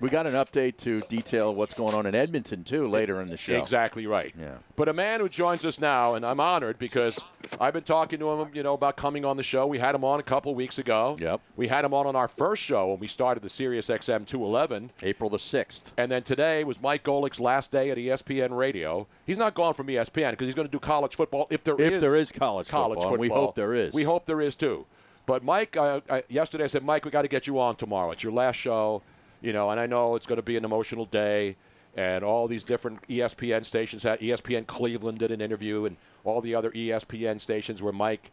We 0.00 0.08
got 0.10 0.26
an 0.26 0.34
update 0.34 0.76
to 0.78 1.00
detail 1.02 1.52
what's 1.54 1.74
going 1.74 1.94
on 1.94 2.06
in 2.06 2.14
Edmonton 2.14 2.62
too 2.62 2.86
later 2.86 3.20
in 3.20 3.28
the 3.28 3.36
show. 3.36 3.60
Exactly 3.60 4.06
right. 4.06 4.32
Yeah. 4.38 4.58
But 4.76 4.88
a 4.88 4.92
man 4.92 5.18
who 5.20 5.28
joins 5.28 5.64
us 5.64 5.80
now, 5.80 6.14
and 6.14 6.24
I'm 6.24 6.38
honored 6.38 6.78
because 6.78 7.24
I've 7.60 7.72
been 7.72 7.82
talking 7.82 8.20
to 8.20 8.30
him, 8.30 8.50
you 8.54 8.62
know, 8.62 8.74
about 8.74 8.96
coming 8.96 9.24
on 9.24 9.36
the 9.36 9.42
show. 9.42 9.66
We 9.66 9.78
had 9.78 9.94
him 9.94 10.04
on 10.04 10.20
a 10.20 10.22
couple 10.22 10.54
weeks 10.54 10.78
ago. 10.78 11.16
Yep. 11.20 11.40
We 11.56 11.66
had 11.66 11.84
him 11.84 11.94
on 11.94 12.06
on 12.06 12.14
our 12.14 12.28
first 12.28 12.62
show 12.62 12.88
when 12.90 13.00
we 13.00 13.08
started 13.08 13.42
the 13.42 13.48
Sirius 13.48 13.88
XM 13.88 14.24
211. 14.24 14.92
April 15.02 15.30
the 15.30 15.38
6th. 15.38 15.92
And 15.96 16.12
then 16.12 16.22
today 16.22 16.62
was 16.62 16.80
Mike 16.80 17.02
Golic's 17.02 17.40
last 17.40 17.72
day 17.72 17.90
at 17.90 17.98
ESPN 17.98 18.56
Radio. 18.56 19.08
He's 19.26 19.38
not 19.38 19.54
gone 19.54 19.74
from 19.74 19.88
ESPN 19.88 20.30
because 20.30 20.46
he's 20.46 20.54
going 20.54 20.68
to 20.68 20.72
do 20.72 20.78
college 20.78 21.16
football 21.16 21.48
if 21.50 21.64
there 21.64 21.74
is 21.80 21.94
If 21.94 22.00
there 22.00 22.14
is 22.14 22.30
college 22.30 22.68
college 22.68 22.98
football, 22.98 23.14
and 23.14 23.20
we 23.20 23.28
hope 23.28 23.56
there 23.56 23.74
is. 23.74 23.92
We 23.94 24.04
hope 24.04 24.26
there 24.26 24.40
is 24.40 24.54
too. 24.54 24.86
But 25.26 25.44
Mike, 25.44 25.76
uh, 25.76 26.00
I, 26.08 26.22
yesterday 26.28 26.64
I 26.64 26.68
said, 26.68 26.84
Mike, 26.84 27.04
we 27.04 27.10
got 27.10 27.22
to 27.22 27.28
get 27.28 27.46
you 27.46 27.60
on 27.60 27.76
tomorrow. 27.76 28.12
It's 28.12 28.22
your 28.22 28.32
last 28.32 28.56
show, 28.56 29.02
you 29.40 29.52
know, 29.52 29.70
and 29.70 29.80
I 29.80 29.86
know 29.86 30.14
it's 30.16 30.26
going 30.26 30.36
to 30.36 30.42
be 30.42 30.56
an 30.56 30.64
emotional 30.64 31.06
day. 31.06 31.56
And 31.96 32.22
all 32.22 32.46
these 32.46 32.62
different 32.62 33.02
ESPN 33.08 33.64
stations, 33.64 34.04
had 34.04 34.20
ESPN 34.20 34.66
Cleveland 34.66 35.18
did 35.18 35.32
an 35.32 35.40
interview, 35.40 35.84
and 35.86 35.96
all 36.22 36.40
the 36.40 36.54
other 36.54 36.70
ESPN 36.70 37.40
stations 37.40 37.82
where 37.82 37.92
Mike, 37.92 38.30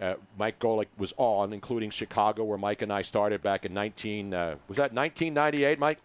uh, 0.00 0.14
Mike 0.36 0.58
Golic 0.58 0.86
was 0.98 1.12
on, 1.16 1.52
including 1.52 1.90
Chicago, 1.90 2.42
where 2.42 2.58
Mike 2.58 2.82
and 2.82 2.92
I 2.92 3.02
started 3.02 3.40
back 3.40 3.64
in 3.64 3.72
19. 3.72 4.34
Uh, 4.34 4.56
was 4.66 4.78
that 4.78 4.92
1998, 4.92 5.78
Mike? 5.78 5.98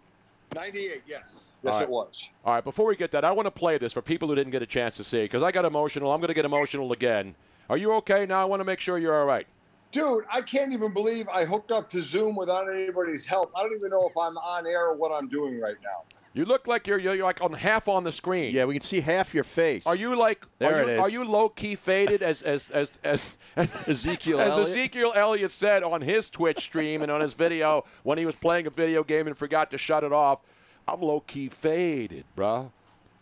98, 0.54 1.02
yes. 1.08 1.50
Yes, 1.64 1.74
right. 1.74 1.84
it 1.84 1.90
was. 1.90 2.30
All 2.46 2.54
right, 2.54 2.64
before 2.64 2.86
we 2.86 2.96
get 2.96 3.12
that, 3.12 3.26
I 3.26 3.32
want 3.32 3.48
to 3.48 3.52
play 3.52 3.78
this 3.78 3.92
for 3.92 4.02
people 4.02 4.28
who 4.28 4.36
didn't 4.36 4.52
get 4.52 4.62
a 4.62 4.68
chance 4.68 4.96
to 4.98 5.04
see 5.04 5.24
because 5.24 5.44
I 5.44 5.52
got 5.52 5.66
emotional. 5.66 6.12
I'm 6.12 6.20
going 6.20 6.30
to 6.30 6.34
get 6.34 6.46
emotional 6.46 6.92
again. 6.94 7.36
Are 7.70 7.78
you 7.78 7.94
okay 7.96 8.26
now? 8.26 8.42
I 8.42 8.46
want 8.46 8.62
to 8.62 8.64
make 8.64 8.80
sure 8.80 8.98
you're 8.98 9.18
all 9.18 9.26
right. 9.26 9.46
Dude, 9.92 10.24
I 10.32 10.42
can't 10.42 10.72
even 10.72 10.94
believe 10.94 11.28
I 11.30 11.46
hooked 11.46 11.72
up 11.72 11.90
to 11.90 12.02
Zoom 12.02 12.36
without 12.36 12.72
anybody's 12.72 13.26
help. 13.26 13.52
I 13.56 13.64
don't 13.64 13.76
even 13.76 13.90
know 13.90 14.08
if 14.08 14.16
I'm 14.16 14.38
on 14.38 14.68
air 14.68 14.88
or 14.88 14.96
what 14.96 15.12
I'm 15.12 15.28
doing 15.28 15.60
right 15.60 15.78
now. 15.84 16.04
You 16.34 16.46
look 16.46 16.68
like 16.68 16.86
you're, 16.86 17.00
you're 17.00 17.18
like 17.18 17.42
on 17.42 17.54
half 17.54 17.88
on 17.88 18.04
the 18.04 18.12
screen. 18.12 18.54
Yeah, 18.54 18.66
we 18.66 18.76
can 18.76 18.84
see 18.84 19.02
half 19.02 19.34
your 19.34 19.44
face. 19.44 19.88
Are 19.88 19.96
you 19.96 20.16
like 20.16 20.46
There 20.60 20.76
are 20.76 20.82
it 20.82 20.88
you, 20.88 20.94
is. 20.94 21.00
Are 21.00 21.10
you 21.10 21.24
low 21.24 21.50
key 21.50 21.74
faded 21.74 22.22
as 22.22 22.44
as 22.44 22.70
as 22.70 22.92
as, 23.04 23.36
as 23.56 23.88
Ezekiel 23.90 24.40
as 24.40 24.54
Elliott? 24.54 24.70
Ezekiel 24.70 25.14
Elliott 25.16 25.52
said 25.52 25.82
on 25.82 26.02
his 26.02 26.30
Twitch 26.30 26.60
stream 26.60 27.02
and 27.02 27.12
on 27.12 27.20
his 27.20 27.34
video 27.34 27.84
when 28.04 28.20
he 28.20 28.28
was 28.28 28.36
playing 28.36 28.68
a 28.68 28.70
video 28.70 29.04
game 29.04 29.26
and 29.26 29.36
forgot 29.36 29.72
to 29.72 29.80
shut 29.80 30.04
it 30.04 30.14
off? 30.14 30.42
I'm 30.88 31.02
low 31.02 31.22
key 31.22 31.50
faded, 31.50 32.26
bruh. 32.38 32.72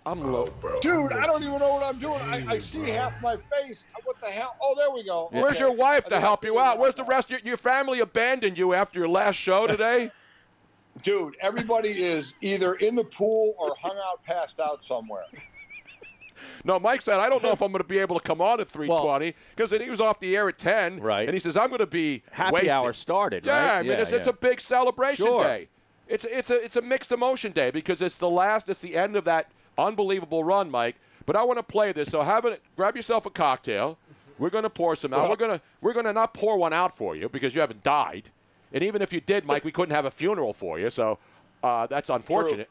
I'm 0.07 0.21
oh, 0.23 0.31
low. 0.63 0.79
Dude, 0.79 1.11
I 1.11 1.27
don't 1.27 1.43
even 1.43 1.59
know 1.59 1.69
what 1.73 1.83
I'm 1.83 1.99
doing. 1.99 2.19
I, 2.21 2.45
I 2.47 2.59
see 2.59 2.83
half 2.89 3.21
my 3.21 3.35
face. 3.53 3.83
What 4.05 4.19
the 4.21 4.27
hell? 4.27 4.55
Oh, 4.61 4.73
there 4.77 4.89
we 4.89 5.03
go. 5.03 5.27
Where's 5.31 5.57
Okay. 5.57 5.65
your 5.65 5.73
wife 5.73 6.05
to 6.05 6.19
help 6.19 6.45
you 6.45 6.59
out? 6.59 6.77
Where's 6.79 6.95
the 6.95 7.03
rest? 7.03 7.29
Your, 7.29 7.41
your 7.43 7.57
family 7.57 7.99
abandoned 7.99 8.57
you 8.57 8.73
after 8.73 8.99
your 8.99 9.09
last 9.09 9.35
show 9.35 9.67
today. 9.75 10.11
Dude, 11.03 11.35
everybody 11.41 11.89
is 11.89 12.35
either 12.41 12.75
in 12.75 12.95
the 12.95 13.03
pool 13.03 13.53
or 13.59 13.75
hung 13.81 13.97
out, 13.97 14.23
passed 14.23 14.59
out 14.61 14.83
somewhere. 14.83 15.25
No, 16.63 16.79
Mike 16.79 17.01
said, 17.01 17.19
I 17.19 17.29
don't 17.29 17.43
know 17.43 17.51
if 17.51 17.61
I'm 17.61 17.71
going 17.71 17.83
to 17.83 17.87
be 17.87 17.97
able 17.99 18.17
to 18.17 18.23
come 18.23 18.41
on 18.41 18.59
at 18.61 18.69
320 18.69 19.33
because 19.55 19.71
he 19.71 19.89
was 19.89 19.99
off 19.99 20.19
the 20.19 20.35
air 20.37 20.47
at 20.47 20.57
10. 20.57 20.99
Right. 21.01 21.27
And 21.27 21.33
he 21.33 21.39
says, 21.39 21.57
I'm 21.57 21.67
going 21.69 21.79
to 21.79 21.85
be 21.87 22.23
Happy 22.31 22.53
wasted. 22.53 22.69
hour 22.71 22.93
started, 22.93 23.45
Yeah, 23.45 23.53
right? 23.59 23.73
I 23.79 23.81
mean, 23.83 23.91
Yeah, 23.91 23.97
it's, 23.97 24.11
it's 24.11 24.25
yeah. 24.27 24.31
a 24.31 24.35
big 24.35 24.61
celebration 24.61 25.25
Sure. 25.25 25.43
day. 25.43 25.67
It's, 26.07 26.25
it's, 26.25 26.49
a, 26.49 26.63
it's 26.63 26.75
a 26.77 26.81
mixed 26.81 27.11
emotion 27.11 27.51
day 27.51 27.71
because 27.71 28.01
it's 28.01 28.17
the 28.17 28.29
last, 28.29 28.69
it's 28.69 28.79
the 28.79 28.95
end 28.95 29.15
of 29.17 29.25
that 29.25 29.49
unbelievable 29.77 30.43
run, 30.43 30.69
Mike. 30.71 30.95
But 31.25 31.35
I 31.35 31.43
want 31.43 31.59
to 31.59 31.63
play 31.63 31.91
this. 31.91 32.09
So 32.09 32.21
have 32.21 32.45
it, 32.45 32.61
grab 32.75 32.95
yourself 32.95 33.25
a 33.25 33.29
cocktail. 33.29 33.97
We're 34.39 34.49
going 34.49 34.63
to 34.63 34.69
pour 34.69 34.95
some 34.95 35.13
out. 35.13 35.21
Well- 35.21 35.29
we're 35.31 35.35
going 35.35 35.51
to 35.51 35.61
we're 35.81 35.93
going 35.93 36.05
to 36.05 36.13
not 36.13 36.33
pour 36.33 36.57
one 36.57 36.73
out 36.73 36.95
for 36.95 37.15
you 37.15 37.27
because 37.29 37.53
you 37.55 37.61
haven't 37.61 37.83
died. 37.83 38.29
And 38.73 38.83
even 38.83 39.01
if 39.01 39.11
you 39.13 39.21
did, 39.21 39.45
Mike, 39.45 39.63
we 39.63 39.71
couldn't 39.71 39.95
have 39.95 40.05
a 40.05 40.11
funeral 40.11 40.53
for 40.53 40.77
you. 40.79 40.89
So 40.89 41.17
uh, 41.63 41.87
that's 41.87 42.09
unfortunate. 42.09 42.69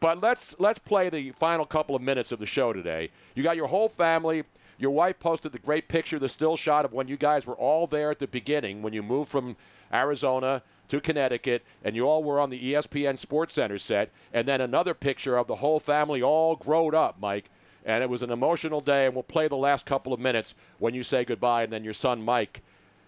But 0.00 0.20
let's 0.22 0.54
let's 0.58 0.78
play 0.78 1.08
the 1.10 1.32
final 1.32 1.66
couple 1.66 1.94
of 1.94 2.00
minutes 2.02 2.32
of 2.32 2.38
the 2.38 2.46
show 2.46 2.72
today. 2.72 3.10
You 3.34 3.42
got 3.42 3.56
your 3.56 3.66
whole 3.66 3.88
family. 3.88 4.44
Your 4.80 4.90
wife 4.92 5.18
posted 5.18 5.52
the 5.52 5.58
great 5.58 5.88
picture, 5.88 6.18
the 6.18 6.28
still 6.28 6.56
shot 6.56 6.86
of 6.86 6.92
when 6.94 7.06
you 7.06 7.18
guys 7.18 7.46
were 7.46 7.54
all 7.54 7.86
there 7.86 8.10
at 8.10 8.18
the 8.18 8.26
beginning 8.26 8.80
when 8.80 8.94
you 8.94 9.02
moved 9.02 9.30
from 9.30 9.56
Arizona 9.92 10.62
to 10.88 11.00
Connecticut, 11.02 11.62
and 11.84 11.94
you 11.94 12.08
all 12.08 12.24
were 12.24 12.40
on 12.40 12.48
the 12.48 12.72
ESPN 12.72 13.18
Sports 13.18 13.54
Center 13.54 13.76
set, 13.76 14.10
and 14.32 14.48
then 14.48 14.60
another 14.62 14.94
picture 14.94 15.36
of 15.36 15.46
the 15.46 15.56
whole 15.56 15.78
family 15.80 16.22
all 16.22 16.56
growed 16.56 16.94
up, 16.94 17.20
Mike. 17.20 17.50
And 17.84 18.02
it 18.02 18.08
was 18.08 18.22
an 18.22 18.30
emotional 18.30 18.80
day, 18.80 19.04
and 19.06 19.14
we'll 19.14 19.22
play 19.22 19.48
the 19.48 19.56
last 19.56 19.84
couple 19.84 20.12
of 20.14 20.18
minutes 20.20 20.54
when 20.78 20.94
you 20.94 21.02
say 21.02 21.24
goodbye, 21.24 21.62
and 21.62 21.72
then 21.72 21.84
your 21.84 21.92
son 21.92 22.22
Mike 22.22 22.62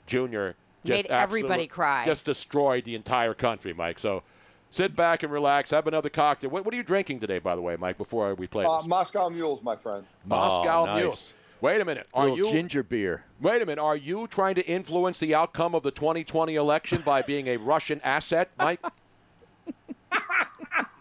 Jr. 0.07 0.51
just 0.85 1.05
Made 1.05 1.07
everybody 1.07 1.67
cry. 1.67 2.05
Just 2.05 2.25
destroyed 2.25 2.85
the 2.85 2.95
entire 2.95 3.35
country, 3.35 3.73
Mike. 3.73 3.99
So 3.99 4.23
sit 4.71 4.95
back 4.95 5.23
and 5.23 5.33
relax, 5.33 5.71
have 5.71 5.87
another 5.87 6.09
cocktail. 6.11 6.51
What, 6.51 6.65
what 6.67 6.75
are 6.75 6.77
you 6.77 6.83
drinking 6.83 7.21
today, 7.21 7.39
by 7.39 7.57
the 7.57 7.63
way, 7.63 7.77
Mike? 7.77 7.97
Before 7.99 8.35
we 8.35 8.47
play 8.47 8.65
Uh, 8.67 8.79
this, 8.79 8.89
Moscow 8.89 9.29
Mules, 9.31 9.63
my 9.63 9.77
friend. 9.77 10.05
Moscow 10.27 10.83
Oh, 10.83 10.87
nice. 10.87 11.01
Mules. 11.03 11.35
Wait 11.63 11.81
a 11.81 11.85
minute. 11.85 12.09
Are 12.13 12.29
Little 12.29 12.39
you 12.39 12.51
ginger 12.51 12.83
beer? 12.83 13.23
Wait 13.41 13.63
a 13.63 13.67
minute. 13.67 13.81
Are 13.81 13.95
you 13.97 14.27
trying 14.27 14.57
to 14.57 14.67
influence 14.67 15.21
the 15.21 15.33
outcome 15.33 15.77
of 15.77 15.85
the 15.85 15.93
2020 15.93 16.57
election 16.57 17.03
by 17.03 17.23
being 17.23 17.47
a 17.47 17.57
Russian 17.57 18.01
asset, 18.03 18.51
Mike? 18.59 18.81
All 18.85 18.91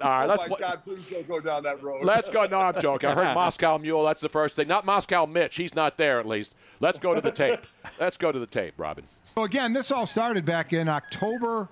right, 0.09 0.25
oh 0.25 0.27
let's 0.27 0.41
my 0.43 0.47
play- 0.47 0.59
God, 0.59 0.83
please 0.83 1.03
don't 1.07 1.27
go 1.27 1.39
down 1.39 1.63
that 1.63 1.81
road. 1.81 2.03
Let's 2.03 2.29
go. 2.29 2.45
No, 2.45 2.59
I'm 2.59 2.79
joking. 2.79 3.09
I 3.09 3.15
heard 3.15 3.33
Moscow 3.35 3.79
Mule. 3.79 4.03
That's 4.03 4.21
the 4.21 4.29
first 4.29 4.55
thing. 4.55 4.67
Not 4.67 4.85
Moscow 4.85 5.25
Mitch. 5.25 5.55
He's 5.55 5.73
not 5.73 5.97
there, 5.97 6.19
at 6.19 6.27
least. 6.27 6.53
Let's 6.79 6.99
go 6.99 7.15
to 7.15 7.21
the 7.21 7.31
tape. 7.31 7.61
Let's 7.99 8.17
go 8.17 8.31
to 8.31 8.37
the 8.37 8.47
tape, 8.47 8.75
Robin. 8.77 9.05
So 9.35 9.43
again, 9.43 9.73
this 9.73 9.91
all 9.91 10.05
started 10.05 10.45
back 10.45 10.73
in 10.73 10.87
October, 10.87 11.69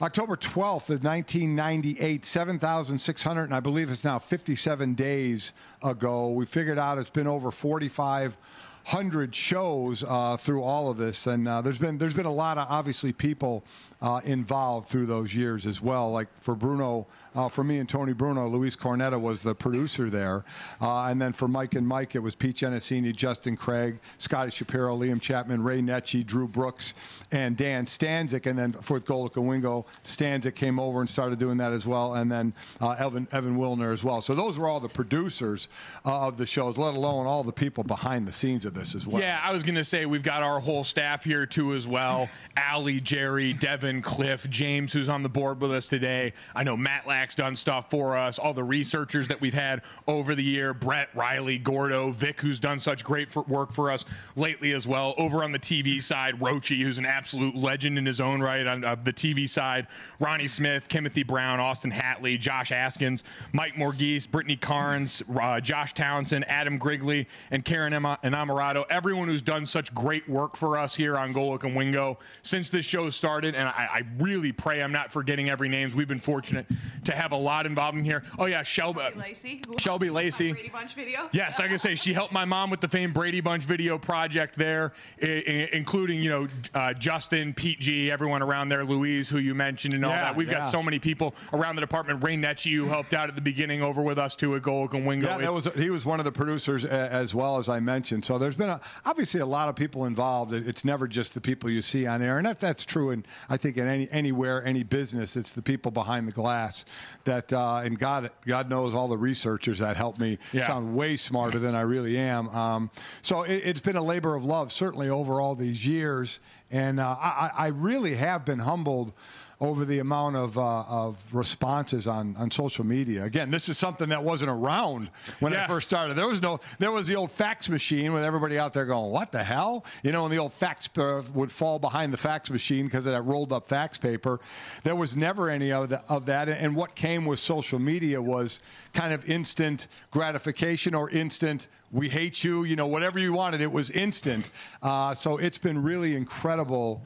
October 0.00 0.36
12th 0.36 0.90
of 0.90 1.02
1998, 1.02 2.24
7,600, 2.24 3.42
and 3.42 3.52
I 3.52 3.58
believe 3.58 3.90
it's 3.90 4.04
now 4.04 4.20
57 4.20 4.94
days 4.94 5.50
ago. 5.82 6.30
We 6.30 6.46
figured 6.46 6.78
out 6.78 6.98
it's 6.98 7.10
been 7.10 7.26
over 7.26 7.50
4,500 7.50 9.34
shows 9.34 10.04
uh, 10.06 10.36
through 10.36 10.62
all 10.62 10.88
of 10.88 10.98
this, 10.98 11.26
and 11.26 11.48
uh, 11.48 11.62
there's 11.62 11.80
been 11.80 11.98
there's 11.98 12.14
been 12.14 12.26
a 12.26 12.32
lot 12.32 12.58
of 12.58 12.68
obviously 12.70 13.10
people 13.10 13.64
uh, 14.00 14.20
involved 14.24 14.88
through 14.88 15.06
those 15.06 15.34
years 15.34 15.66
as 15.66 15.80
well. 15.80 16.10
Like 16.10 16.28
for 16.40 16.54
Bruno. 16.54 17.06
Uh, 17.34 17.48
for 17.48 17.62
me 17.62 17.78
and 17.78 17.88
Tony 17.88 18.12
Bruno, 18.12 18.48
Luis 18.48 18.74
Cornetta 18.74 19.20
was 19.20 19.42
the 19.42 19.54
producer 19.54 20.10
there. 20.10 20.44
Uh, 20.80 21.04
and 21.04 21.20
then 21.20 21.32
for 21.32 21.46
Mike 21.46 21.74
and 21.74 21.86
Mike, 21.86 22.16
it 22.16 22.18
was 22.18 22.34
Pete 22.34 22.56
Gianesini, 22.56 23.14
Justin 23.14 23.56
Craig, 23.56 24.00
Scotty 24.16 24.50
Shapiro, 24.50 24.96
Liam 24.96 25.20
Chapman, 25.20 25.62
Ray 25.62 25.80
Netchie, 25.80 26.26
Drew 26.26 26.48
Brooks, 26.48 26.94
and 27.30 27.56
Dan 27.56 27.86
Stanzik. 27.86 28.46
And 28.46 28.58
then 28.58 28.72
for 28.72 28.98
Golic 28.98 29.36
and 29.36 29.46
Wingo, 29.46 29.86
Stanzik 30.04 30.56
came 30.56 30.80
over 30.80 31.00
and 31.00 31.08
started 31.08 31.38
doing 31.38 31.58
that 31.58 31.72
as 31.72 31.86
well. 31.86 32.14
And 32.14 32.32
then 32.32 32.54
uh, 32.80 32.96
Evan, 32.98 33.28
Evan 33.30 33.56
Wilner 33.56 33.92
as 33.92 34.02
well. 34.02 34.20
So 34.20 34.34
those 34.34 34.58
were 34.58 34.66
all 34.66 34.80
the 34.80 34.88
producers 34.88 35.68
uh, 36.04 36.26
of 36.26 36.38
the 36.38 36.46
shows, 36.46 36.76
let 36.76 36.94
alone 36.94 37.26
all 37.26 37.44
the 37.44 37.52
people 37.52 37.84
behind 37.84 38.26
the 38.26 38.32
scenes 38.32 38.64
of 38.64 38.74
this 38.74 38.96
as 38.96 39.06
well. 39.06 39.22
Yeah, 39.22 39.38
I 39.40 39.52
was 39.52 39.62
going 39.62 39.76
to 39.76 39.84
say 39.84 40.06
we've 40.06 40.24
got 40.24 40.42
our 40.42 40.58
whole 40.58 40.82
staff 40.82 41.22
here 41.22 41.46
too 41.46 41.74
as 41.74 41.86
well. 41.86 42.28
Allie, 42.56 43.00
Jerry, 43.00 43.52
Devin, 43.52 43.87
Cliff, 44.02 44.48
James, 44.50 44.92
who's 44.92 45.08
on 45.08 45.22
the 45.22 45.28
board 45.28 45.60
with 45.60 45.72
us 45.72 45.88
today. 45.88 46.32
I 46.54 46.62
know 46.62 46.76
Matt 46.76 47.06
Lack's 47.06 47.34
done 47.34 47.56
stuff 47.56 47.90
for 47.90 48.16
us. 48.16 48.38
All 48.38 48.52
the 48.52 48.62
researchers 48.62 49.28
that 49.28 49.40
we've 49.40 49.54
had 49.54 49.82
over 50.06 50.34
the 50.34 50.42
year, 50.42 50.74
Brett, 50.74 51.08
Riley, 51.14 51.58
Gordo, 51.58 52.10
Vic, 52.10 52.40
who's 52.40 52.60
done 52.60 52.78
such 52.78 53.02
great 53.02 53.32
for 53.32 53.42
work 53.44 53.72
for 53.72 53.90
us 53.90 54.04
lately 54.36 54.72
as 54.72 54.86
well. 54.86 55.14
Over 55.16 55.42
on 55.42 55.52
the 55.52 55.58
TV 55.58 56.02
side, 56.02 56.38
Rochi, 56.38 56.82
who's 56.82 56.98
an 56.98 57.06
absolute 57.06 57.56
legend 57.56 57.98
in 57.98 58.04
his 58.04 58.20
own 58.20 58.40
right 58.42 58.66
on 58.66 58.84
uh, 58.84 58.96
the 59.02 59.12
TV 59.12 59.48
side. 59.48 59.86
Ronnie 60.20 60.48
Smith, 60.48 60.86
Timothy 60.88 61.22
Brown, 61.22 61.60
Austin 61.60 61.90
Hatley, 61.90 62.38
Josh 62.38 62.70
Askins, 62.70 63.22
Mike 63.52 63.74
Morgese, 63.74 64.30
Brittany 64.30 64.56
Carnes, 64.56 65.22
uh, 65.40 65.60
Josh 65.60 65.94
Townsend, 65.94 66.46
Adam 66.48 66.78
Grigley, 66.78 67.26
and 67.50 67.64
Karen 67.64 67.92
Emma- 67.92 68.18
Enamorado. 68.22 68.84
Everyone 68.90 69.28
who's 69.28 69.42
done 69.42 69.64
such 69.64 69.94
great 69.94 70.28
work 70.28 70.56
for 70.56 70.76
us 70.76 70.94
here 70.94 71.16
on 71.16 71.32
Golic 71.32 71.64
and 71.64 71.74
Wingo 71.74 72.18
since 72.42 72.68
this 72.70 72.84
show 72.84 73.08
started. 73.10 73.54
And 73.54 73.68
I, 73.78 73.82
I 73.98 74.02
really 74.18 74.50
pray 74.50 74.82
I'm 74.82 74.90
not 74.92 75.12
forgetting 75.12 75.48
every 75.48 75.68
names. 75.68 75.94
We've 75.94 76.08
been 76.08 76.18
fortunate 76.18 76.66
to 77.04 77.12
have 77.14 77.30
a 77.32 77.36
lot 77.36 77.64
involved 77.64 77.96
in 77.96 78.04
here. 78.04 78.24
Oh 78.38 78.46
yeah, 78.46 78.62
Shelby 78.64 79.02
Lacey. 79.16 79.60
who 79.68 79.76
Shelby 79.78 80.06
helped 80.06 80.14
with 80.14 80.14
my 80.14 80.20
Lacey. 80.24 80.52
Brady 80.52 80.68
Bunch 80.68 80.94
video. 80.94 81.28
Yes, 81.32 81.60
I 81.60 81.68
can 81.68 81.78
say 81.78 81.94
she 81.94 82.12
helped 82.12 82.32
my 82.32 82.44
mom 82.44 82.70
with 82.70 82.80
the 82.80 82.88
famed 82.88 83.14
Brady 83.14 83.40
Bunch 83.40 83.62
video 83.64 83.96
project 83.96 84.56
there, 84.56 84.92
I- 85.22 85.26
I- 85.46 85.68
including 85.72 86.20
you 86.20 86.28
know 86.30 86.46
uh, 86.74 86.92
Justin, 86.94 87.54
Pete 87.54 87.78
G, 87.78 88.10
everyone 88.10 88.42
around 88.42 88.68
there, 88.68 88.84
Louise, 88.84 89.28
who 89.28 89.38
you 89.38 89.54
mentioned, 89.54 89.94
and 89.94 90.04
all 90.04 90.10
Yeah, 90.10 90.22
that. 90.24 90.36
We've 90.36 90.48
yeah. 90.48 90.54
got 90.60 90.68
so 90.68 90.82
many 90.82 90.98
people 90.98 91.34
around 91.52 91.76
the 91.76 91.80
department. 91.80 92.22
Ray 92.24 92.36
Netchi, 92.36 92.74
who 92.74 92.86
helped 92.86 93.14
out 93.14 93.28
at 93.28 93.36
the 93.36 93.42
beginning, 93.42 93.80
over 93.82 94.02
with 94.02 94.18
us 94.18 94.34
too 94.34 94.56
at 94.56 94.62
Golic 94.62 94.92
and 94.94 95.06
Wingo. 95.06 95.28
Yeah, 95.28 95.38
that 95.38 95.52
was 95.52 95.72
he 95.74 95.90
was 95.90 96.04
one 96.04 96.18
of 96.18 96.24
the 96.24 96.32
producers 96.32 96.84
a, 96.84 96.90
as 97.12 97.32
well 97.34 97.58
as 97.58 97.68
I 97.68 97.78
mentioned. 97.78 98.24
So 98.24 98.38
there's 98.38 98.56
been 98.56 98.70
a, 98.70 98.80
obviously 99.04 99.40
a 99.40 99.46
lot 99.46 99.68
of 99.68 99.76
people 99.76 100.04
involved. 100.04 100.52
It's 100.52 100.84
never 100.84 101.06
just 101.06 101.34
the 101.34 101.40
people 101.40 101.70
you 101.70 101.80
see 101.82 102.06
on 102.06 102.22
air, 102.22 102.38
and 102.38 102.46
that, 102.46 102.58
that's 102.58 102.84
true. 102.84 103.10
in 103.10 103.24
I 103.48 103.56
think 103.56 103.67
in 103.76 103.86
any 103.88 104.08
anywhere, 104.10 104.64
any 104.64 104.82
business, 104.84 105.36
it's 105.36 105.52
the 105.52 105.62
people 105.62 105.90
behind 105.90 106.26
the 106.28 106.32
glass 106.32 106.84
that. 107.24 107.52
Uh, 107.52 107.82
and 107.84 107.98
God, 107.98 108.30
God 108.46 108.70
knows 108.70 108.94
all 108.94 109.08
the 109.08 109.18
researchers 109.18 109.80
that 109.80 109.96
helped 109.96 110.18
me 110.20 110.38
Yeah. 110.52 110.66
sound 110.66 110.94
way 110.94 111.16
smarter 111.16 111.58
than 111.58 111.74
I 111.74 111.80
really 111.82 112.16
am. 112.18 112.48
Um, 112.50 112.90
so 113.22 113.42
it, 113.42 113.62
it's 113.64 113.80
been 113.80 113.96
a 113.96 114.02
labor 114.02 114.34
of 114.34 114.44
love, 114.44 114.72
certainly 114.72 115.08
over 115.10 115.40
all 115.40 115.54
these 115.54 115.86
years, 115.86 116.40
and 116.70 117.00
uh, 117.00 117.16
I, 117.20 117.50
I 117.56 117.66
really 117.68 118.14
have 118.14 118.44
been 118.44 118.60
humbled 118.60 119.12
over 119.60 119.84
the 119.84 119.98
amount 119.98 120.36
of, 120.36 120.56
uh, 120.56 120.82
of 120.82 121.22
responses 121.34 122.06
on, 122.06 122.36
on 122.36 122.48
social 122.50 122.86
media. 122.86 123.24
Again, 123.24 123.50
this 123.50 123.68
is 123.68 123.76
something 123.76 124.08
that 124.10 124.22
wasn't 124.22 124.50
around 124.50 125.10
when 125.40 125.52
I 125.52 125.66
first 125.66 125.88
started. 125.88 126.14
There 126.14 126.28
was 126.28 126.40
no, 126.40 126.60
there 126.78 126.92
was 126.92 127.08
the 127.08 127.16
old 127.16 127.32
fax 127.32 127.68
machine 127.68 128.12
with 128.12 128.22
everybody 128.22 128.56
out 128.56 128.72
there 128.72 128.86
going, 128.86 129.10
"What 129.10 129.32
the 129.32 129.42
hell?" 129.42 129.84
You 130.04 130.12
know, 130.12 130.24
and 130.24 130.32
the 130.32 130.38
old 130.38 130.52
fax 130.52 130.88
uh, 130.96 131.22
would 131.34 131.50
fall 131.50 131.80
behind 131.80 132.12
the 132.12 132.16
fax 132.16 132.50
machine 132.50 132.84
because 132.84 133.06
of 133.06 133.12
that 133.12 133.22
rolled 133.22 133.52
up 133.52 133.66
fax 133.66 133.98
paper. 133.98 134.38
There 134.84 134.94
was 134.94 135.16
never 135.16 135.50
any 135.50 135.72
of, 135.72 135.88
the, 135.88 136.02
of 136.08 136.26
that, 136.26 136.48
and 136.48 136.76
what 136.76 136.94
came 136.94 137.26
with 137.26 137.40
social 137.40 137.80
media 137.80 138.22
was 138.22 138.60
kind 138.92 139.12
of 139.12 139.28
instant 139.28 139.88
gratification 140.12 140.94
or 140.94 141.10
instant 141.10 141.66
"we 141.90 142.08
hate 142.08 142.44
you," 142.44 142.62
you 142.62 142.76
know, 142.76 142.86
whatever 142.86 143.18
you 143.18 143.32
wanted. 143.32 143.60
It 143.60 143.72
was 143.72 143.90
instant. 143.90 144.52
Uh, 144.82 145.14
so 145.14 145.36
it's 145.36 145.58
been 145.58 145.82
really 145.82 146.14
incredible 146.14 147.02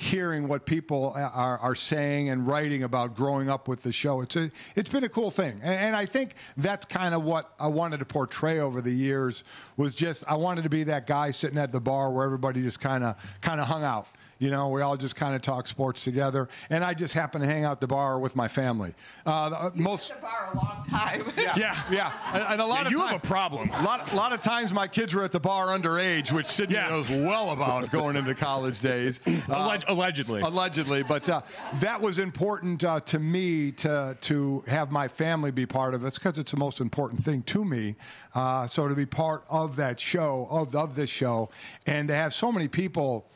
hearing 0.00 0.46
what 0.46 0.64
people 0.64 1.12
are, 1.16 1.58
are 1.58 1.74
saying 1.74 2.28
and 2.28 2.46
writing 2.46 2.84
about 2.84 3.16
growing 3.16 3.50
up 3.50 3.66
with 3.66 3.82
the 3.82 3.92
show. 3.92 4.20
It's 4.20 4.36
a, 4.36 4.48
it's 4.76 4.88
been 4.88 5.02
a 5.02 5.08
cool 5.08 5.28
thing, 5.28 5.58
and, 5.60 5.74
and 5.74 5.96
I 5.96 6.06
think 6.06 6.36
that's 6.56 6.86
kind 6.86 7.16
of 7.16 7.24
what 7.24 7.52
I 7.58 7.66
wanted 7.66 7.98
to 7.98 8.04
portray 8.04 8.60
over 8.60 8.80
the 8.80 8.92
years. 8.92 9.42
Was 9.76 9.96
just 9.96 10.22
I 10.28 10.36
wanted 10.36 10.62
to 10.62 10.68
be 10.68 10.84
that 10.84 11.08
guy 11.08 11.32
sitting 11.32 11.58
at 11.58 11.72
the 11.72 11.80
bar 11.80 12.12
where 12.12 12.24
everybody 12.24 12.62
just 12.62 12.78
kind 12.78 13.02
of 13.02 13.16
kind 13.40 13.60
of 13.60 13.66
hung 13.66 13.82
out. 13.82 14.06
You 14.40 14.50
know, 14.50 14.68
we 14.68 14.82
all 14.82 14.96
just 14.96 15.16
kind 15.16 15.34
of 15.34 15.42
talk 15.42 15.66
sports 15.66 16.04
together, 16.04 16.48
and 16.70 16.84
I 16.84 16.94
just 16.94 17.12
happen 17.12 17.40
to 17.40 17.46
hang 17.46 17.64
out 17.64 17.72
at 17.72 17.80
the 17.80 17.88
bar 17.88 18.20
with 18.20 18.36
my 18.36 18.46
family. 18.46 18.94
Uh, 19.26 19.70
the- 19.70 19.82
most 19.82 20.14
The 20.14 20.20
bar 20.20 20.50
a 20.52 20.56
long 20.56 20.86
time. 20.88 21.22
yeah, 21.36 21.76
yeah, 21.90 22.12
And, 22.32 22.42
and 22.44 22.60
a 22.60 22.66
lot 22.66 22.80
Yeah, 22.82 22.86
of 22.86 22.90
you 22.92 23.00
have 23.00 23.16
a 23.16 23.26
problem. 23.26 23.68
A 23.74 23.82
lot, 23.84 24.12
a 24.12 24.16
lot 24.16 24.32
of 24.32 24.40
times, 24.40 24.72
my 24.72 24.86
kids 24.86 25.12
were 25.12 25.24
at 25.24 25.32
the 25.32 25.40
bar 25.40 25.68
underage, 25.76 26.30
which 26.30 26.46
Sydney 26.46 26.76
knows 26.76 27.10
well 27.10 27.50
about 27.50 27.90
going 27.92 28.14
into 28.14 28.32
college 28.34 28.80
days. 28.80 29.18
Uh, 29.26 29.30
Alleg- 29.48 29.88
allegedly. 29.88 30.40
allegedly, 30.42 31.02
but 31.02 31.28
uh, 31.28 31.40
that 31.80 32.00
was 32.00 32.20
important 32.20 32.84
uh, 32.84 33.00
to 33.00 33.18
me 33.18 33.72
to 33.72 34.16
to 34.20 34.62
have 34.68 34.92
my 34.92 35.08
family 35.08 35.50
be 35.50 35.66
part 35.66 35.94
of 35.94 36.04
it 36.04 36.14
because 36.14 36.38
it's 36.38 36.52
the 36.52 36.56
most 36.56 36.80
important 36.80 37.24
thing 37.24 37.42
to 37.42 37.64
me. 37.64 37.96
Uh, 38.36 38.68
so 38.68 38.86
to 38.86 38.94
be 38.94 39.06
part 39.06 39.42
of 39.50 39.74
that 39.76 39.98
show, 39.98 40.46
of 40.48 40.74
of 40.76 40.94
this 40.94 41.10
show, 41.10 41.50
and 41.86 42.06
to 42.06 42.14
have 42.14 42.32
so 42.32 42.52
many 42.52 42.68
people 42.68 43.26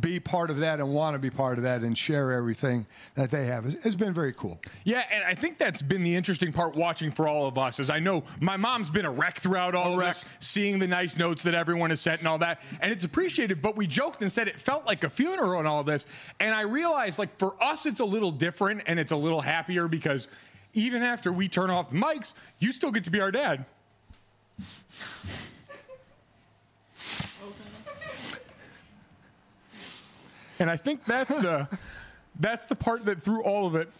be 0.00 0.20
part 0.20 0.50
of 0.50 0.58
that 0.58 0.78
and 0.80 0.92
want 0.92 1.14
to 1.14 1.18
be 1.18 1.30
part 1.30 1.56
of 1.58 1.64
that 1.64 1.82
and 1.82 1.96
share 1.96 2.32
everything 2.32 2.86
that 3.14 3.30
they 3.30 3.46
have 3.46 3.64
has 3.82 3.96
been 3.96 4.12
very 4.12 4.32
cool. 4.32 4.60
Yeah, 4.84 5.04
and 5.10 5.24
I 5.24 5.34
think 5.34 5.58
that's 5.58 5.80
been 5.80 6.02
the 6.02 6.14
interesting 6.14 6.52
part 6.52 6.74
watching 6.74 7.10
for 7.10 7.28
all 7.28 7.46
of 7.46 7.56
us. 7.56 7.80
Is 7.80 7.88
I 7.88 7.98
know 7.98 8.24
my 8.40 8.56
mom's 8.56 8.90
been 8.90 9.06
a 9.06 9.10
wreck 9.10 9.38
throughout 9.38 9.74
all 9.74 9.94
of 9.94 10.00
this, 10.00 10.24
seeing 10.38 10.78
the 10.78 10.86
nice 10.86 11.16
notes 11.16 11.42
that 11.44 11.54
everyone 11.54 11.90
has 11.90 12.00
sent 12.00 12.20
and 12.20 12.28
all 12.28 12.38
that, 12.38 12.60
and 12.80 12.92
it's 12.92 13.04
appreciated. 13.04 13.62
But 13.62 13.76
we 13.76 13.86
joked 13.86 14.20
and 14.20 14.30
said 14.30 14.48
it 14.48 14.60
felt 14.60 14.86
like 14.86 15.04
a 15.04 15.10
funeral 15.10 15.58
and 15.58 15.68
all 15.68 15.82
this, 15.82 16.06
and 16.40 16.54
I 16.54 16.62
realized 16.62 17.18
like 17.18 17.36
for 17.36 17.62
us 17.62 17.86
it's 17.86 18.00
a 18.00 18.04
little 18.04 18.32
different 18.32 18.82
and 18.86 18.98
it's 18.98 19.12
a 19.12 19.16
little 19.16 19.40
happier 19.40 19.88
because 19.88 20.28
even 20.74 21.02
after 21.02 21.32
we 21.32 21.48
turn 21.48 21.70
off 21.70 21.90
the 21.90 21.96
mics, 21.96 22.34
you 22.58 22.72
still 22.72 22.90
get 22.90 23.04
to 23.04 23.10
be 23.10 23.20
our 23.20 23.30
dad. 23.30 23.64
And 30.58 30.70
I 30.70 30.76
think 30.76 31.04
that's 31.04 31.36
the 31.36 31.68
that's 32.40 32.66
the 32.66 32.76
part 32.76 33.04
that 33.06 33.20
through 33.20 33.42
all 33.42 33.66
of 33.66 33.74
it, 33.74 33.90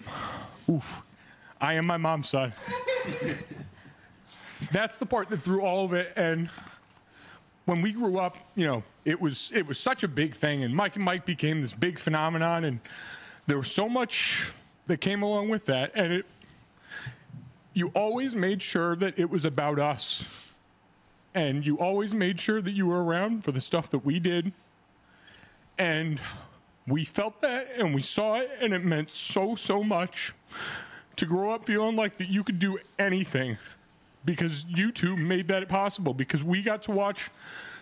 oof, 0.71 1.03
I 1.61 1.75
am 1.75 1.87
my 1.87 1.97
mom's 1.97 2.29
son. 2.29 2.53
that's 4.73 4.97
the 4.99 5.07
part 5.07 5.29
that 5.31 5.39
through 5.39 5.63
all 5.63 5.85
of 5.85 5.93
it 5.93 6.13
and 6.17 6.49
when 7.67 7.83
we 7.83 7.93
grew 7.93 8.19
up, 8.19 8.37
you 8.55 8.65
know, 8.65 8.85
it 9.05 9.21
was 9.21 9.53
it 9.55 9.67
was 9.67 9.79
such 9.79 10.05
a 10.05 10.09
big 10.09 10.35
thing 10.35 10.63
and 10.65 10.75
Mike 10.75 10.97
and 10.97 11.05
Mike 11.05 11.27
became 11.27 11.61
this 11.61 11.73
big 11.73 11.99
phenomenon 11.99 12.65
and 12.65 12.81
there 13.47 13.59
was 13.59 13.71
so 13.71 13.89
much 13.89 14.53
that 14.87 15.01
came 15.01 15.23
along 15.23 15.49
with 15.49 15.67
that 15.67 15.91
and 15.95 16.13
it 16.13 16.27
you 17.77 17.89
always 17.89 18.35
made 18.35 18.63
sure 18.63 18.97
that 18.97 19.19
it 19.19 19.29
was 19.29 19.45
about 19.45 19.79
us. 19.79 20.27
And 21.35 21.65
you 21.67 21.77
always 21.77 22.15
made 22.15 22.41
sure 22.41 22.63
that 22.63 22.71
you 22.71 22.87
were 22.87 23.05
around 23.05 23.45
for 23.45 23.53
the 23.53 23.61
stuff 23.61 23.91
that 23.91 23.99
we 23.99 24.19
did. 24.19 24.51
And 25.77 26.19
we 26.87 27.05
felt 27.05 27.41
that 27.41 27.69
and 27.79 27.95
we 27.95 28.01
saw 28.01 28.37
it, 28.37 28.51
and 28.61 28.73
it 28.73 28.85
meant 28.85 29.11
so, 29.11 29.55
so 29.55 29.83
much. 29.83 30.33
To 31.17 31.25
grow 31.25 31.53
up 31.55 31.65
feeling 31.65 31.97
like 31.97 32.19
that 32.19 32.29
you 32.29 32.45
could 32.45 32.59
do 32.59 32.79
anything 32.99 33.57
because 34.27 34.67
you 34.69 34.93
two 34.93 35.17
made 35.17 35.49
that 35.49 35.67
possible 35.67 36.13
because 36.13 36.45
we 36.45 36.61
got 36.61 36.83
to 36.83 36.91
watch 36.91 37.31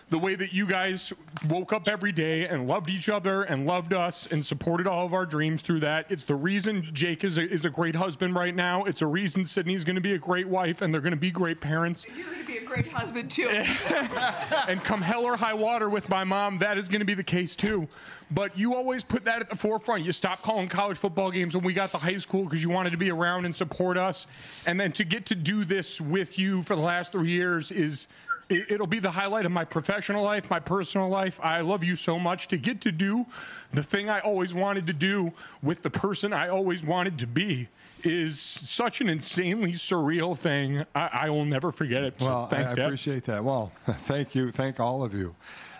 the 0.09 0.19
way 0.19 0.35
that 0.35 0.53
you 0.53 0.67
guys 0.67 1.11
woke 1.49 1.73
up 1.73 1.87
every 1.87 2.11
day 2.11 2.45
and 2.47 2.67
loved 2.67 2.89
each 2.89 3.09
other 3.09 3.43
and 3.43 3.65
loved 3.65 3.91
us 3.91 4.27
and 4.27 4.45
supported 4.45 4.85
all 4.85 5.05
of 5.05 5.13
our 5.13 5.25
dreams 5.25 5.63
through 5.63 5.79
that. 5.79 6.05
It's 6.09 6.23
the 6.23 6.35
reason 6.35 6.87
Jake 6.93 7.23
is 7.23 7.39
a, 7.39 7.49
is 7.49 7.65
a 7.65 7.71
great 7.71 7.95
husband 7.95 8.35
right 8.35 8.53
now. 8.53 8.83
It's 8.83 9.01
a 9.01 9.07
reason 9.07 9.43
Sydney's 9.43 9.83
going 9.83 9.95
to 9.95 10.01
be 10.01 10.13
a 10.13 10.17
great 10.19 10.47
wife 10.47 10.81
and 10.81 10.93
they're 10.93 11.01
going 11.01 11.11
to 11.11 11.17
be 11.17 11.31
great 11.31 11.59
parents. 11.59 12.05
You're 12.07 12.27
going 12.27 12.39
to 12.39 12.45
be 12.45 12.57
a 12.57 12.61
great 12.61 12.87
husband, 12.89 13.31
too. 13.31 13.49
and 14.67 14.83
come 14.83 15.01
hell 15.01 15.25
or 15.25 15.35
high 15.35 15.55
water 15.55 15.89
with 15.89 16.07
my 16.07 16.23
mom, 16.23 16.59
that 16.59 16.77
is 16.77 16.87
going 16.87 17.01
to 17.01 17.05
be 17.05 17.15
the 17.15 17.23
case 17.23 17.55
too. 17.55 17.87
But 18.29 18.57
you 18.57 18.75
always 18.75 19.03
put 19.03 19.25
that 19.25 19.41
at 19.41 19.49
the 19.49 19.55
forefront. 19.55 20.03
You 20.03 20.11
stopped 20.11 20.43
calling 20.43 20.67
college 20.67 20.97
football 20.97 21.31
games 21.31 21.55
when 21.55 21.63
we 21.63 21.73
got 21.73 21.89
to 21.89 21.97
high 21.97 22.17
school 22.17 22.43
because 22.43 22.61
you 22.61 22.69
wanted 22.69 22.91
to 22.91 22.97
be 22.97 23.09
around 23.09 23.45
and 23.45 23.55
support 23.55 23.97
us. 23.97 24.27
And 24.67 24.79
then 24.79 24.91
to 24.93 25.03
get 25.03 25.25
to 25.27 25.35
do 25.35 25.65
this 25.65 25.99
with 25.99 26.37
you 26.37 26.61
for 26.61 26.75
the 26.75 26.81
last 26.81 27.11
three 27.11 27.29
years 27.31 27.71
is. 27.71 28.07
It- 28.49 28.71
It'll 28.71 28.87
be 28.87 28.99
the 28.99 29.11
highlight 29.11 29.45
of 29.45 29.51
my 29.51 29.65
professional 29.65 30.23
life, 30.23 30.49
my 30.49 30.59
personal 30.59 31.09
life. 31.09 31.39
I 31.43 31.61
love 31.61 31.83
you 31.83 31.95
so 31.95 32.19
much 32.19 32.47
to 32.49 32.57
get 32.57 32.81
to 32.81 32.91
do 32.91 33.25
the 33.73 33.83
thing 33.83 34.09
I 34.09 34.19
always 34.19 34.53
wanted 34.53 34.87
to 34.87 34.93
do 34.93 35.33
with 35.61 35.81
the 35.81 35.89
person 35.89 36.33
I 36.33 36.49
always 36.49 36.83
wanted 36.83 37.17
to 37.19 37.27
be 37.27 37.67
is 38.03 38.39
such 38.39 39.01
an 39.01 39.09
insanely 39.09 39.71
surreal 39.73 40.37
thing. 40.37 40.85
I, 40.93 41.09
I 41.25 41.29
will 41.31 41.45
never 41.45 41.71
forget 41.71 42.03
it. 42.03 42.21
So 42.21 42.27
Well, 42.27 42.47
thanks, 42.47 42.77
I, 42.77 42.81
I 42.81 42.85
appreciate 42.85 43.23
that. 43.25 43.43
Well, 43.43 43.71
thank 43.85 44.35
you. 44.35 44.51
Thank 44.51 44.79
all 44.79 45.03
of 45.03 45.13
you. 45.13 45.33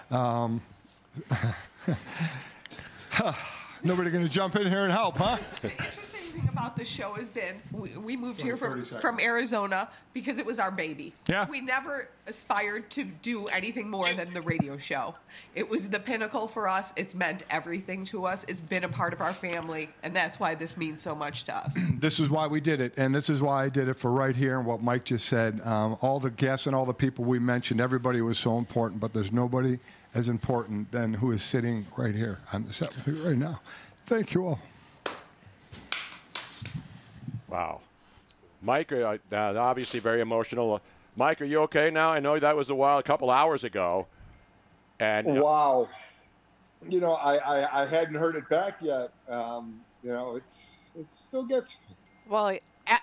Um, 0.10 0.62
nobody 3.86 4.10
going 4.10 4.26
to 4.26 4.30
jump 4.30 4.56
in 4.56 4.67
here 4.67 4.84
and 4.84 4.91
help, 4.91 5.17
huh? 5.17 5.38
The 5.62 5.71
interesting 5.71 6.41
thing 6.41 6.50
about 6.52 6.76
this 6.76 6.89
show 6.89 7.13
has 7.13 7.30
been 7.30 7.62
we, 7.71 7.89
we 7.91 8.17
moved 8.17 8.41
here 8.41 8.58
from, 8.58 8.84
from 8.84 9.19
Arizona 9.19 9.89
because 10.13 10.39
it 10.39 10.45
was 10.45 10.60
our 10.60 10.71
baby. 10.71 11.13
Yeah. 11.28 11.48
We 11.48 11.62
never 11.62 12.10
aspired 12.28 12.89
to 12.91 13.04
do 13.04 13.45
anything 13.48 13.89
more 13.89 14.12
than 14.13 14.34
the 14.34 14.41
radio 14.41 14.78
show. 14.78 15.15
It 15.54 15.69
was 15.69 15.89
the 15.89 16.00
pinnacle 16.00 16.48
for 16.48 16.67
us. 16.67 16.93
It's 16.95 17.13
meant 17.13 17.43
everything 17.50 18.06
to 18.06 18.26
us. 18.26 18.45
It's 18.48 18.62
been 18.62 18.84
a 18.84 18.89
part 18.89 19.13
of 19.13 19.21
our 19.21 19.34
family, 19.34 19.89
and 20.04 20.15
that's 20.15 20.39
why 20.39 20.56
this 20.56 20.78
means 20.78 21.02
so 21.02 21.13
much 21.13 21.43
to 21.45 21.56
us. 21.56 21.78
this 22.00 22.19
is 22.19 22.30
why 22.30 22.48
we 22.48 22.60
did 22.60 22.82
it, 22.82 22.93
and 22.98 23.13
this 23.13 23.30
is 23.30 23.41
why 23.41 23.65
I 23.65 23.69
did 23.69 23.88
it 23.88 23.95
for 23.95 24.12
right 24.12 24.36
here 24.36 24.58
and 24.58 24.65
what 24.65 24.82
Mike 24.82 25.04
just 25.04 25.28
said. 25.28 25.62
Um, 25.63 25.98
all 26.02 26.19
the 26.19 26.32
guests 26.32 26.65
and 26.65 26.76
all 26.76 26.86
the 26.86 26.93
people 26.93 27.26
we 27.26 27.39
mentioned, 27.39 27.80
everybody 27.80 28.21
was 28.21 28.39
so 28.39 28.58
important, 28.58 29.00
but 29.00 29.13
there's 29.13 29.32
nobody 29.32 29.78
as 30.15 30.30
important 30.30 30.89
than 30.91 31.13
who 31.13 31.32
is 31.32 31.43
sitting 31.43 31.86
right 31.97 32.15
here 32.15 32.39
on 32.54 32.63
the 32.63 32.73
set 32.73 32.95
with 32.95 33.08
you 33.08 33.21
right 33.21 33.38
now. 33.38 33.60
Thank 34.06 34.34
you 34.34 34.47
all. 34.47 34.60
Wow. 37.49 37.82
Mike, 38.62 38.91
uh, 38.91 39.17
uh, 39.32 39.36
obviously 39.58 39.99
very 39.99 40.21
emotional. 40.21 40.75
Uh, 40.75 40.80
Mike, 41.17 41.41
are 41.41 41.45
you 41.45 41.62
okay 41.63 41.91
now? 41.91 42.12
I 42.12 42.19
know 42.19 42.39
that 42.39 42.56
was 42.56 42.69
a 42.69 42.75
while, 42.75 42.97
a 42.97 43.04
couple 43.04 43.30
hours 43.30 43.63
ago. 43.63 44.08
And 44.99 45.38
uh, 45.38 45.43
Wow. 45.43 45.89
You 46.88 47.01
know, 47.01 47.13
I, 47.13 47.36
I, 47.38 47.84
I 47.84 47.86
hadn't 47.86 48.15
heard 48.15 48.36
it 48.36 48.47
back 48.47 48.75
yet. 48.80 49.12
Um, 49.28 49.82
you 50.04 50.12
know, 50.12 50.36
it's 50.36 50.89
it 50.97 51.12
still 51.12 51.43
gets 51.43 51.78
Well, 52.28 52.58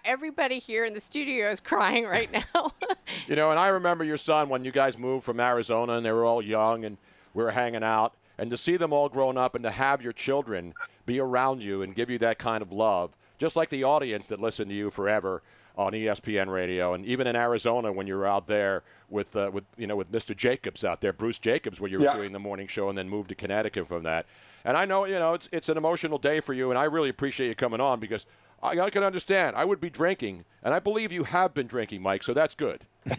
everybody 0.04 0.58
here 0.58 0.84
in 0.84 0.94
the 0.94 1.00
studio 1.00 1.50
is 1.50 1.60
crying 1.60 2.04
right 2.06 2.30
now. 2.32 2.70
You 3.28 3.36
know, 3.36 3.50
and 3.50 3.58
I 3.58 3.68
remember 3.68 4.04
your 4.04 4.16
son 4.16 4.48
when 4.48 4.64
you 4.64 4.72
guys 4.72 4.98
moved 4.98 5.24
from 5.24 5.38
Arizona 5.38 5.94
and 5.94 6.04
they 6.06 6.10
were 6.12 6.24
all 6.24 6.42
young 6.42 6.84
and 6.84 6.96
we 7.34 7.42
were 7.44 7.50
hanging 7.52 7.82
out. 7.84 8.14
And 8.38 8.50
to 8.50 8.56
see 8.56 8.76
them 8.76 8.92
all 8.92 9.08
grown 9.08 9.36
up 9.36 9.54
and 9.54 9.62
to 9.64 9.70
have 9.70 10.02
your 10.02 10.12
children 10.12 10.74
be 11.06 11.20
around 11.20 11.62
you 11.62 11.82
and 11.82 11.94
give 11.94 12.10
you 12.10 12.18
that 12.18 12.38
kind 12.38 12.62
of 12.62 12.72
love 12.72 13.16
just 13.38 13.54
like 13.54 13.68
the 13.68 13.84
audience 13.84 14.26
that 14.28 14.40
listened 14.40 14.70
to 14.70 14.74
you 14.74 14.90
forever 14.90 15.42
on 15.76 15.92
ESPN 15.92 16.48
radio, 16.52 16.92
and 16.94 17.04
even 17.06 17.26
in 17.26 17.34
Arizona 17.34 17.90
when 17.92 18.06
you 18.06 18.14
were 18.16 18.26
out 18.26 18.46
there 18.46 18.82
with 19.08 19.34
uh, 19.34 19.50
with 19.52 19.64
you 19.78 19.86
know 19.86 19.96
with 19.96 20.12
Mr. 20.12 20.36
Jacobs 20.36 20.84
out 20.84 21.00
there, 21.00 21.12
Bruce 21.14 21.38
Jacobs, 21.38 21.80
where 21.80 21.90
you 21.90 21.98
were 21.98 22.04
Yeah. 22.04 22.14
doing 22.16 22.32
the 22.32 22.38
morning 22.38 22.66
show, 22.66 22.88
and 22.90 22.96
then 22.98 23.08
moved 23.08 23.30
to 23.30 23.34
Connecticut 23.34 23.88
from 23.88 24.02
that. 24.02 24.26
And 24.66 24.76
I 24.76 24.84
know 24.84 25.06
you 25.06 25.18
know 25.18 25.32
it's 25.34 25.48
it's 25.50 25.68
an 25.70 25.76
emotional 25.78 26.18
day 26.18 26.40
for 26.40 26.52
you, 26.52 26.70
and 26.70 26.78
I 26.78 26.84
really 26.84 27.08
appreciate 27.08 27.48
you 27.48 27.54
coming 27.54 27.80
on 27.80 28.00
because 28.00 28.26
I, 28.62 28.78
I 28.80 28.90
can 28.90 29.02
understand. 29.02 29.56
I 29.56 29.64
would 29.64 29.80
be 29.80 29.90
drinking, 29.90 30.44
and 30.62 30.72
I 30.72 30.78
believe 30.78 31.10
you 31.12 31.24
have 31.24 31.52
been 31.54 31.66
drinking, 31.66 32.02
Mike. 32.02 32.22
So 32.22 32.32
that's 32.34 32.54
good. 32.54 32.86
but 33.04 33.18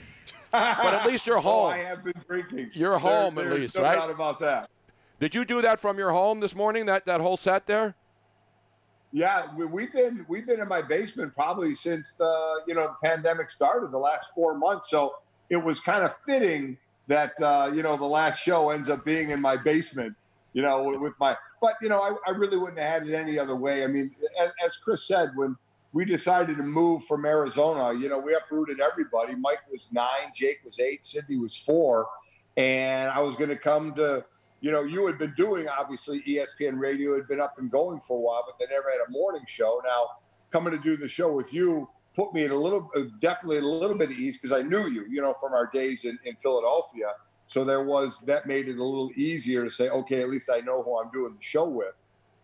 at 0.53 1.06
least 1.06 1.27
you're 1.27 1.38
Oh, 1.39 1.41
home. 1.41 1.71
I 1.73 1.77
have 1.79 2.03
been 2.03 2.13
drinking. 2.27 2.71
You're 2.73 2.91
There- 2.91 2.99
home 2.99 3.38
at 3.38 3.45
there's 3.45 3.62
least, 3.62 3.75
no 3.77 3.84
right? 3.84 3.95
doubt 3.97 4.10
about 4.12 4.39
that. 4.39 4.69
Did 5.19 5.36
you 5.36 5.45
do 5.45 5.62
that 5.62 5.79
from 5.79 5.97
your 5.97 6.12
home 6.12 6.39
this 6.39 6.56
morning? 6.56 6.86
That 6.86 7.06
that 7.06 7.21
whole 7.21 7.38
set 7.38 7.65
there? 7.67 7.95
Yeah, 9.12 9.47
we, 9.56 9.65
we've 9.65 9.93
been 9.93 10.25
we've 10.27 10.45
been 10.45 10.60
in 10.60 10.67
my 10.67 10.82
basement 10.82 11.36
probably 11.36 11.75
since 11.75 12.13
the 12.15 12.62
you 12.67 12.73
know 12.73 12.88
the 13.01 13.08
pandemic 13.08 13.49
started, 13.49 13.91
the 13.91 13.97
last 13.97 14.29
four 14.34 14.58
months. 14.58 14.89
So 14.89 15.15
it 15.49 15.58
was 15.58 15.79
kind 15.79 16.03
of 16.03 16.13
fitting 16.25 16.77
that 17.08 17.39
uh, 17.41 17.71
you 17.73 17.84
know 17.84 17.95
the 17.95 18.06
last 18.06 18.39
show 18.39 18.69
ends 18.71 18.89
up 18.89 19.06
being 19.06 19.29
in 19.29 19.39
my 19.39 19.56
basement. 19.56 20.15
You 20.53 20.62
know, 20.62 20.84
with 20.99 21.13
my 21.19 21.36
but 21.63 21.76
you 21.82 21.88
know 21.88 22.02
I, 22.02 22.12
I 22.30 22.36
really 22.36 22.58
wouldn't 22.58 22.78
have 22.78 23.02
had 23.02 23.08
it 23.08 23.13
any 23.13 23.39
other 23.39 23.56
way. 23.56 23.86
I 23.86 23.88
mean, 23.88 24.12
as, 24.39 24.52
as 24.63 24.76
Chris 24.76 25.08
said, 25.08 25.32
when 25.36 25.56
we 25.93 26.04
decided 26.04 26.58
to 26.58 26.63
move 26.63 27.06
from 27.06 27.23
Arizona, 27.23 27.97
you 27.97 28.10
know, 28.10 28.19
we 28.19 28.36
uprooted 28.36 28.82
everybody. 28.82 29.36
Mike 29.36 29.60
was 29.71 29.89
nine, 29.93 30.34
Jake 30.36 30.60
was 30.65 30.80
eight, 30.80 31.06
Cindy 31.06 31.38
was 31.38 31.56
four, 31.56 32.06
and 32.58 33.10
I 33.10 33.19
was 33.19 33.36
going 33.36 33.49
to 33.49 33.56
come 33.56 33.95
to 33.95 34.26
you 34.60 34.71
know, 34.71 34.84
you 34.84 35.06
had 35.08 35.17
been 35.17 35.34
doing 35.36 35.67
obviously 35.67 36.21
ESPN 36.21 36.80
radio 36.80 37.15
had 37.15 37.28
been 37.28 37.41
up 37.41 37.56
and 37.58 37.69
going 37.69 37.99
for 37.99 38.17
a 38.17 38.21
while, 38.21 38.45
but 38.47 38.58
they 38.60 38.73
never 38.73 38.89
had 38.91 39.08
a 39.08 39.12
morning 39.12 39.43
show. 39.47 39.82
Now 39.86 40.08
coming 40.52 40.71
to 40.71 40.80
do 40.80 40.95
the 40.95 41.08
show 41.08 41.32
with 41.34 41.54
you 41.54 41.89
put 42.15 42.34
me 42.34 42.45
at 42.45 42.52
a 42.52 42.58
little, 42.58 42.89
uh, 42.95 43.02
definitely 43.21 43.58
a 43.58 43.62
little 43.62 43.97
bit 43.97 44.12
of 44.12 44.17
ease 44.17 44.38
because 44.38 44.58
I 44.58 44.62
knew 44.62 44.88
you, 44.88 45.06
you 45.10 45.21
know, 45.21 45.34
from 45.39 45.54
our 45.54 45.69
days 45.73 46.06
in, 46.06 46.17
in 46.26 46.36
Philadelphia. 46.36 47.08
So 47.47 47.63
there 47.63 47.84
was 47.84 48.19
that 48.21 48.47
made 48.47 48.67
it 48.67 48.77
a 48.77 48.84
little 48.84 49.12
easier 49.15 49.63
to 49.63 49.71
say, 49.71 49.89
okay, 49.89 50.21
at 50.21 50.29
least 50.29 50.49
I 50.51 50.60
know 50.60 50.82
who 50.82 50.99
I'm 50.99 51.12
doing 51.12 51.34
the 51.34 51.43
show 51.43 51.67
with. 51.67 51.93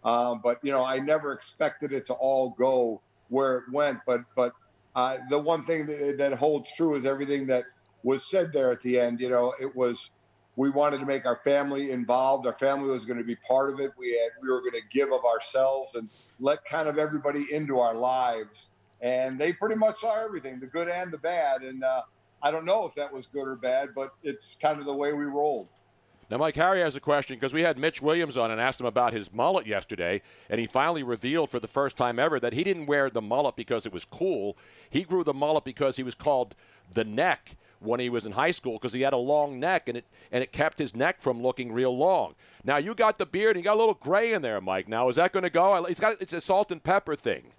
Um, 0.03 0.41
but 0.43 0.59
you 0.63 0.71
know, 0.71 0.85
I 0.85 0.99
never 0.99 1.33
expected 1.33 1.91
it 1.91 2.05
to 2.07 2.13
all 2.13 2.51
go 2.51 3.01
where 3.29 3.57
it 3.57 3.63
went. 3.71 3.99
But 4.05 4.21
but 4.35 4.53
uh, 4.95 5.17
the 5.29 5.39
one 5.39 5.63
thing 5.63 5.85
that, 5.85 6.17
that 6.17 6.33
holds 6.33 6.71
true 6.75 6.95
is 6.95 7.05
everything 7.05 7.47
that 7.47 7.65
was 8.03 8.29
said 8.29 8.51
there 8.53 8.71
at 8.71 8.81
the 8.81 8.99
end. 8.99 9.19
You 9.19 9.29
know, 9.29 9.53
it 9.59 9.75
was 9.75 10.12
we 10.55 10.69
wanted 10.69 10.99
to 10.99 11.05
make 11.05 11.25
our 11.25 11.39
family 11.43 11.91
involved. 11.91 12.45
Our 12.45 12.57
family 12.57 12.89
was 12.89 13.05
going 13.05 13.17
to 13.17 13.23
be 13.23 13.38
part 13.38 13.73
of 13.73 13.79
it. 13.79 13.91
We 13.97 14.12
had 14.19 14.31
we 14.41 14.49
were 14.49 14.59
going 14.62 14.73
to 14.73 14.88
give 14.91 15.12
of 15.12 15.23
ourselves 15.23 15.95
and 15.95 16.09
let 16.39 16.65
kind 16.65 16.89
of 16.89 16.97
everybody 16.97 17.45
into 17.51 17.79
our 17.79 17.93
lives. 17.93 18.69
And 19.01 19.39
they 19.39 19.53
pretty 19.53 19.75
much 19.75 19.99
saw 19.99 20.21
everything, 20.21 20.59
the 20.59 20.67
good 20.67 20.89
and 20.89 21.12
the 21.13 21.17
bad. 21.17 21.62
And 21.62 21.83
uh, 21.83 22.01
I 22.41 22.52
don't 22.52 22.65
know 22.65 22.86
if 22.86 22.95
that 22.95 23.12
was 23.12 23.25
good 23.25 23.47
or 23.47 23.56
bad, 23.56 23.89
but 23.95 24.13
it's 24.23 24.56
kind 24.56 24.80
of 24.80 24.86
the 24.86 24.93
way 24.93 25.13
we 25.13 25.25
rolled. 25.25 25.67
Now, 26.30 26.38
Mike 26.38 26.56
Harry 26.56 26.82
has 26.82 26.95
a 26.95 26.99
question 26.99 27.38
because 27.38 27.56
we 27.56 27.63
had 27.63 27.80
Mitch 27.80 28.04
Williams 28.04 28.38
on 28.38 28.52
and 28.52 28.62
asked 28.62 28.80
him 28.80 28.86
about 28.86 29.13
his 29.13 29.34
mullet 29.34 29.65
yesterday, 29.65 30.21
and 30.47 30.60
he 30.60 30.67
finally 30.67 31.02
revealed 31.02 31.49
for 31.49 31.60
the 31.60 31.67
first 31.67 31.97
time 31.97 32.19
ever 32.19 32.39
that 32.39 32.54
he 32.54 32.63
didn't 32.63 32.86
wear 32.86 33.10
the 33.10 33.21
mullet 33.21 33.56
because 33.56 33.88
it 33.88 33.91
was 33.91 34.06
cool. 34.06 34.56
He 34.91 35.04
grew 35.04 35.23
the 35.23 35.34
mullet 35.34 35.63
because 35.63 35.95
he 35.95 36.04
was 36.04 36.13
called 36.13 36.56
the 36.93 37.04
neck 37.04 37.58
when 37.80 37.99
he 37.99 38.10
was 38.10 38.28
in 38.28 38.34
high 38.34 38.52
school 38.52 38.73
because 38.73 38.93
he 38.93 39.02
had 39.02 39.13
a 39.13 39.17
long 39.17 39.60
neck 39.60 39.88
and 39.88 39.97
it 39.97 40.06
and 40.32 40.43
it 40.43 40.52
kept 40.52 40.80
his 40.80 40.95
neck 40.95 41.21
from 41.21 41.41
looking 41.41 41.71
real 41.71 41.97
long. 41.97 42.36
Now 42.63 42.78
you 42.78 42.93
got 42.93 43.17
the 43.17 43.25
beard 43.25 43.56
and 43.56 43.63
you 43.63 43.69
got 43.69 43.78
a 43.78 43.80
little 43.80 43.93
gray 43.93 44.34
in 44.34 44.41
there, 44.41 44.60
Mike. 44.62 44.88
Now 44.88 45.10
is 45.10 45.15
that 45.15 45.32
going 45.32 45.43
to 45.43 45.49
go? 45.49 45.86
It's 45.86 45.99
got 45.99 46.21
it's 46.21 46.34
a 46.34 46.41
salt 46.41 46.71
and 46.71 46.84
pepper 46.84 47.15
thing. 47.15 47.54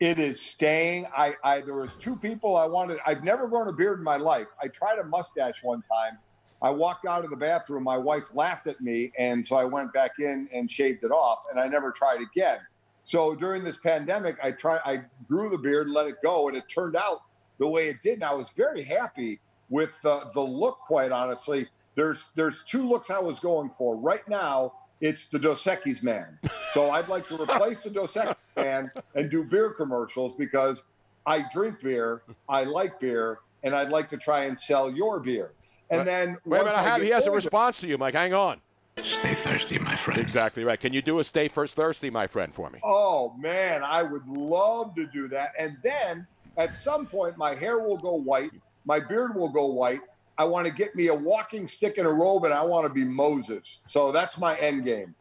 It 0.00 0.18
is 0.18 0.40
staying. 0.40 1.06
I, 1.16 1.34
I 1.44 1.60
there 1.60 1.76
was 1.76 1.94
two 1.94 2.16
people 2.16 2.56
I 2.56 2.66
wanted. 2.66 2.98
I've 3.06 3.22
never 3.22 3.46
grown 3.46 3.68
a 3.68 3.72
beard 3.72 3.98
in 3.98 4.04
my 4.04 4.16
life. 4.16 4.48
I 4.60 4.68
tried 4.68 4.98
a 4.98 5.04
mustache 5.04 5.62
one 5.62 5.82
time. 5.82 6.18
I 6.60 6.70
walked 6.70 7.06
out 7.06 7.24
of 7.24 7.30
the 7.30 7.36
bathroom. 7.36 7.84
My 7.84 7.98
wife 7.98 8.24
laughed 8.34 8.66
at 8.66 8.80
me, 8.80 9.12
and 9.18 9.44
so 9.44 9.56
I 9.56 9.64
went 9.64 9.92
back 9.92 10.12
in 10.18 10.48
and 10.52 10.70
shaved 10.70 11.04
it 11.04 11.10
off, 11.10 11.40
and 11.50 11.60
I 11.60 11.68
never 11.68 11.92
tried 11.92 12.20
again. 12.20 12.58
So 13.04 13.34
during 13.34 13.62
this 13.62 13.76
pandemic, 13.76 14.36
I 14.42 14.50
tried. 14.50 14.80
I 14.84 15.04
grew 15.28 15.48
the 15.48 15.58
beard, 15.58 15.88
let 15.88 16.06
it 16.06 16.16
go, 16.22 16.48
and 16.48 16.56
it 16.56 16.64
turned 16.68 16.96
out 16.96 17.22
the 17.58 17.68
way 17.68 17.88
it 17.88 18.00
did. 18.02 18.14
And 18.14 18.24
I 18.24 18.34
was 18.34 18.50
very 18.50 18.82
happy 18.82 19.40
with 19.68 19.94
uh, 20.04 20.30
the 20.32 20.40
look. 20.40 20.78
Quite 20.80 21.12
honestly, 21.12 21.68
there's 21.94 22.28
there's 22.34 22.64
two 22.64 22.88
looks 22.88 23.10
I 23.10 23.20
was 23.20 23.38
going 23.40 23.70
for. 23.70 23.96
Right 23.96 24.26
now, 24.28 24.72
it's 25.04 25.26
the 25.26 25.38
Dos 25.38 25.62
Equis 25.64 26.02
man. 26.02 26.38
So 26.72 26.90
I'd 26.90 27.08
like 27.08 27.28
to 27.28 27.40
replace 27.40 27.80
the 27.80 27.90
Dos 27.90 28.14
Equis 28.14 28.36
man 28.56 28.90
and 29.14 29.30
do 29.30 29.44
beer 29.44 29.70
commercials 29.70 30.32
because 30.32 30.86
I 31.26 31.44
drink 31.52 31.80
beer, 31.82 32.22
I 32.48 32.64
like 32.64 32.98
beer, 33.00 33.40
and 33.62 33.74
I'd 33.74 33.90
like 33.90 34.08
to 34.10 34.16
try 34.16 34.44
and 34.44 34.58
sell 34.58 34.90
your 34.90 35.20
beer. 35.20 35.52
And 35.90 36.08
then 36.08 36.38
wait 36.46 36.62
a 36.62 36.64
minute, 36.64 36.78
I 36.78 36.82
have, 36.82 37.02
he 37.02 37.10
has 37.10 37.26
a 37.26 37.30
response 37.30 37.80
to 37.80 37.86
you, 37.86 37.98
Mike. 37.98 38.14
Hang 38.14 38.32
on. 38.32 38.62
Stay 38.96 39.34
thirsty, 39.34 39.78
my 39.78 39.94
friend. 39.94 40.18
Exactly 40.20 40.64
right. 40.64 40.80
Can 40.80 40.94
you 40.94 41.02
do 41.02 41.18
a 41.18 41.24
stay 41.24 41.48
first 41.48 41.76
thirsty, 41.76 42.08
my 42.08 42.26
friend, 42.26 42.54
for 42.54 42.70
me? 42.70 42.78
Oh 42.82 43.34
man, 43.38 43.82
I 43.82 44.02
would 44.02 44.26
love 44.26 44.94
to 44.94 45.06
do 45.06 45.28
that. 45.28 45.52
And 45.58 45.76
then 45.82 46.26
at 46.56 46.76
some 46.76 47.04
point, 47.06 47.36
my 47.36 47.54
hair 47.54 47.78
will 47.78 47.98
go 47.98 48.14
white, 48.14 48.52
my 48.86 49.00
beard 49.00 49.34
will 49.34 49.50
go 49.50 49.66
white. 49.66 50.00
I 50.36 50.44
want 50.44 50.66
to 50.66 50.72
get 50.72 50.94
me 50.96 51.08
a 51.08 51.14
walking 51.14 51.66
stick 51.66 51.98
and 51.98 52.06
a 52.06 52.12
robe, 52.12 52.44
and 52.44 52.52
I 52.52 52.62
want 52.64 52.86
to 52.86 52.92
be 52.92 53.04
Moses. 53.04 53.80
So 53.86 54.10
that's 54.10 54.36
my 54.38 54.56
end 54.58 54.84
game. 54.84 55.14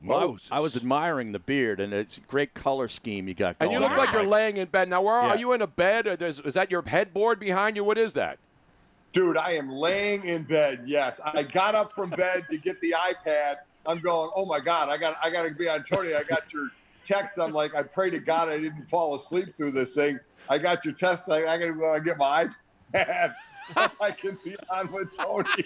Moses. 0.00 0.48
I 0.50 0.58
was 0.58 0.76
admiring 0.76 1.30
the 1.30 1.38
beard, 1.38 1.80
and 1.80 1.92
it's 1.94 2.18
a 2.18 2.22
great 2.22 2.54
color 2.54 2.88
scheme 2.88 3.28
you 3.28 3.34
got 3.34 3.56
And 3.60 3.70
you 3.70 3.78
look 3.78 3.92
on. 3.92 3.96
like 3.98 4.12
you're 4.12 4.26
laying 4.26 4.56
in 4.56 4.66
bed. 4.66 4.88
Now, 4.88 5.02
where 5.02 5.14
are 5.14 5.34
Yeah. 5.34 5.40
you 5.40 5.52
in 5.52 5.62
a 5.62 5.66
bed? 5.68 6.08
Or 6.08 6.16
does, 6.16 6.40
is 6.40 6.54
that 6.54 6.72
your 6.72 6.82
headboard 6.82 7.38
behind 7.38 7.76
you? 7.76 7.84
What 7.84 7.98
is 7.98 8.14
that? 8.14 8.38
Dude, 9.12 9.36
I 9.36 9.52
am 9.52 9.70
laying 9.70 10.24
in 10.24 10.42
bed. 10.42 10.82
Yes, 10.86 11.20
I 11.24 11.42
got 11.44 11.74
up 11.74 11.94
from 11.94 12.10
bed 12.10 12.46
to 12.50 12.56
get 12.56 12.80
the 12.80 12.94
iPad. 12.98 13.56
I'm 13.86 14.00
going. 14.00 14.30
Oh 14.34 14.46
my 14.46 14.58
God, 14.58 14.88
I 14.88 14.96
got 14.96 15.16
I 15.22 15.30
got 15.30 15.46
to 15.46 15.54
be 15.54 15.68
on 15.68 15.82
Tony. 15.82 16.14
I 16.14 16.22
got 16.24 16.50
your 16.52 16.66
text. 17.04 17.38
I'm 17.38 17.52
like, 17.52 17.74
I 17.74 17.82
pray 17.82 18.10
to 18.10 18.18
God 18.18 18.48
I 18.48 18.58
didn't 18.58 18.88
fall 18.88 19.14
asleep 19.14 19.54
through 19.56 19.72
this 19.72 19.94
thing. 19.94 20.18
I 20.48 20.58
got 20.58 20.84
your 20.84 20.94
text. 20.94 21.30
I, 21.30 21.46
I 21.46 21.58
got 21.58 21.66
to 21.66 21.74
go 21.74 21.92
and 21.92 22.04
get 22.04 22.16
my 22.16 22.48
iPad 22.94 23.34
so 23.74 23.90
I 24.00 24.10
can 24.10 24.38
be 24.44 24.56
on 24.70 24.92
with 24.92 25.16
Tony. 25.16 25.46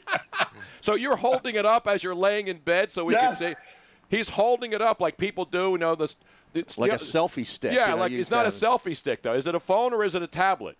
So 0.80 0.94
you're 0.94 1.16
holding 1.16 1.56
it 1.56 1.66
up 1.66 1.87
as 1.87 2.02
you're 2.02 2.14
laying 2.14 2.48
in 2.48 2.59
bed, 2.59 2.90
so 2.90 3.04
we 3.04 3.14
Yes. 3.14 3.38
can 3.38 3.54
see. 3.54 3.61
He's 4.09 4.28
holding 4.28 4.72
it 4.72 4.80
up 4.80 5.00
like 5.00 5.18
people 5.18 5.44
do. 5.44 5.72
You 5.72 5.78
know, 5.78 5.94
this 5.94 6.16
it's 6.54 6.78
Like 6.78 6.90
you 6.90 6.94
a 6.94 6.98
selfie 6.98 7.46
stick, 7.46 7.72
Yeah, 7.72 7.90
you 7.90 7.96
know, 7.96 8.00
like 8.02 8.12
it's 8.12 8.30
not 8.30 8.46
a 8.46 8.50
selfie 8.50 8.96
stick 8.96 9.22
though. 9.22 9.35
Is 9.35 9.46
it 9.46 9.54
a 9.54 9.61
phone 9.61 9.92
or 9.92 10.04
is 10.04 10.14
it 10.14 10.22
a 10.22 10.26
tablet? 10.26 10.76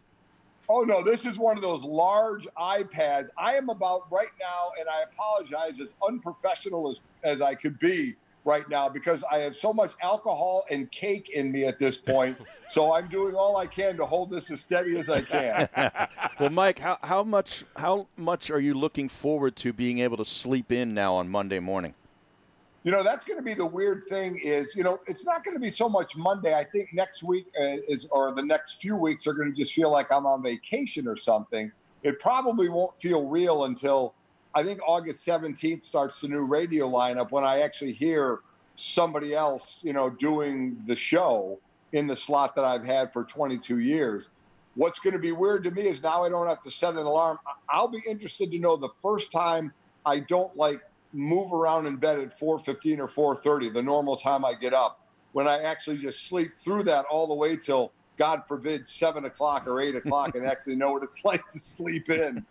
Oh 0.69 0.83
no, 0.83 1.03
this 1.03 1.27
is 1.27 1.39
one 1.39 1.57
of 1.57 1.63
those 1.63 1.85
large 1.85 2.47
iPads. 2.59 3.27
I 3.39 3.55
am 3.55 3.69
about 3.69 4.03
right 4.11 4.27
now, 4.41 4.71
and 4.79 4.89
I 4.89 5.03
apologize, 5.13 5.81
as 5.81 5.93
unprofessional 6.07 6.91
as, 6.91 7.01
as 7.25 7.41
I 7.43 7.55
could 7.55 7.79
be 7.79 8.15
right 8.47 8.69
now 8.71 8.89
because 8.89 9.25
I 9.31 9.39
have 9.39 9.55
so 9.55 9.73
much 9.73 9.93
alcohol 10.03 10.65
and 10.71 10.91
cake 10.91 11.31
in 11.31 11.51
me 11.51 11.65
at 11.65 11.79
this 11.79 11.99
point. 11.99 12.39
so 12.71 12.95
I'm 12.95 13.09
doing 13.09 13.35
all 13.35 13.57
I 13.57 13.67
can 13.67 13.97
to 13.99 14.07
hold 14.07 14.31
this 14.31 14.51
as 14.51 14.61
steady 14.61 14.97
as 14.97 15.11
I 15.11 15.21
can. 15.21 15.69
well, 16.41 16.51
Mike, 16.51 16.79
how, 16.79 16.99
how 17.03 17.25
much 17.25 17.65
how 17.77 18.07
much 18.17 18.51
are 18.51 18.61
you 18.61 18.73
looking 18.73 19.09
forward 19.09 19.57
to 19.57 19.73
being 19.73 19.99
able 19.99 20.17
to 20.17 20.25
sleep 20.25 20.73
in 20.73 20.95
now 20.95 21.15
on 21.15 21.29
Monday 21.29 21.59
morning? 21.59 21.95
You 22.85 22.93
know, 22.93 23.03
that's 23.03 23.25
going 23.25 23.37
to 23.37 23.43
be 23.43 23.55
the 23.55 23.67
weird 23.67 24.05
thing 24.05 24.39
is, 24.39 24.77
you 24.77 24.85
know, 24.85 25.01
it's 25.09 25.27
not 25.27 25.45
going 25.45 25.57
to 25.57 25.61
be 25.61 25.71
so 25.71 25.89
much 25.89 26.17
Monday. 26.17 26.55
I 26.55 26.63
think 26.63 26.91
next 26.95 27.25
week 27.25 27.47
uh, 27.61 27.79
is, 27.89 28.07
or 28.13 28.33
the 28.33 28.45
next 28.45 28.81
few 28.81 28.95
weeks 28.95 29.27
are 29.27 29.33
going 29.33 29.53
to 29.53 29.59
just 29.59 29.73
feel 29.73 29.91
like 29.91 30.13
I'm 30.13 30.25
on 30.25 30.41
vacation 30.41 31.09
or 31.09 31.17
something. 31.17 31.73
It 32.05 32.21
probably 32.21 32.69
won't 32.69 32.97
feel 32.97 33.27
real 33.27 33.65
until 33.65 34.15
I 34.55 34.63
think 34.63 34.81
August 34.87 35.27
17th 35.27 35.83
starts 35.83 36.21
the 36.21 36.29
new 36.29 36.47
radio 36.47 36.89
lineup 36.89 37.31
when 37.31 37.45
I 37.45 37.61
actually 37.61 37.93
hear 37.93 38.41
somebody 38.77 39.35
else, 39.35 39.81
you 39.83 39.93
know, 39.93 40.11
doing 40.11 40.81
the 40.87 40.97
show 40.97 41.59
in 41.93 42.07
the 42.07 42.17
slot 42.17 42.55
that 42.55 42.65
I've 42.65 42.85
had 42.85 43.13
for 43.13 43.25
22 43.25 43.79
years. 43.79 44.31
What's 44.75 44.99
going 44.99 45.15
to 45.15 45.19
be 45.19 45.33
weird 45.33 45.65
to 45.65 45.71
me 45.71 45.87
is 45.87 46.03
now 46.03 46.25
I 46.25 46.29
don't 46.29 46.47
have 46.47 46.61
to 46.63 46.71
set 46.71 46.93
an 46.93 46.99
alarm. 46.99 47.39
I'll 47.69 47.89
be 47.89 48.03
interested 48.07 48.51
to 48.51 48.59
know 48.59 48.77
the 48.77 48.91
first 49.01 49.33
time 49.33 49.73
I 50.05 50.21
don't 50.21 50.55
like 50.57 50.83
move 51.13 51.53
around 51.53 51.87
in 51.87 51.97
bed 51.97 52.19
at 52.19 52.39
4:15 52.39 52.99
or 53.01 53.09
4:30, 53.09 53.73
the 53.73 53.83
normal 53.83 54.17
time 54.17 54.45
I 54.45 54.55
get 54.55 54.75
up, 54.75 55.01
when 55.33 55.49
I 55.49 55.63
actually 55.63 55.99
just 55.99 56.27
sleep 56.27 56.57
through 56.57 56.83
that 56.85 57.07
all 57.07 57.27
the 57.27 57.35
way 57.35 57.57
till 57.57 57.93
God 58.19 58.45
forbid 58.47 58.87
seven 58.87 59.25
o'clock 59.25 59.67
or 59.67 59.81
eight 59.81 59.97
o'clock, 59.97 60.35
and 60.35 60.47
actually 60.47 60.77
know 60.77 60.93
what 60.93 61.03
it's 61.03 61.25
like 61.25 61.49
to 61.49 61.59
sleep 61.59 62.11
in. 62.11 62.45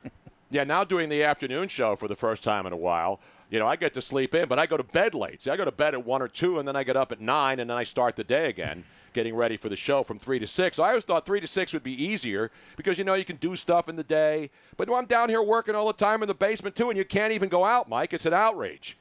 Yeah, 0.51 0.63
now 0.63 0.83
doing 0.83 1.09
the 1.09 1.23
afternoon 1.23 1.67
show 1.67 1.95
for 1.95 2.07
the 2.07 2.15
first 2.15 2.43
time 2.43 2.65
in 2.65 2.73
a 2.73 2.77
while. 2.77 3.19
You 3.49 3.59
know, 3.59 3.67
I 3.67 3.75
get 3.75 3.93
to 3.95 4.01
sleep 4.01 4.33
in, 4.35 4.47
but 4.47 4.59
I 4.59 4.65
go 4.65 4.77
to 4.77 4.83
bed 4.83 5.13
late. 5.13 5.41
See, 5.41 5.51
I 5.51 5.57
go 5.57 5.65
to 5.65 5.71
bed 5.71 5.93
at 5.93 6.05
one 6.05 6.21
or 6.21 6.27
two, 6.27 6.59
and 6.59 6.67
then 6.67 6.75
I 6.75 6.83
get 6.83 6.97
up 6.97 7.11
at 7.11 7.21
nine, 7.21 7.59
and 7.59 7.69
then 7.69 7.77
I 7.77 7.83
start 7.83 8.15
the 8.15 8.23
day 8.23 8.49
again, 8.49 8.83
getting 9.13 9.35
ready 9.35 9.57
for 9.57 9.69
the 9.69 9.75
show 9.75 10.03
from 10.03 10.19
three 10.19 10.39
to 10.39 10.47
six. 10.47 10.77
So 10.77 10.83
I 10.83 10.89
always 10.89 11.03
thought 11.03 11.25
three 11.25 11.39
to 11.39 11.47
six 11.47 11.73
would 11.73 11.83
be 11.83 12.03
easier 12.03 12.51
because 12.75 12.97
you 12.97 13.03
know 13.03 13.13
you 13.13 13.25
can 13.25 13.37
do 13.37 13.55
stuff 13.55 13.87
in 13.87 13.95
the 13.95 14.03
day. 14.03 14.49
But 14.77 14.91
I'm 14.91 15.05
down 15.05 15.29
here 15.29 15.41
working 15.41 15.75
all 15.75 15.87
the 15.87 15.93
time 15.93 16.21
in 16.21 16.27
the 16.27 16.35
basement 16.35 16.75
too, 16.75 16.89
and 16.89 16.97
you 16.97 17.05
can't 17.05 17.33
even 17.33 17.49
go 17.49 17.65
out, 17.65 17.87
Mike. 17.87 18.13
It's 18.13 18.25
an 18.25 18.33
outrage. 18.33 18.97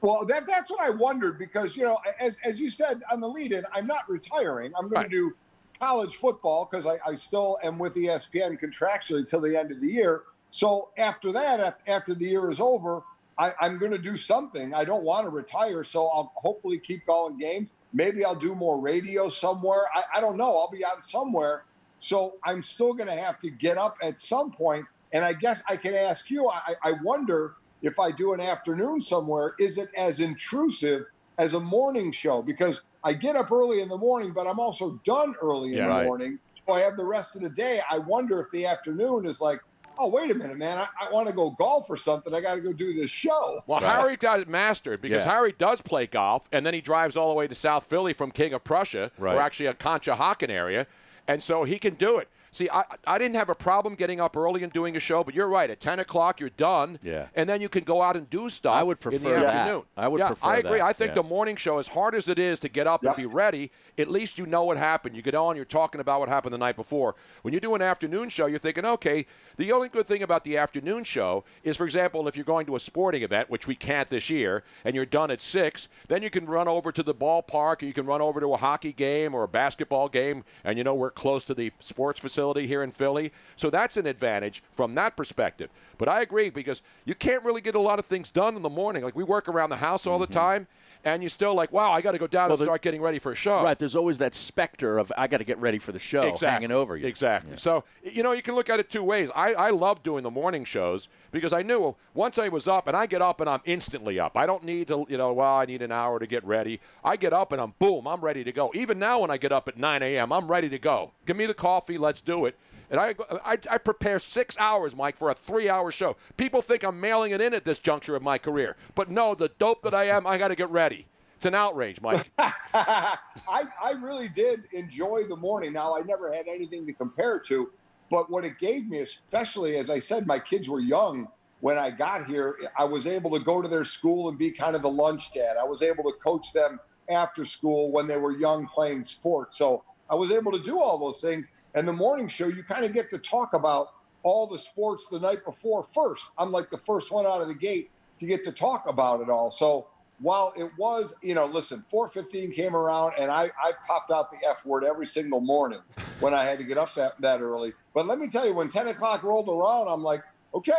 Well, 0.00 0.24
that 0.26 0.46
that's 0.46 0.70
what 0.70 0.80
I 0.80 0.90
wondered 0.90 1.38
because 1.38 1.76
you 1.76 1.84
know, 1.84 1.98
as 2.20 2.38
as 2.44 2.60
you 2.60 2.70
said 2.70 3.02
on 3.12 3.20
the 3.20 3.28
lead-in, 3.28 3.64
I'm 3.72 3.86
not 3.86 4.08
retiring. 4.08 4.72
I'm 4.76 4.88
going 4.88 5.04
to 5.04 5.08
do 5.08 5.34
college 5.78 6.16
football 6.16 6.68
because 6.68 6.86
I, 6.86 6.98
I 7.06 7.14
still 7.14 7.58
am 7.62 7.78
with 7.78 7.94
ESPN 7.94 8.60
contractually 8.60 9.18
until 9.18 9.40
the 9.40 9.58
end 9.58 9.70
of 9.70 9.80
the 9.80 9.88
year. 9.88 10.22
So 10.52 10.90
after 10.98 11.32
that, 11.32 11.78
after 11.88 12.14
the 12.14 12.26
year 12.26 12.50
is 12.50 12.60
over, 12.60 13.02
I, 13.38 13.54
I'm 13.58 13.78
going 13.78 13.92
to 13.92 13.98
do 13.98 14.18
something. 14.18 14.74
I 14.74 14.84
don't 14.84 15.02
want 15.02 15.24
to 15.24 15.30
retire, 15.30 15.82
so 15.82 16.08
I'll 16.08 16.30
hopefully 16.36 16.78
keep 16.86 17.00
calling 17.06 17.38
games. 17.38 17.70
Maybe 17.94 18.22
I'll 18.22 18.38
do 18.38 18.54
more 18.54 18.78
radio 18.80 19.30
somewhere. 19.30 19.86
I, 19.94 20.02
I 20.16 20.20
don't 20.20 20.36
know. 20.36 20.58
I'll 20.58 20.70
be 20.70 20.84
out 20.84 21.04
somewhere. 21.04 21.64
So 22.00 22.34
I'm 22.44 22.62
still 22.62 22.92
going 22.92 23.08
to 23.08 23.16
have 23.16 23.38
to 23.38 23.50
get 23.50 23.78
up 23.78 23.94
at 24.02 24.20
some 24.20 24.52
point. 24.52 24.84
And 25.14 25.24
I 25.24 25.32
guess 25.32 25.62
I 25.70 25.76
can 25.78 25.94
ask 25.94 26.28
you. 26.28 26.50
I, 26.50 26.74
I 26.84 26.92
wonder 27.02 27.54
if 27.80 27.98
I 27.98 28.10
do 28.12 28.34
an 28.34 28.40
afternoon 28.40 29.00
somewhere, 29.00 29.54
is 29.58 29.78
it 29.78 29.88
as 29.96 30.20
intrusive 30.20 31.02
as 31.38 31.54
a 31.54 31.60
morning 31.60 32.12
show? 32.12 32.42
Because 32.42 32.82
I 33.04 33.14
get 33.14 33.36
up 33.36 33.50
early 33.50 33.80
in 33.80 33.88
the 33.88 33.98
morning, 33.98 34.32
but 34.34 34.46
I'm 34.46 34.60
also 34.60 35.00
done 35.06 35.34
early 35.42 35.70
in 35.70 35.76
Yeah. 35.78 35.86
the 35.86 35.88
Right. 35.88 36.04
morning. 36.04 36.38
So 36.68 36.74
I 36.74 36.80
have 36.80 36.96
the 36.98 37.06
rest 37.06 37.36
of 37.36 37.42
the 37.42 37.50
day. 37.50 37.80
I 37.90 37.98
wonder 37.98 38.38
if 38.40 38.48
the 38.52 38.66
afternoon 38.66 39.24
is 39.26 39.40
like, 39.40 39.58
oh, 39.98 40.08
wait 40.08 40.30
a 40.30 40.34
minute, 40.34 40.56
man. 40.58 40.78
I, 40.78 40.86
I 41.06 41.12
want 41.12 41.28
to 41.28 41.32
go 41.34 41.50
golf 41.50 41.88
or 41.90 41.96
something. 41.96 42.34
I 42.34 42.40
got 42.40 42.54
to 42.54 42.60
go 42.60 42.72
do 42.72 42.92
this 42.92 43.10
show. 43.10 43.62
Well, 43.66 43.80
Harry 43.80 44.16
got 44.16 44.40
it 44.40 44.48
mastered 44.48 45.00
because 45.02 45.24
Yeah. 45.24 45.32
Harry 45.32 45.52
does 45.56 45.82
play 45.82 46.06
golf, 46.06 46.48
and 46.52 46.64
then 46.66 46.74
he 46.74 46.80
drives 46.80 47.16
all 47.16 47.28
the 47.28 47.34
way 47.34 47.46
to 47.48 47.54
South 47.54 47.84
Philly 47.84 48.12
from 48.12 48.30
King 48.30 48.52
of 48.52 48.64
Prussia, 48.64 49.10
Right. 49.18 49.34
or 49.36 49.40
actually 49.40 49.66
a 49.66 49.74
Conshohocken 49.74 50.48
area, 50.50 50.86
and 51.28 51.42
so 51.42 51.64
he 51.64 51.78
can 51.78 51.94
do 51.94 52.18
it. 52.18 52.28
See, 52.54 52.68
I, 52.70 52.84
I 53.06 53.16
didn't 53.16 53.36
have 53.36 53.48
a 53.48 53.54
problem 53.54 53.94
getting 53.94 54.20
up 54.20 54.36
early 54.36 54.62
and 54.62 54.70
doing 54.70 54.94
a 54.94 55.00
show, 55.00 55.24
but 55.24 55.34
you're 55.34 55.48
right. 55.48 55.70
At 55.70 55.80
10 55.80 56.00
o'clock, 56.00 56.38
you're 56.38 56.50
done, 56.50 56.98
Yeah. 57.02 57.28
and 57.34 57.48
then 57.48 57.62
you 57.62 57.70
can 57.70 57.82
go 57.82 58.02
out 58.02 58.14
and 58.14 58.28
do 58.28 58.50
stuff 58.50 58.74
I 58.76 58.82
would 58.82 58.98
in 59.06 59.12
the 59.12 59.18
prefer 59.18 59.40
that. 59.40 59.54
afternoon. 59.54 59.82
I 59.96 60.06
would 60.06 60.18
yeah, 60.18 60.26
prefer 60.26 60.46
I 60.46 60.56
agree. 60.58 60.78
that, 60.80 60.84
I 60.86 60.92
think 60.92 61.08
yeah. 61.10 61.14
the 61.14 61.22
morning 61.22 61.56
show, 61.56 61.78
as 61.78 61.88
hard 61.88 62.14
as 62.14 62.28
it 62.28 62.38
is 62.38 62.60
to 62.60 62.68
get 62.68 62.86
up 62.86 63.02
and 63.04 63.16
be 63.16 63.24
ready, 63.24 63.70
at 63.96 64.08
least 64.10 64.36
you 64.36 64.44
know 64.44 64.64
what 64.64 64.76
happened. 64.76 65.16
You 65.16 65.22
get 65.22 65.34
on, 65.34 65.56
you're 65.56 65.64
talking 65.64 66.02
about 66.02 66.20
what 66.20 66.28
happened 66.28 66.52
the 66.52 66.58
night 66.58 66.76
before. 66.76 67.14
When 67.40 67.54
you 67.54 67.60
do 67.60 67.74
an 67.74 67.80
afternoon 67.80 68.28
show, 68.28 68.44
you're 68.44 68.58
thinking, 68.58 68.84
okay, 68.84 69.24
the 69.56 69.72
only 69.72 69.88
good 69.88 70.06
thing 70.06 70.22
about 70.22 70.44
the 70.44 70.58
afternoon 70.58 71.04
show 71.04 71.44
is, 71.64 71.78
for 71.78 71.86
example, 71.86 72.28
if 72.28 72.36
you're 72.36 72.44
going 72.44 72.66
to 72.66 72.76
a 72.76 72.80
sporting 72.80 73.22
event, 73.22 73.48
which 73.48 73.66
we 73.66 73.74
can't 73.74 74.10
this 74.10 74.28
year, 74.28 74.62
and 74.84 74.94
you're 74.94 75.06
done 75.06 75.30
at 75.30 75.40
6, 75.40 75.88
then 76.08 76.22
you 76.22 76.28
can 76.28 76.44
run 76.44 76.68
over 76.68 76.92
to 76.92 77.02
the 77.02 77.14
ballpark, 77.14 77.82
or 77.82 77.86
you 77.86 77.94
can 77.94 78.04
run 78.04 78.20
over 78.20 78.40
to 78.40 78.52
a 78.52 78.58
hockey 78.58 78.92
game 78.92 79.34
or 79.34 79.42
a 79.42 79.48
basketball 79.48 80.10
game, 80.10 80.44
and 80.64 80.76
you 80.76 80.84
know 80.84 80.94
we're 80.94 81.10
close 81.10 81.44
to 81.44 81.54
the 81.54 81.72
sports 81.80 82.20
facility 82.20 82.41
here 82.50 82.82
in 82.82 82.90
Philly. 82.90 83.32
So 83.56 83.70
that's 83.70 83.96
an 83.96 84.06
advantage 84.06 84.62
from 84.70 84.94
that 84.96 85.16
perspective. 85.16 85.70
But 85.98 86.08
I 86.08 86.22
agree 86.22 86.50
because 86.50 86.82
you 87.04 87.14
can't 87.14 87.44
really 87.44 87.60
get 87.60 87.74
a 87.74 87.80
lot 87.80 87.98
of 87.98 88.06
things 88.06 88.30
done 88.30 88.56
in 88.56 88.62
the 88.62 88.70
morning. 88.70 89.04
Like 89.04 89.14
we 89.14 89.24
work 89.24 89.48
around 89.48 89.70
the 89.70 89.76
house 89.76 90.06
all 90.06 90.18
the 90.18 90.26
mm-hmm. 90.26 90.34
time, 90.34 90.66
and 91.04 91.22
you're 91.22 91.30
still 91.30 91.54
like, 91.54 91.72
wow, 91.72 91.92
I 91.92 92.00
got 92.00 92.12
to 92.12 92.18
go 92.18 92.26
down 92.26 92.48
Well, 92.48 92.52
and 92.52 92.60
the- 92.60 92.64
start 92.64 92.82
getting 92.82 93.00
ready 93.00 93.18
for 93.18 93.32
a 93.32 93.36
show. 93.36 93.62
Right. 93.62 93.78
There's 93.78 93.96
always 93.96 94.18
that 94.18 94.34
specter 94.34 94.98
of 94.98 95.12
I 95.16 95.26
got 95.26 95.38
to 95.38 95.44
get 95.44 95.58
ready 95.58 95.78
for 95.78 95.92
the 95.92 95.98
show 95.98 96.22
exactly. 96.22 96.48
hanging 96.48 96.72
over 96.72 96.96
you. 96.96 97.06
Exactly. 97.06 97.56
So, 97.56 97.84
you 98.02 98.22
know, 98.22 98.32
you 98.32 98.42
can 98.42 98.54
look 98.54 98.70
at 98.70 98.80
it 98.80 98.90
two 98.90 99.02
ways. 99.02 99.30
I, 99.34 99.54
I 99.54 99.70
love 99.70 100.02
doing 100.02 100.22
the 100.22 100.30
morning 100.30 100.64
shows 100.64 101.08
because 101.30 101.52
I 101.52 101.62
knew 101.62 101.96
once 102.14 102.38
I 102.38 102.48
was 102.48 102.68
up 102.68 102.86
and 102.86 102.96
I 102.96 103.06
get 103.06 103.22
up 103.22 103.40
and 103.40 103.48
I'm 103.48 103.60
instantly 103.64 104.20
up. 104.20 104.36
I 104.36 104.46
don't 104.46 104.64
need 104.64 104.88
to, 104.88 105.06
you 105.08 105.18
know, 105.18 105.32
well, 105.32 105.56
I 105.56 105.64
need 105.64 105.82
an 105.82 105.92
hour 105.92 106.18
to 106.18 106.26
get 106.26 106.44
ready. 106.44 106.80
I 107.04 107.16
get 107.16 107.32
up 107.32 107.52
and 107.52 107.60
I'm 107.60 107.74
boom, 107.78 108.06
I'm 108.06 108.20
ready 108.20 108.44
to 108.44 108.52
go. 108.52 108.70
Even 108.74 108.98
now 108.98 109.20
when 109.20 109.30
I 109.30 109.38
get 109.38 109.52
up 109.52 109.68
at 109.68 109.76
9 109.76 110.02
a.m., 110.02 110.32
I'm 110.32 110.48
ready 110.48 110.68
to 110.68 110.78
go. 110.78 111.12
Give 111.26 111.36
me 111.36 111.46
the 111.46 111.54
coffee, 111.54 111.98
let's 111.98 112.20
do 112.20 112.31
it. 112.46 112.58
And 112.90 113.00
I, 113.00 113.14
I, 113.44 113.56
I 113.70 113.78
prepare 113.78 114.18
six 114.18 114.56
hours, 114.58 114.94
Mike, 114.94 115.16
for 115.16 115.30
a 115.30 115.34
three 115.34 115.68
hour 115.68 115.90
show. 115.90 116.16
People 116.36 116.60
think 116.60 116.84
I'm 116.84 117.00
mailing 117.00 117.32
it 117.32 117.40
in 117.40 117.54
at 117.54 117.64
this 117.64 117.78
juncture 117.78 118.14
of 118.14 118.22
my 118.22 118.36
career. 118.36 118.76
But 118.94 119.10
no, 119.10 119.34
the 119.34 119.50
dope 119.58 119.82
that 119.82 119.94
I 119.94 120.04
am, 120.08 120.26
I 120.26 120.36
got 120.36 120.48
to 120.48 120.54
get 120.54 120.68
ready. 120.70 121.06
It's 121.36 121.46
an 121.46 121.54
outrage, 121.54 122.00
Mike. 122.00 122.30
I, 122.38 123.16
I 123.48 123.92
really 124.00 124.28
did 124.28 124.64
enjoy 124.72 125.24
the 125.24 125.36
morning. 125.36 125.72
Now, 125.72 125.96
I 125.96 126.02
never 126.02 126.32
had 126.32 126.46
anything 126.46 126.86
to 126.86 126.92
compare 126.92 127.36
it 127.36 127.46
to, 127.46 127.70
but 128.10 128.30
what 128.30 128.44
it 128.44 128.58
gave 128.58 128.86
me, 128.86 128.98
especially 128.98 129.76
as 129.76 129.90
I 129.90 129.98
said, 129.98 130.26
my 130.26 130.38
kids 130.38 130.68
were 130.68 130.80
young 130.80 131.28
when 131.62 131.78
I 131.78 131.90
got 131.90 132.26
here, 132.26 132.58
I 132.76 132.84
was 132.84 133.06
able 133.06 133.30
to 133.36 133.38
go 133.38 133.62
to 133.62 133.68
their 133.68 133.84
school 133.84 134.28
and 134.28 134.36
be 134.36 134.50
kind 134.50 134.74
of 134.74 134.82
the 134.82 134.90
lunch 134.90 135.32
dad. 135.32 135.56
I 135.56 135.62
was 135.62 135.80
able 135.80 136.02
to 136.04 136.12
coach 136.22 136.52
them 136.52 136.80
after 137.08 137.44
school 137.44 137.92
when 137.92 138.08
they 138.08 138.16
were 138.16 138.36
young 138.36 138.66
playing 138.66 139.04
sports. 139.04 139.58
So 139.58 139.84
I 140.10 140.16
was 140.16 140.32
able 140.32 140.50
to 140.50 140.58
do 140.58 140.80
all 140.80 140.98
those 140.98 141.20
things. 141.20 141.48
And 141.74 141.86
the 141.86 141.92
morning 141.92 142.28
show, 142.28 142.48
you 142.48 142.62
kind 142.62 142.84
of 142.84 142.92
get 142.92 143.10
to 143.10 143.18
talk 143.18 143.54
about 143.54 143.88
all 144.22 144.46
the 144.46 144.58
sports 144.58 145.08
the 145.08 145.18
night 145.18 145.44
before 145.44 145.82
first. 145.82 146.30
I'm 146.38 146.52
like 146.52 146.70
the 146.70 146.78
first 146.78 147.10
one 147.10 147.26
out 147.26 147.40
of 147.40 147.48
the 147.48 147.54
gate 147.54 147.90
to 148.20 148.26
get 148.26 148.44
to 148.44 148.52
talk 148.52 148.88
about 148.88 149.20
it 149.20 149.30
all. 149.30 149.50
So 149.50 149.88
while 150.20 150.52
it 150.56 150.70
was, 150.78 151.14
you 151.22 151.34
know, 151.34 151.46
listen, 151.46 151.84
415 151.90 152.52
came 152.52 152.76
around 152.76 153.14
and 153.18 153.30
I, 153.30 153.50
I 153.62 153.72
popped 153.86 154.10
out 154.12 154.30
the 154.30 154.48
F 154.48 154.64
word 154.64 154.84
every 154.84 155.06
single 155.06 155.40
morning 155.40 155.80
when 156.20 156.32
I 156.32 156.44
had 156.44 156.58
to 156.58 156.64
get 156.64 156.78
up 156.78 156.94
that, 156.94 157.20
that 157.20 157.40
early. 157.40 157.72
But 157.94 158.06
let 158.06 158.18
me 158.18 158.28
tell 158.28 158.46
you, 158.46 158.54
when 158.54 158.68
10 158.68 158.88
o'clock 158.88 159.24
rolled 159.24 159.48
around, 159.48 159.88
I'm 159.88 160.02
like, 160.02 160.22
okay, 160.54 160.72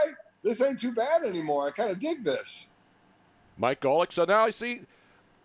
this 0.44 0.62
ain't 0.62 0.80
too 0.80 0.94
bad 0.94 1.24
anymore. 1.24 1.68
I 1.68 1.72
kind 1.72 1.90
of 1.90 2.00
dig 2.00 2.24
this. 2.24 2.70
Mike 3.58 3.82
Golic. 3.82 4.14
So 4.14 4.26
now 4.26 4.46
I 4.46 4.50
see, 4.50 4.82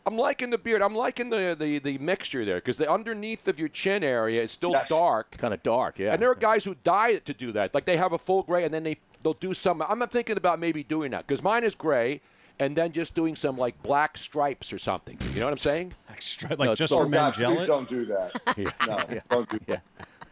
I'm 0.09 0.16
liking 0.16 0.48
the 0.48 0.56
beard. 0.56 0.80
I'm 0.80 0.94
liking 0.94 1.28
the 1.28 1.54
the, 1.59 1.78
the 1.80 1.98
mixture 1.98 2.42
there 2.46 2.56
because 2.56 2.78
the 2.78 2.90
underneath 2.90 3.46
of 3.46 3.59
your 3.61 3.68
chin 3.68 4.02
area 4.02 4.42
is 4.42 4.50
still 4.50 4.74
dark, 4.88 5.32
kind 5.32 5.52
of 5.52 5.62
dark. 5.62 5.98
Yeah. 5.98 6.14
And 6.14 6.22
there 6.22 6.30
are 6.30 6.34
guys 6.34 6.64
who 6.64 6.74
dye 6.82 7.11
it 7.11 7.26
to 7.26 7.34
do 7.34 7.52
that. 7.52 7.74
Like 7.74 7.84
they 7.84 7.98
have 7.98 8.14
a 8.14 8.18
full 8.18 8.42
gray 8.42 8.64
and 8.64 8.72
then 8.72 8.84
they 8.84 8.96
they'll 9.22 9.34
do 9.34 9.52
some. 9.52 9.82
I'm 9.86 9.98
not 9.98 10.11
thinking 10.11 10.38
about 10.38 10.61
maybe 10.61 10.82
doing 10.82 11.11
that 11.11 11.26
because 11.26 11.42
mine 11.42 11.62
is 11.62 11.74
gray. 11.74 12.22
And 12.61 12.74
then 12.74 12.90
just 12.90 13.14
doing 13.14 13.36
some 13.36 13.56
like 13.56 13.80
black 13.84 14.16
stripes 14.18 14.72
or 14.72 14.78
something. 14.78 15.16
You 15.32 15.38
know 15.38 15.46
what 15.46 15.52
I'm 15.52 15.59
saying? 15.59 15.92
Black 16.09 16.20
stripe, 16.20 16.59
No, 16.59 16.72
it's 16.72 16.90
oh, 16.90 17.09
God, 17.09 17.34
please 17.34 17.66
don't 17.68 17.88
do 17.88 18.04
that. 18.06 18.32
No, 18.88 19.20
don't 19.30 19.48
do 19.48 19.61
that. 19.68 19.82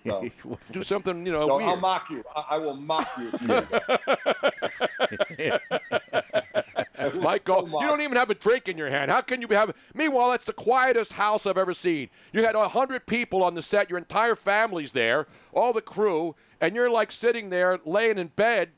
No. 0.05 0.29
Do 0.73 0.83
something, 0.83 1.27
you 1.27 1.33
know, 1.33 1.47
No, 1.47 1.57
weird. 1.57 1.69
I'll 1.69 1.77
mock 1.77 2.11
you. 2.11 2.25
I, 2.35 2.45
I 2.51 2.59
will 2.59 2.77
mock 2.77 3.09
you. 3.19 3.25
you 3.25 3.39
do 3.39 3.47
that. 3.47 3.85
Mike, 7.21 7.45
go. 7.45 7.69
Oh, 7.73 7.81
you 7.81 7.87
don't 7.87 8.01
even 8.01 8.17
have 8.17 8.31
a 8.31 8.35
drink 8.35 8.69
in 8.69 8.77
your 8.79 8.91
hand. 8.91 9.11
How 9.11 9.21
can 9.21 9.41
you 9.41 9.49
be 9.49 9.55
have? 9.55 9.75
Meanwhile, 9.95 10.31
that's 10.31 10.45
the 10.45 10.53
quietest 10.53 11.13
house 11.13 11.47
I've 11.47 11.59
ever 11.59 11.73
seen. 11.73 12.09
You 12.33 12.45
had 12.45 12.55
hundred 12.55 13.07
people 13.07 13.43
on 13.43 13.55
the 13.55 13.63
set. 13.63 13.89
Your 13.91 13.99
entire 13.99 14.37
family's 14.37 14.93
there, 14.93 15.27
all 15.53 15.73
the 15.73 15.83
crew, 15.83 16.35
and 16.61 16.75
you're 16.75 16.91
like 16.91 17.13
sitting 17.13 17.51
there, 17.51 17.79
laying 17.85 18.19
in 18.19 18.29
bed, 18.29 18.71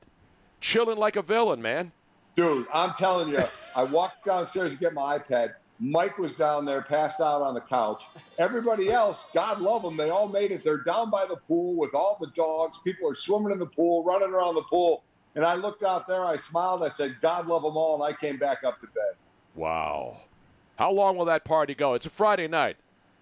chilling 0.61 0.99
like 0.99 1.17
a 1.17 1.23
villain, 1.23 1.63
man. 1.63 1.93
Dude, 2.37 2.67
I'm 2.73 2.93
telling 2.95 3.31
you, 3.31 3.43
I 3.75 3.85
walked 3.85 4.25
downstairs 4.25 4.73
to 4.73 4.79
get 4.79 4.95
my 4.95 5.19
iPad. 5.19 5.55
Mike 5.81 6.19
was 6.19 6.33
down 6.35 6.65
there, 6.65 6.83
passed 6.83 7.21
out 7.21 7.41
on 7.41 7.55
the 7.55 7.61
couch. 7.61 8.05
Everybody 8.39 8.91
else, 8.91 9.27
God 9.33 9.61
love 9.61 9.83
them, 9.83 9.97
they 9.97 10.11
all 10.11 10.29
made 10.29 10.51
it. 10.51 10.65
They're 10.65 10.83
down 10.83 11.11
by 11.11 11.27
the 11.27 11.37
pool 11.37 11.77
with 11.77 11.95
all 11.95 12.17
the 12.21 12.29
dogs. 12.35 12.79
People 12.83 13.09
are 13.09 13.15
swimming 13.15 13.53
in 13.53 13.59
the 13.59 13.67
pool, 13.67 14.05
running 14.05 14.31
around 14.31 14.57
the 14.57 14.63
pool. 14.63 15.05
And 15.39 15.47
I 15.47 15.55
looked 15.55 15.85
out 15.85 16.09
there, 16.09 16.25
I 16.25 16.35
smiled, 16.35 16.83
I 16.83 16.89
said, 16.89 17.19
God 17.23 17.47
love 17.47 17.63
them 17.63 17.77
all, 17.77 18.03
and 18.03 18.13
I 18.13 18.19
came 18.19 18.39
back 18.39 18.65
up 18.65 18.81
to 18.81 18.89
bed. 18.89 19.15
Wow. 19.55 20.17
How 20.81 20.91
long 20.91 21.17
will 21.17 21.27
that 21.27 21.45
party 21.45 21.77
go? 21.77 21.95
It's 21.95 22.07
a 22.07 22.11
Friday 22.11 22.49
night, 22.49 22.77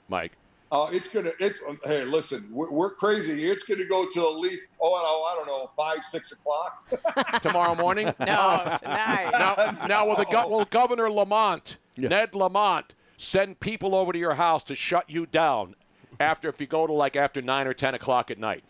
Mike. 0.08 0.32
Oh, 0.72 0.88
it's 0.90 1.08
gonna. 1.08 1.32
It's 1.38 1.58
um, 1.68 1.78
hey, 1.84 2.06
listen, 2.06 2.48
we're, 2.50 2.70
we're 2.70 2.94
crazy. 2.94 3.44
It's 3.44 3.64
gonna 3.64 3.84
go 3.84 4.08
till 4.08 4.32
at 4.32 4.38
least 4.38 4.68
oh, 4.80 4.94
I 4.94 5.36
don't 5.36 5.46
know, 5.46 5.70
five, 5.76 6.04
six 6.04 6.32
o'clock 6.32 7.42
tomorrow 7.42 7.74
morning. 7.74 8.06
No, 8.18 8.76
tonight. 8.80 9.30
Now, 9.32 9.86
now 9.86 10.06
will 10.06 10.16
the 10.16 10.24
go- 10.24 10.48
will 10.48 10.64
Governor 10.64 11.10
Lamont, 11.10 11.76
Ned 11.98 12.34
Lamont, 12.34 12.94
send 13.18 13.60
people 13.60 13.94
over 13.94 14.14
to 14.14 14.18
your 14.18 14.34
house 14.34 14.64
to 14.64 14.74
shut 14.74 15.10
you 15.10 15.26
down 15.26 15.74
after 16.18 16.48
if 16.48 16.62
you 16.62 16.66
go 16.66 16.86
to 16.86 16.94
like 16.94 17.14
after 17.14 17.42
nine 17.42 17.66
or 17.66 17.74
ten 17.74 17.94
o'clock 17.94 18.30
at 18.30 18.38
night? 18.38 18.64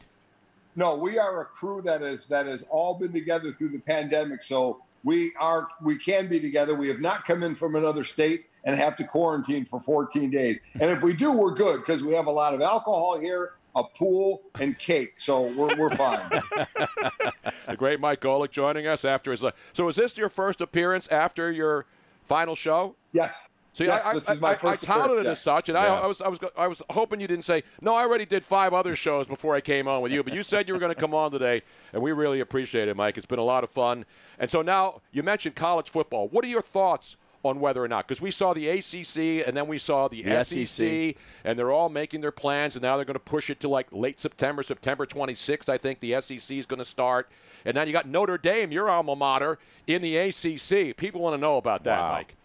No, 0.76 0.94
we 0.94 1.18
are 1.18 1.40
a 1.40 1.44
crew 1.46 1.80
that 1.82 2.02
is 2.02 2.26
that 2.26 2.46
has 2.46 2.64
all 2.70 2.98
been 2.98 3.12
together 3.12 3.50
through 3.50 3.70
the 3.70 3.78
pandemic. 3.78 4.42
So 4.42 4.82
we 5.04 5.32
are 5.40 5.68
we 5.82 5.96
can 5.96 6.28
be 6.28 6.38
together. 6.38 6.74
We 6.74 6.88
have 6.88 7.00
not 7.00 7.24
come 7.26 7.42
in 7.42 7.54
from 7.54 7.74
another 7.76 8.04
state 8.04 8.46
and 8.64 8.76
have 8.76 8.94
to 8.96 9.04
quarantine 9.04 9.64
for 9.64 9.80
14 9.80 10.30
days. 10.30 10.58
And 10.74 10.90
if 10.90 11.02
we 11.02 11.14
do, 11.14 11.32
we're 11.32 11.54
good 11.54 11.78
because 11.78 12.04
we 12.04 12.12
have 12.14 12.26
a 12.26 12.30
lot 12.30 12.52
of 12.52 12.60
alcohol 12.60 13.18
here, 13.18 13.52
a 13.74 13.84
pool, 13.84 14.42
and 14.60 14.78
cake. 14.78 15.18
So 15.18 15.52
we're 15.54 15.74
we're 15.76 15.96
fine. 15.96 16.28
the 17.66 17.76
great 17.76 17.98
Mike 17.98 18.20
Golic 18.20 18.50
joining 18.50 18.86
us 18.86 19.04
after 19.04 19.30
his. 19.30 19.42
So 19.72 19.88
is 19.88 19.96
this 19.96 20.18
your 20.18 20.28
first 20.28 20.60
appearance 20.60 21.08
after 21.08 21.50
your 21.50 21.86
final 22.22 22.54
show? 22.54 22.96
Yes. 23.12 23.48
See, 23.76 23.84
Yes, 23.84 24.02
I, 24.06 24.14
this 24.14 24.26
I, 24.26 24.32
is 24.32 24.40
my 24.40 24.50
I, 24.52 24.54
first 24.54 24.88
I 24.88 24.94
touted 24.94 25.18
it 25.18 25.24
yeah. 25.26 25.32
as 25.32 25.40
such, 25.42 25.68
and 25.68 25.76
I, 25.76 25.84
Yeah. 25.84 26.00
I 26.00 26.06
was, 26.06 26.22
I 26.22 26.28
was, 26.28 26.38
I 26.56 26.66
was 26.66 26.80
hoping 26.88 27.20
you 27.20 27.26
didn't 27.28 27.44
say 27.44 27.62
no. 27.82 27.94
I 27.94 28.04
already 28.04 28.24
did 28.24 28.42
five 28.42 28.72
other 28.72 28.96
shows 28.96 29.26
before 29.28 29.54
I 29.54 29.60
came 29.60 29.86
on 29.86 30.00
with 30.00 30.12
you, 30.12 30.22
but 30.22 30.32
you 30.32 30.42
said 30.42 30.66
you 30.66 30.72
were 30.72 30.80
going 30.80 30.94
to 30.94 30.98
come 30.98 31.12
on 31.12 31.30
today, 31.30 31.60
and 31.92 32.00
we 32.02 32.12
really 32.12 32.40
appreciate 32.40 32.88
it, 32.88 32.96
Mike. 32.96 33.18
It's 33.18 33.26
been 33.26 33.38
a 33.38 33.44
lot 33.44 33.64
of 33.64 33.70
fun, 33.70 34.06
and 34.38 34.50
so 34.50 34.62
now 34.62 35.02
you 35.12 35.22
mentioned 35.22 35.56
college 35.56 35.90
football. 35.90 36.26
What 36.28 36.42
are 36.42 36.48
your 36.48 36.62
thoughts 36.62 37.16
on 37.44 37.60
whether 37.60 37.84
or 37.84 37.88
not? 37.88 38.08
Because 38.08 38.22
we 38.22 38.30
saw 38.30 38.54
the 38.54 38.66
ACC, 38.66 39.46
and 39.46 39.54
then 39.54 39.66
we 39.66 39.76
saw 39.76 40.08
the, 40.08 40.22
The 40.22 40.42
SEC, 40.42 40.66
SEC. 40.66 41.16
and 41.44 41.58
they're 41.58 41.70
all 41.70 41.90
making 41.90 42.22
their 42.22 42.32
plans, 42.32 42.76
and 42.76 42.82
now 42.82 42.96
they're 42.96 43.04
going 43.04 43.12
to 43.12 43.20
push 43.20 43.50
it 43.50 43.60
to 43.60 43.68
like 43.68 43.88
late 43.92 44.18
September, 44.18 44.62
September 44.62 45.04
26th. 45.04 45.68
I 45.68 45.76
think 45.76 46.00
the 46.00 46.18
SEC 46.22 46.56
is 46.56 46.64
going 46.64 46.78
to 46.78 46.84
start, 46.86 47.28
and 47.66 47.74
now 47.74 47.82
you 47.82 47.92
got 47.92 48.08
Notre 48.08 48.38
Dame, 48.38 48.72
your 48.72 48.88
alma 48.88 49.14
mater, 49.14 49.58
in 49.86 50.00
the 50.00 50.16
ACC. 50.16 50.96
People 50.96 51.20
want 51.20 51.34
to 51.34 51.38
know 51.38 51.58
about 51.58 51.84
that, 51.84 52.00
Mike. 52.10 52.36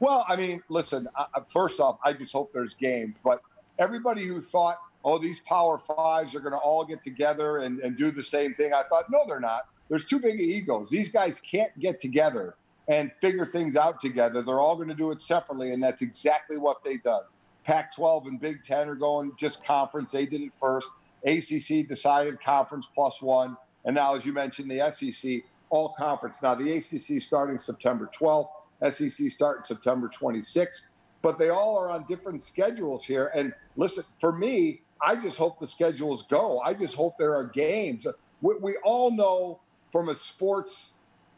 Well, 0.00 0.24
I 0.28 0.36
mean, 0.36 0.62
listen. 0.68 1.08
I, 1.16 1.26
first 1.52 1.78
off, 1.78 1.98
I 2.04 2.12
just 2.12 2.32
hope 2.32 2.52
there's 2.52 2.74
games. 2.74 3.16
But 3.22 3.42
everybody 3.78 4.24
who 4.24 4.40
thought, 4.40 4.78
oh, 5.04 5.18
these 5.18 5.40
Power 5.40 5.78
Fives 5.78 6.34
are 6.34 6.40
going 6.40 6.52
to 6.52 6.58
all 6.58 6.84
get 6.84 7.02
together 7.02 7.58
and, 7.58 7.80
and 7.80 7.96
do 7.96 8.10
the 8.10 8.22
same 8.22 8.54
thing, 8.54 8.72
I 8.72 8.82
thought, 8.88 9.04
no, 9.10 9.20
they're 9.28 9.40
not. 9.40 9.68
There's 9.88 10.06
too 10.06 10.18
big 10.18 10.40
egos. 10.40 10.90
These 10.90 11.10
guys 11.10 11.40
can't 11.40 11.76
get 11.78 12.00
together 12.00 12.56
and 12.88 13.10
figure 13.20 13.46
things 13.46 13.76
out 13.76 14.00
together. 14.00 14.42
They're 14.42 14.60
all 14.60 14.76
going 14.76 14.88
to 14.88 14.94
do 14.94 15.10
it 15.10 15.20
separately, 15.20 15.72
and 15.72 15.82
that's 15.82 16.02
exactly 16.02 16.58
what 16.58 16.82
they've 16.84 17.02
done. 17.02 17.22
Pac-12 17.64 18.26
and 18.26 18.40
Big 18.40 18.64
Ten 18.64 18.88
are 18.88 18.94
going 18.94 19.32
just 19.38 19.64
conference. 19.64 20.12
They 20.12 20.26
did 20.26 20.40
it 20.40 20.52
first. 20.60 20.88
ACC 21.24 21.86
decided 21.86 22.40
conference 22.42 22.88
plus 22.94 23.20
one, 23.20 23.56
and 23.84 23.94
now, 23.94 24.14
as 24.14 24.24
you 24.24 24.32
mentioned, 24.32 24.70
the 24.70 24.90
SEC 24.90 25.42
all 25.68 25.94
conference. 25.96 26.42
Now 26.42 26.54
the 26.54 26.72
ACC 26.72 27.22
starting 27.22 27.58
September 27.58 28.10
12th, 28.18 28.48
SEC 28.88 29.28
starting 29.30 29.64
September 29.64 30.08
26th, 30.08 30.88
but 31.22 31.38
they 31.38 31.50
all 31.50 31.78
are 31.78 31.90
on 31.90 32.04
different 32.06 32.42
schedules 32.42 33.04
here. 33.04 33.30
And 33.34 33.52
listen, 33.76 34.04
for 34.20 34.32
me, 34.32 34.82
I 35.02 35.16
just 35.16 35.38
hope 35.38 35.60
the 35.60 35.66
schedules 35.66 36.24
go. 36.30 36.60
I 36.60 36.74
just 36.74 36.94
hope 36.94 37.14
there 37.18 37.34
are 37.34 37.44
games. 37.44 38.06
We, 38.42 38.54
we 38.60 38.76
all 38.84 39.10
know 39.10 39.60
from 39.92 40.08
a 40.08 40.14
sports 40.14 40.92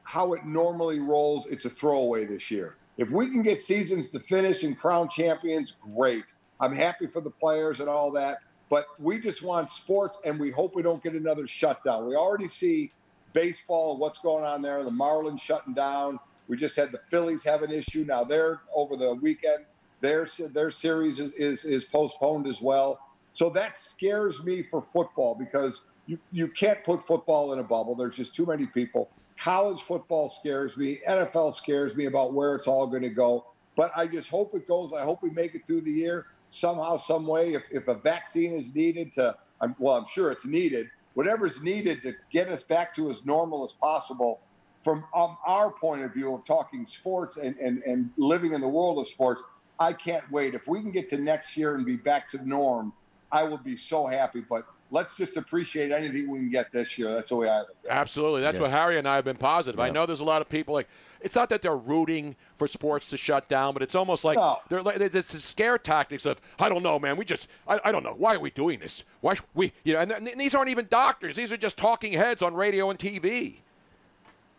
how 0.05 0.33
it 0.33 0.45
normally 0.45 1.01
rolls. 1.01 1.47
It's 1.47 1.65
a 1.65 1.71
throwaway 1.71 2.25
this 2.25 2.51
year. 2.51 2.77
If 2.99 3.11
we 3.11 3.31
can 3.31 3.43
get 3.43 3.61
seasons 3.61 4.11
to 4.11 4.21
finish 4.21 4.65
and 4.65 4.79
crown 4.79 5.09
champions, 5.09 5.77
great. 5.95 6.25
I'm 6.61 6.73
happy 6.73 7.07
for 7.07 7.21
the 7.21 7.31
players 7.31 7.81
and 7.81 7.89
all 7.89 8.13
that. 8.13 8.39
But 8.69 8.87
we 8.99 9.19
just 9.19 9.43
want 9.43 9.71
sports, 9.71 10.19
and 10.25 10.41
we 10.41 10.51
hope 10.51 10.75
we 10.75 10.83
don't 10.83 11.03
get 11.03 11.15
another 11.15 11.47
shutdown. 11.47 12.07
We 12.07 12.15
already 12.15 12.49
see 12.49 12.91
baseball, 13.33 13.99
what's 13.99 14.19
going 14.19 14.45
on 14.45 14.63
there. 14.63 14.83
The 14.83 14.91
Marlins 14.91 15.41
shutting 15.41 15.75
down. 15.75 16.19
We 16.53 16.59
just 16.59 16.77
had 16.77 16.93
the 16.93 17.01
Phillies 17.09 17.43
have 17.45 17.63
an 17.63 17.73
issue. 17.73 18.05
Now 18.07 18.25
they're 18.25 18.61
over 18.75 18.95
the 18.95 19.15
weekend. 19.15 19.65
Their 20.03 20.29
their 20.53 20.71
series 20.71 21.19
is, 21.19 21.33
is 21.33 21.65
is 21.65 21.87
postponed 21.87 22.47
as 22.47 22.61
well. 22.61 23.01
So 23.33 23.49
that 23.49 23.79
scares 23.79 24.45
me 24.45 24.63
for 24.71 24.85
football 24.93 25.35
because 25.35 25.85
you 26.05 26.19
you 26.31 26.49
can't 26.49 26.85
put 26.85 27.07
football 27.07 27.55
in 27.55 27.59
a 27.59 27.63
bubble. 27.63 27.95
There's 27.95 28.17
just 28.17 28.35
too 28.35 28.45
many 28.45 28.67
people. 28.67 29.09
College 29.39 29.81
football 29.81 30.29
scares 30.29 30.77
me. 30.77 31.01
NFL 31.09 31.55
scares 31.55 31.97
me 31.97 32.05
about 32.05 32.35
where 32.35 32.55
it's 32.55 32.67
all 32.67 32.87
going 32.87 33.03
to 33.03 33.09
go. 33.09 33.47
But 33.75 33.91
I 33.97 34.07
just 34.07 34.29
hope 34.29 34.55
it 34.55 34.69
goes. 34.69 34.93
I 34.93 35.05
hope 35.05 35.23
we 35.23 35.31
make 35.31 35.55
it 35.55 35.67
through 35.67 35.81
the 35.81 35.91
year 35.91 36.27
somehow, 36.49 36.99
some 36.99 37.27
way. 37.27 37.55
If, 37.55 37.63
if 37.71 37.89
a 37.89 37.95
vaccine 37.95 38.53
is 38.53 38.75
needed 38.75 39.11
to, 39.13 39.35
I'm, 39.63 39.75
well, 39.79 39.97
I'm 39.97 40.07
sure 40.07 40.31
it's 40.31 40.47
needed. 40.47 40.91
Whatever's 41.15 41.63
needed 41.63 42.03
to 42.03 42.13
get 42.31 42.49
us 42.49 42.63
back 42.63 42.95
to 42.97 43.09
as 43.09 43.25
normal 43.25 43.65
as 43.65 43.73
possible 43.73 44.41
from 44.85 45.05
um, 45.15 45.37
our 45.47 45.71
point 45.73 46.03
of 46.03 46.13
view 46.13 46.35
of 46.35 46.45
talking 46.45 46.87
sports 46.87 47.37
and, 47.37 47.57
and, 47.57 47.83
and 47.85 48.11
living 48.17 48.53
in 48.53 48.61
the 48.61 48.69
world 48.69 48.99
of 48.99 49.07
sports, 49.07 49.43
I 49.79 49.93
can't 49.93 50.29
wait. 50.31 50.55
If 50.55 50.67
we 50.67 50.81
can 50.81 50.91
get 50.91 51.09
to 51.11 51.19
next 51.19 51.57
year 51.57 51.75
and 51.75 51.85
be 51.87 51.97
back 51.97 52.29
to 52.31 52.49
norm, 52.49 52.93
I 53.31 53.45
will 53.45 53.59
be 53.59 53.77
so 53.77 54.07
happy. 54.07 54.41
But 54.41 54.67
let's 54.91 55.17
just 55.17 55.37
appreciate 55.37 55.91
anything 55.91 56.31
we 56.31 56.39
can 56.41 56.51
get 56.51 56.71
this 56.73 56.99
year. 56.99 57.13
That's 57.13 57.31
the 57.31 57.37
way 57.37 57.49
I 57.49 57.61
look 57.61 57.71
at 57.71 57.85
it. 57.87 57.91
Absolutely. 57.91 58.43
That's 58.43 58.57
Yeah. 58.57 58.63
what 58.63 58.71
Harry 58.73 58.99
and 58.99 59.09
I 59.09 59.17
have 59.17 59.25
been 59.25 59.37
positive. 59.37 59.81
I 59.81 59.91
know 59.91 60.05
there's 60.05 60.21
a 60.21 60.25
lot 60.25 60.43
of 60.43 60.49
people 60.49 60.75
like 60.75 60.89
it's 61.21 61.37
not 61.37 61.49
that 61.51 61.63
they're 61.63 61.77
rooting 61.77 62.35
for 62.57 62.67
sports 62.67 63.07
to 63.11 63.17
shut 63.17 63.49
down, 63.49 63.73
but 63.75 63.83
it's 63.83 63.95
almost 63.95 64.25
like 64.25 64.37
No. 64.37 64.59
they're 64.69 64.83
like 64.83 64.97
there's 64.97 65.29
the 65.29 65.39
scare 65.39 65.79
tactics 65.79 66.27
of 66.27 66.41
I 66.59 66.69
don't 66.69 66.83
know, 66.83 66.99
man. 66.99 67.17
We 67.17 67.25
just 67.25 67.47
I, 67.67 67.81
I 67.85 67.93
don't 67.93 68.03
know 68.03 68.15
why 68.19 68.35
are 68.35 68.41
we 68.41 68.51
doing 68.51 68.81
this? 68.81 69.05
Why 69.21 69.35
should 69.35 69.45
we 69.55 69.73
you 69.85 69.95
know? 69.95 70.01
And, 70.01 70.11
th- 70.11 70.33
and 70.33 70.41
these 70.41 70.55
aren't 70.55 70.69
even 70.71 70.89
doctors. 70.91 71.37
These 71.37 71.53
are 71.53 71.57
just 71.57 71.79
talking 71.79 72.13
heads 72.13 72.43
on 72.43 72.53
radio 72.55 72.91
and 72.91 72.99
TV. 72.99 73.59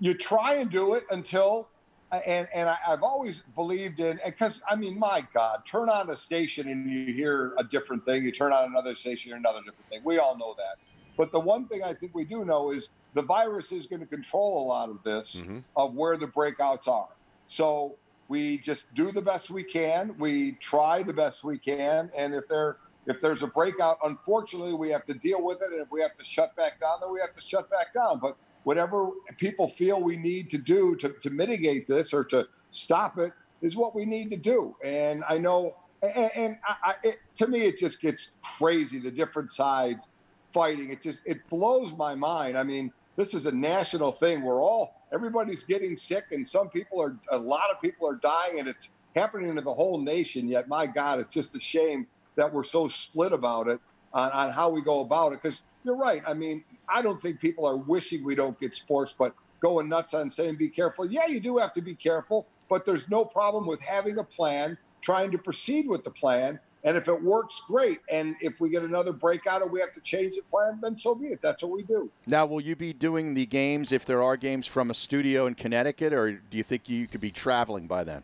You 0.03 0.13
try 0.13 0.55
and 0.55 0.69
do 0.69 0.95
it 0.95 1.05
until 1.11 1.69
uh, 2.11 2.19
and 2.27 2.45
and 2.53 2.67
I, 2.67 2.77
I've 2.89 3.03
always 3.03 3.43
believed 3.55 4.01
in 4.01 4.19
because 4.25 4.61
I 4.69 4.75
mean 4.75 4.99
my 4.99 5.25
God, 5.33 5.65
turn 5.65 5.87
on 5.87 6.09
a 6.09 6.15
station 6.15 6.67
and 6.67 6.91
you 6.91 7.13
hear 7.13 7.53
a 7.57 7.63
different 7.63 8.05
thing. 8.05 8.25
You 8.25 8.31
turn 8.33 8.51
on 8.51 8.65
another 8.65 8.95
station, 8.95 9.29
you 9.29 9.35
hear 9.35 9.39
another 9.39 9.59
different 9.59 9.89
thing. 9.89 10.01
We 10.03 10.19
all 10.19 10.37
know 10.37 10.55
that. 10.57 10.75
But 11.15 11.31
the 11.31 11.39
one 11.39 11.69
thing 11.69 11.83
I 11.83 11.93
think 11.93 12.13
we 12.13 12.25
do 12.25 12.43
know 12.43 12.71
is 12.71 12.89
the 13.13 13.21
virus 13.21 13.71
is 13.71 13.87
going 13.87 14.01
to 14.01 14.05
control 14.05 14.61
a 14.61 14.65
lot 14.67 14.89
of 14.89 15.01
this 15.03 15.37
mm-hmm. 15.37 15.59
of 15.77 15.93
where 15.93 16.17
the 16.17 16.27
breakouts 16.27 16.89
are. 16.89 17.07
So 17.45 17.95
we 18.27 18.57
just 18.57 18.93
do 18.93 19.09
the 19.13 19.21
best 19.21 19.51
we 19.51 19.63
can. 19.63 20.15
We 20.17 20.53
try 20.53 21.01
the 21.01 21.13
best 21.13 21.45
we 21.45 21.57
can, 21.57 22.11
and 22.17 22.35
if 22.35 22.49
there 22.49 22.75
if 23.05 23.21
there's 23.21 23.43
a 23.43 23.47
breakout, 23.47 23.99
unfortunately, 24.03 24.73
we 24.73 24.89
have 24.89 25.05
to 25.05 25.13
deal 25.13 25.41
with 25.41 25.61
it. 25.61 25.71
And 25.71 25.81
if 25.81 25.91
we 25.91 26.01
have 26.01 26.15
to 26.15 26.25
shut 26.25 26.53
back 26.57 26.81
down, 26.81 26.97
then 27.01 27.13
we 27.13 27.21
have 27.21 27.33
to 27.35 27.41
shut 27.41 27.69
back 27.69 27.93
down. 27.93 28.19
But 28.19 28.35
whatever 28.63 29.09
people 29.37 29.67
feel 29.67 30.01
we 30.01 30.17
need 30.17 30.49
to 30.49 30.57
do 30.57 30.95
to, 30.97 31.09
to 31.21 31.29
mitigate 31.29 31.87
this 31.87 32.13
or 32.13 32.23
to 32.25 32.47
stop 32.71 33.17
it 33.17 33.33
is 33.61 33.75
what 33.75 33.95
we 33.95 34.05
need 34.05 34.29
to 34.31 34.37
do. 34.37 34.75
And 34.83 35.23
I 35.27 35.37
know, 35.37 35.73
and, 36.01 36.31
and 36.35 36.57
I, 36.67 36.95
it, 37.03 37.19
to 37.35 37.47
me, 37.47 37.61
it 37.61 37.77
just 37.77 38.01
gets 38.01 38.31
crazy 38.41 38.99
the 38.99 39.11
different 39.11 39.51
sides 39.51 40.09
fighting. 40.53 40.89
It 40.89 41.01
just 41.01 41.21
it 41.25 41.47
blows 41.49 41.95
my 41.95 42.13
mind. 42.13 42.57
I 42.57 42.63
mean, 42.63 42.91
this 43.15 43.33
is 43.33 43.45
a 43.45 43.51
national 43.51 44.11
thing. 44.11 44.43
We're 44.43 44.61
all 44.61 44.95
everybody's 45.11 45.63
getting 45.63 45.95
sick, 45.95 46.25
and 46.31 46.45
some 46.45 46.69
people 46.69 47.01
are 47.01 47.15
a 47.31 47.37
lot 47.37 47.69
of 47.71 47.81
people 47.81 48.07
are 48.07 48.15
dying, 48.15 48.59
and 48.59 48.67
it's 48.67 48.91
happening 49.15 49.55
to 49.55 49.61
the 49.61 49.73
whole 49.73 49.99
nation. 49.99 50.47
Yet, 50.47 50.67
my 50.67 50.85
God, 50.85 51.19
it's 51.19 51.33
just 51.33 51.55
a 51.55 51.59
shame 51.59 52.07
that 52.35 52.51
we're 52.51 52.63
so 52.63 52.87
split 52.87 53.31
about 53.31 53.67
it 53.67 53.79
on, 54.13 54.31
on 54.31 54.51
how 54.51 54.69
we 54.69 54.81
go 54.81 55.01
about 55.01 55.33
it. 55.33 55.41
Because 55.41 55.63
you're 55.83 55.97
right. 55.97 56.21
I 56.27 56.33
mean, 56.33 56.63
I 56.87 57.01
don't 57.01 57.19
think 57.19 57.39
people 57.39 57.65
are 57.65 57.77
wishing 57.77 58.23
we 58.23 58.35
don't 58.35 58.59
get 58.59 58.75
sports, 58.75 59.13
but 59.17 59.33
going 59.59 59.89
nuts 59.89 60.13
on 60.13 60.29
saying 60.29 60.55
be 60.57 60.69
careful. 60.69 61.05
Yeah, 61.05 61.25
you 61.27 61.39
do 61.39 61.57
have 61.57 61.73
to 61.73 61.81
be 61.81 61.95
careful, 61.95 62.45
but 62.69 62.85
there's 62.85 63.09
no 63.09 63.25
problem 63.25 63.65
with 63.65 63.81
having 63.81 64.17
a 64.17 64.23
plan, 64.23 64.77
trying 65.01 65.31
to 65.31 65.37
proceed 65.37 65.87
with 65.87 66.03
the 66.03 66.11
plan. 66.11 66.59
And 66.85 66.97
if 66.97 67.07
it 67.07 67.23
works, 67.23 67.61
great. 67.65 68.01
And 68.11 68.35
if 68.41 68.59
we 68.59 68.69
get 68.69 68.83
another 68.83 69.13
breakout 69.13 69.61
and 69.61 69.71
we 69.71 69.79
have 69.79 69.93
to 69.93 70.01
change 70.01 70.35
the 70.35 70.41
plan, 70.51 70.79
then 70.81 70.97
so 70.97 71.15
be 71.15 71.27
it. 71.27 71.39
That's 71.41 71.63
what 71.63 71.71
we 71.71 71.83
do. 71.83 72.11
Now, 72.27 72.45
will 72.45 72.59
you 72.59 72.75
be 72.75 72.91
doing 72.91 73.35
the 73.35 73.45
games 73.45 73.93
if 73.93 74.05
there 74.05 74.21
are 74.21 74.35
games 74.35 74.67
from 74.67 74.91
a 74.91 74.93
studio 74.93 75.45
in 75.47 75.55
Connecticut, 75.55 76.11
or 76.11 76.33
do 76.33 76.57
you 76.57 76.63
think 76.63 76.89
you 76.89 77.07
could 77.07 77.21
be 77.21 77.31
traveling 77.31 77.87
by 77.87 78.03
then? 78.03 78.23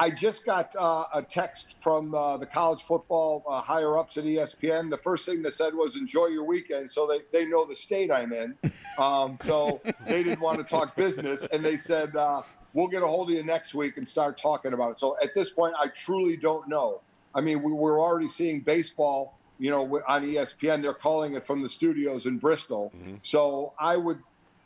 I 0.00 0.08
just 0.08 0.46
got 0.46 0.74
uh, 0.76 1.04
a 1.12 1.20
text 1.20 1.74
from 1.78 2.14
uh, 2.14 2.38
the 2.38 2.46
college 2.46 2.82
football 2.84 3.44
uh, 3.46 3.60
higher 3.60 3.98
ups 3.98 4.16
at 4.16 4.24
ESPN. 4.24 4.88
The 4.88 4.96
first 4.96 5.26
thing 5.26 5.42
they 5.42 5.50
said 5.50 5.74
was 5.74 5.94
"Enjoy 5.94 6.28
your 6.28 6.44
weekend," 6.44 6.90
so 6.90 7.06
they, 7.06 7.18
they 7.34 7.44
know 7.44 7.66
the 7.66 7.74
state 7.74 8.10
I'm 8.10 8.32
in. 8.32 8.56
Um, 8.96 9.36
so 9.36 9.82
they 10.06 10.22
didn't 10.22 10.40
want 10.40 10.56
to 10.58 10.64
talk 10.64 10.96
business, 10.96 11.46
and 11.52 11.64
they 11.64 11.76
said 11.76 12.16
uh, 12.16 12.40
we'll 12.72 12.88
get 12.88 13.02
a 13.02 13.06
hold 13.06 13.30
of 13.30 13.36
you 13.36 13.44
next 13.44 13.74
week 13.74 13.98
and 13.98 14.08
start 14.08 14.38
talking 14.38 14.72
about 14.72 14.92
it. 14.92 15.00
So 15.00 15.18
at 15.22 15.34
this 15.34 15.50
point, 15.50 15.74
I 15.78 15.88
truly 15.88 16.36
don't 16.38 16.66
know. 16.66 17.02
I 17.34 17.42
mean, 17.42 17.62
we, 17.62 17.70
we're 17.70 18.00
already 18.00 18.26
seeing 18.26 18.60
baseball, 18.60 19.38
you 19.58 19.70
know, 19.70 20.00
on 20.08 20.24
ESPN. 20.24 20.82
They're 20.82 20.94
calling 20.94 21.34
it 21.34 21.46
from 21.46 21.62
the 21.62 21.68
studios 21.68 22.24
in 22.24 22.38
Bristol. 22.38 22.90
So 23.20 23.74
I 23.78 23.98
would, 23.98 24.20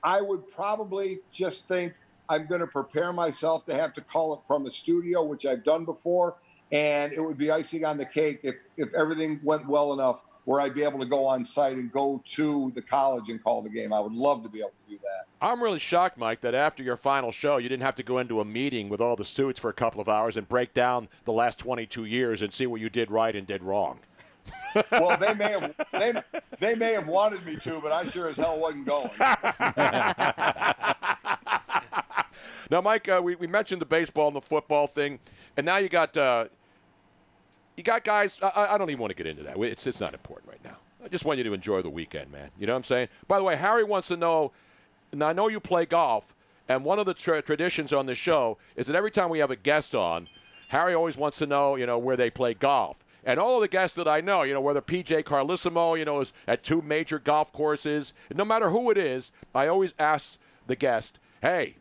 I 0.04 0.20
would 0.20 0.48
probably 0.52 1.18
just 1.32 1.66
think 1.66 1.92
I'm 2.28 2.46
going 2.46 2.60
to 2.60 2.66
prepare 2.66 3.12
myself 3.12 3.66
to 3.66 3.74
have 3.74 3.92
to 3.94 4.00
call 4.00 4.34
it 4.34 4.40
from 4.46 4.66
a 4.66 4.70
studio, 4.70 5.22
which 5.22 5.46
I've 5.46 5.64
done 5.64 5.84
before, 5.84 6.36
and 6.72 7.12
it 7.12 7.20
would 7.20 7.38
be 7.38 7.50
icing 7.50 7.84
on 7.84 7.98
the 7.98 8.06
cake 8.06 8.40
if 8.42 8.56
if 8.76 8.92
everything 8.94 9.40
went 9.42 9.66
well 9.66 9.92
enough 9.92 10.20
where 10.44 10.60
I'd 10.60 10.74
be 10.74 10.82
able 10.82 10.98
to 10.98 11.06
go 11.06 11.26
on 11.26 11.44
site 11.44 11.76
and 11.76 11.90
go 11.90 12.22
to 12.26 12.72
the 12.74 12.82
college 12.82 13.30
and 13.30 13.42
call 13.42 13.62
the 13.62 13.70
game. 13.70 13.92
I 13.92 14.00
would 14.00 14.12
love 14.12 14.42
to 14.42 14.48
be 14.48 14.60
able 14.60 14.72
to 14.86 14.90
do 14.90 14.98
that. 14.98 15.26
I'm 15.40 15.62
really 15.62 15.78
shocked, 15.78 16.18
Mike, 16.18 16.42
that 16.42 16.54
after 16.54 16.82
your 16.82 16.96
final 16.96 17.32
show, 17.32 17.56
you 17.56 17.68
didn't 17.68 17.82
have 17.82 17.94
to 17.96 18.02
go 18.02 18.18
into 18.18 18.40
a 18.40 18.44
meeting 18.44 18.88
with 18.88 19.00
all 19.00 19.16
the 19.16 19.24
suits 19.24 19.58
for 19.58 19.70
a 19.70 19.74
couple 19.74 20.00
of 20.00 20.08
hours 20.08 20.36
and 20.36 20.48
break 20.48 20.74
down 20.74 21.08
the 21.24 21.32
last 21.32 21.58
22 21.58 22.04
years 22.04 22.42
and 22.42 22.52
see 22.52 22.66
what 22.66 22.80
you 22.80 22.90
did 22.90 23.10
right 23.10 23.34
and 23.34 23.46
did 23.46 23.64
wrong. 23.64 24.00
well, 24.92 25.16
they 25.16 25.34
may 25.38 25.50
have 25.50 25.74
they, 25.92 26.12
they 26.60 26.74
may 26.74 26.92
have 26.92 27.06
wanted 27.06 27.44
me 27.46 27.56
to, 27.56 27.80
but 27.80 27.92
I 27.92 28.04
sure 28.04 28.28
as 28.28 28.36
hell 28.36 28.58
wasn't 28.58 28.86
going. 28.86 29.10
Now, 32.74 32.80
Mike, 32.80 33.08
uh, 33.08 33.20
we, 33.22 33.36
we 33.36 33.46
mentioned 33.46 33.80
the 33.80 33.86
baseball 33.86 34.26
and 34.26 34.34
the 34.34 34.40
football 34.40 34.88
thing, 34.88 35.20
and 35.56 35.64
now 35.64 35.76
you 35.76 35.88
got 35.88 36.16
uh, 36.16 36.46
you 37.76 37.84
got 37.84 38.02
guys. 38.02 38.40
I, 38.42 38.70
I 38.70 38.78
don't 38.78 38.90
even 38.90 39.00
want 39.00 39.12
to 39.12 39.14
get 39.14 39.28
into 39.28 39.44
that. 39.44 39.56
It's 39.58 39.86
it's 39.86 40.00
not 40.00 40.12
important 40.12 40.48
right 40.48 40.64
now. 40.64 40.78
I 41.04 41.06
just 41.06 41.24
want 41.24 41.38
you 41.38 41.44
to 41.44 41.52
enjoy 41.52 41.82
the 41.82 41.90
weekend, 41.90 42.32
man. 42.32 42.50
You 42.58 42.66
know 42.66 42.72
what 42.72 42.78
I'm 42.78 42.82
saying? 42.82 43.10
By 43.28 43.38
the 43.38 43.44
way, 43.44 43.54
Harry 43.54 43.84
wants 43.84 44.08
to 44.08 44.16
know, 44.16 44.50
and 45.12 45.22
I 45.22 45.32
know 45.32 45.46
you 45.46 45.60
play 45.60 45.86
golf, 45.86 46.34
and 46.68 46.84
one 46.84 46.98
of 46.98 47.06
the 47.06 47.14
tra- 47.14 47.42
traditions 47.42 47.92
on 47.92 48.06
the 48.06 48.16
show 48.16 48.58
is 48.74 48.88
that 48.88 48.96
every 48.96 49.12
time 49.12 49.30
we 49.30 49.38
have 49.38 49.52
a 49.52 49.56
guest 49.56 49.94
on, 49.94 50.26
Harry 50.66 50.94
always 50.94 51.16
wants 51.16 51.38
to 51.38 51.46
know, 51.46 51.76
you 51.76 51.86
know, 51.86 51.98
where 51.98 52.16
they 52.16 52.28
play 52.28 52.54
golf. 52.54 53.04
And 53.24 53.38
all 53.38 53.54
of 53.54 53.60
the 53.60 53.68
guests 53.68 53.94
that 53.98 54.08
I 54.08 54.20
know, 54.20 54.42
you 54.42 54.52
know, 54.52 54.60
whether 54.60 54.80
PJ 54.80 55.22
Carlesimo, 55.22 55.96
you 55.96 56.04
know, 56.04 56.22
is 56.22 56.32
at 56.48 56.64
two 56.64 56.82
major 56.82 57.20
golf 57.20 57.52
courses, 57.52 58.14
no 58.34 58.44
matter 58.44 58.70
who 58.70 58.90
it 58.90 58.98
is, 58.98 59.30
I 59.54 59.68
always 59.68 59.94
ask 59.96 60.38
the 60.66 60.74
guest, 60.74 61.20
hey, 61.40 61.76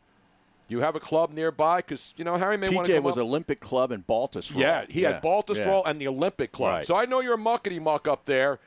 you 0.67 0.79
have 0.79 0.95
a 0.95 0.99
club 0.99 1.31
nearby? 1.31 1.77
Because, 1.77 2.13
you 2.17 2.23
know, 2.23 2.37
Harry 2.37 2.57
may 2.57 2.69
want 2.69 2.87
to 2.87 2.93
PJ 2.93 3.03
was 3.03 3.17
up. 3.17 3.23
Olympic 3.23 3.59
Club 3.59 3.91
in 3.91 4.03
Baltusrol. 4.03 4.55
Yeah, 4.57 4.85
he 4.89 5.01
had 5.01 5.21
Baltusrol 5.21 5.83
Yeah. 5.83 5.89
and 5.91 5.99
the 5.99 6.07
Olympic 6.07 6.51
Club. 6.51 6.69
Right. 6.73 6.85
So 6.85 6.95
I 6.95 7.05
know 7.05 7.19
you're 7.19 7.35
a 7.35 7.37
muckety 7.37 7.81
muck 7.81 8.07
up 8.07 8.25
there. 8.25 8.59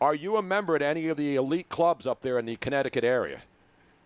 Are 0.00 0.14
you 0.14 0.36
a 0.36 0.42
member 0.42 0.74
at 0.74 0.82
any 0.82 1.08
of 1.08 1.16
the 1.16 1.36
elite 1.36 1.68
clubs 1.68 2.06
up 2.06 2.22
there 2.22 2.38
in 2.38 2.44
the 2.46 2.56
Connecticut 2.56 3.04
area? 3.04 3.42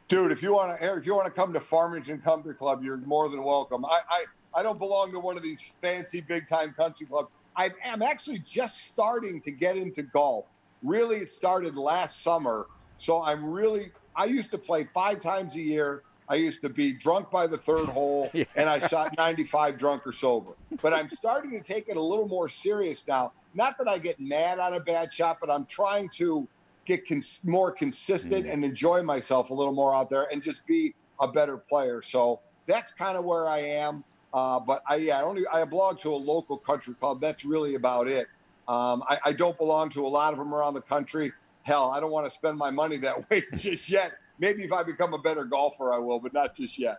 Dude, 0.09 0.31
if 0.31 0.43
you 0.43 0.53
want 0.55 0.79
to, 0.79 0.97
if 0.97 1.07
you 1.07 1.15
want 1.15 1.27
to 1.27 1.33
come 1.33 1.53
to 1.53 1.61
Farmington 1.61 2.21
Country 2.21 2.55
Club, 2.55 2.85
you're 2.85 2.99
more 2.99 3.29
than 3.29 3.43
welcome. 3.43 3.85
I, 3.85 4.01
I, 4.11 4.25
I 4.55 4.63
don't 4.63 4.79
belong 4.79 5.11
to 5.13 5.21
one 5.21 5.37
of 5.37 5.43
these 5.43 5.75
fancy 5.81 6.21
big 6.21 6.47
time 6.47 6.75
country 6.75 7.07
clubs. 7.07 7.29
I 7.57 7.71
am 7.83 8.03
actually 8.03 8.39
just 8.41 8.83
starting 8.85 9.41
to 9.41 9.51
get 9.51 9.77
into 9.77 10.03
golf. 10.03 10.45
Really, 10.83 11.17
it 11.17 11.31
started 11.31 11.77
last 11.77 12.23
summer. 12.23 12.67
So 12.99 13.23
I'm 13.23 13.51
really, 13.51 13.91
I 14.15 14.27
used 14.27 14.51
to 14.51 14.59
play 14.59 14.87
five 14.95 15.21
times 15.21 15.57
a 15.57 15.61
year. 15.61 16.03
I 16.29 16.37
used 16.37 16.61
to 16.63 16.69
be 16.69 16.93
drunk 16.93 17.31
by 17.31 17.47
the 17.47 17.57
third 17.57 17.89
hole, 17.89 18.31
and 18.57 18.69
I 18.69 18.79
shot 18.79 19.17
95 19.17 19.79
drunk 19.79 20.07
or 20.07 20.13
sober. 20.13 20.53
But 20.83 20.93
I'm 20.93 21.09
starting 21.09 21.51
to 21.53 21.61
take 21.61 21.89
it 21.89 21.97
a 21.97 22.03
little 22.03 22.29
more 22.29 22.49
serious 22.49 23.07
now. 23.07 23.33
Not 23.55 23.79
that 23.79 23.89
I 23.89 23.99
get 23.99 24.21
mad 24.21 24.59
on 24.59 24.75
a 24.75 24.81
bad 24.81 25.13
shot, 25.13 25.39
but 25.41 25.51
I'm 25.51 25.65
trying 25.65 26.09
to 26.11 26.47
get 26.85 27.07
cons- 27.07 27.41
more 27.45 27.73
consistent 27.73 28.47
and 28.47 28.65
enjoy 28.65 29.03
myself 29.03 29.51
a 29.51 29.55
little 29.55 29.73
more 29.73 29.95
out 29.95 30.09
there 30.09 30.29
and 30.33 30.43
just 30.43 30.67
be 30.67 30.95
a 31.21 31.29
better 31.29 31.57
player. 31.57 32.01
So 32.03 32.41
that's 32.67 32.93
kind 32.93 33.17
of 33.17 33.25
where 33.25 33.49
I 33.49 33.59
am. 33.59 34.05
Uh, 34.33 34.61
but 34.61 34.83
I 34.89 34.97
yeah, 34.97 35.19
I 35.19 35.23
only 35.23 35.47
I 35.47 35.65
belong 35.65 35.97
to 35.99 36.13
a 36.13 36.17
local 36.17 36.59
country 36.59 36.95
club. 36.95 37.21
That's 37.21 37.45
really 37.45 37.75
about 37.75 38.09
it. 38.09 38.27
Um, 38.69 39.03
I, 39.09 39.19
I 39.27 39.33
don't 39.33 39.57
belong 39.57 39.91
to 39.91 40.05
a 40.05 40.09
lot 40.09 40.33
of 40.33 40.39
them 40.39 40.55
around 40.55 40.75
the 40.75 40.83
country. 40.83 41.33
Hell, 41.63 41.91
I 41.91 42.01
don't 42.01 42.11
want 42.11 42.27
to 42.27 42.31
spend 42.31 42.59
my 42.59 42.71
money 42.71 42.97
that 42.99 43.31
way 43.31 43.43
just 43.55 43.89
yet. 43.89 44.13
Maybe 44.39 44.65
if 44.65 44.73
I 44.73 44.83
become 44.83 45.15
a 45.15 45.19
better 45.19 45.45
golfer, 45.45 45.93
I 45.93 45.99
will, 45.99 46.19
but 46.19 46.33
not 46.33 46.55
just 46.55 46.79
yet. 46.79 46.99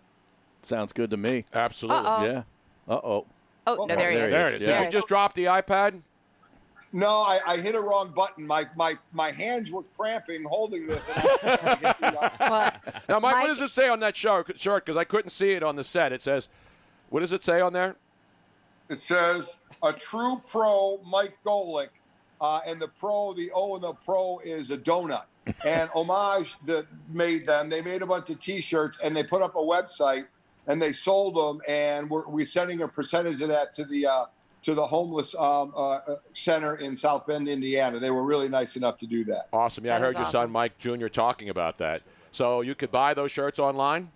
Sounds 0.64 0.92
good 0.92 1.10
to 1.12 1.18
me. 1.18 1.46
Absolutely. 1.54 2.06
Uh-oh. 2.06 2.26
Yeah. 2.26 2.44
Uh 2.88 3.00
oh. 3.04 3.26
Oh, 3.68 3.86
no, 3.86 3.96
there 3.96 4.12
he 4.12 4.18
is. 4.18 4.32
There 4.32 4.48
it 4.50 4.62
is. 4.62 4.68
Yeah. 4.68 4.80
Did 4.80 4.86
you 4.86 4.92
just 4.92 5.08
drop 5.08 5.34
the 5.34 5.46
iPad? 5.46 6.02
No, 6.94 7.08
I, 7.22 7.42
I 7.46 7.58
hit 7.58 7.76
a 7.76 7.82
wrong 7.82 8.12
button. 8.16 8.48
My 8.48 8.66
my 8.76 8.98
my 9.12 9.32
hands 9.32 9.72
were 9.72 9.84
cramping 9.96 10.44
holding 10.46 10.88
this. 10.88 11.10
And 11.10 11.18
I 11.18 11.76
hit 11.76 12.00
the, 12.00 12.44
uh, 12.44 12.72
Now, 13.10 13.20
Mike, 13.20 13.36
what 13.36 13.48
does 13.48 13.62
it 13.62 13.70
say 13.70 13.90
on 13.90 14.00
that 14.00 14.16
shirt? 14.16 14.48
Because 14.48 14.96
I 14.96 15.04
couldn't 15.04 15.32
see 15.32 15.52
it 15.52 15.64
on 15.64 15.76
the 15.76 15.84
set. 15.84 16.14
It 16.14 16.22
says, 16.22 16.48
what 17.10 17.20
does 17.20 17.34
it 17.34 17.44
say 17.44 17.60
on 17.60 17.74
there? 17.74 17.98
It 18.90 19.04
says 19.04 19.56
a 19.84 19.92
true 19.92 20.42
pro, 20.48 21.00
Mike 21.06 21.38
Golic, 21.46 21.90
uh, 22.40 22.62
and 22.66 22.82
the 22.82 22.88
pro, 22.88 23.34
the 23.34 23.52
O 23.54 23.76
in 23.76 23.82
the 23.82 23.94
pro 23.94 24.40
is 24.40 24.72
a 24.72 24.78
donut. 24.78 25.24
And 25.66 25.90
Homage 25.92 26.58
that 26.66 26.86
made 27.10 27.46
them. 27.46 27.70
They 27.70 27.82
made 27.82 28.02
a 28.02 28.08
bunch 28.08 28.30
of 28.30 28.40
T-shirts 28.40 29.00
and 29.04 29.16
they 29.16 29.24
put 29.24 29.42
up 29.42 29.56
a 29.56 29.60
website 29.60 30.26
and 30.68 30.82
they 30.82 30.92
sold 30.92 31.36
them. 31.36 31.62
And 31.68 32.10
we're, 32.10 32.28
we're 32.28 32.46
sending 32.46 32.82
a 32.82 32.88
percentage 32.88 33.42
of 33.42 33.50
that 33.50 33.74
to 33.74 33.86
the 33.86 34.08
uh, 34.08 34.26
to 34.64 34.74
the 34.74 34.86
homeless 34.86 35.34
um, 35.36 35.72
uh, 35.76 35.92
uh, 35.92 36.00
center 36.34 36.76
in 36.76 36.98
South 36.98 37.26
Bend, 37.26 37.48
Indiana. 37.48 38.00
They 38.00 38.12
were 38.12 38.24
really 38.24 38.50
nice 38.50 38.76
enough 38.76 38.98
to 38.98 39.08
do 39.08 39.24
that. 39.26 39.48
Awesome. 39.54 39.86
Yeah, 39.86 39.96
I 39.96 40.00
heard 40.00 40.14
your 40.14 40.22
awesome. 40.22 40.32
son 40.32 40.52
Mike 40.52 40.78
Jr. 40.78 41.08
talking 41.08 41.50
about 41.50 41.78
that. 41.78 42.02
So 42.32 42.62
you 42.62 42.76
could 42.76 42.92
buy 42.92 43.14
those 43.14 43.32
shirts 43.32 43.60
online. 43.60 44.10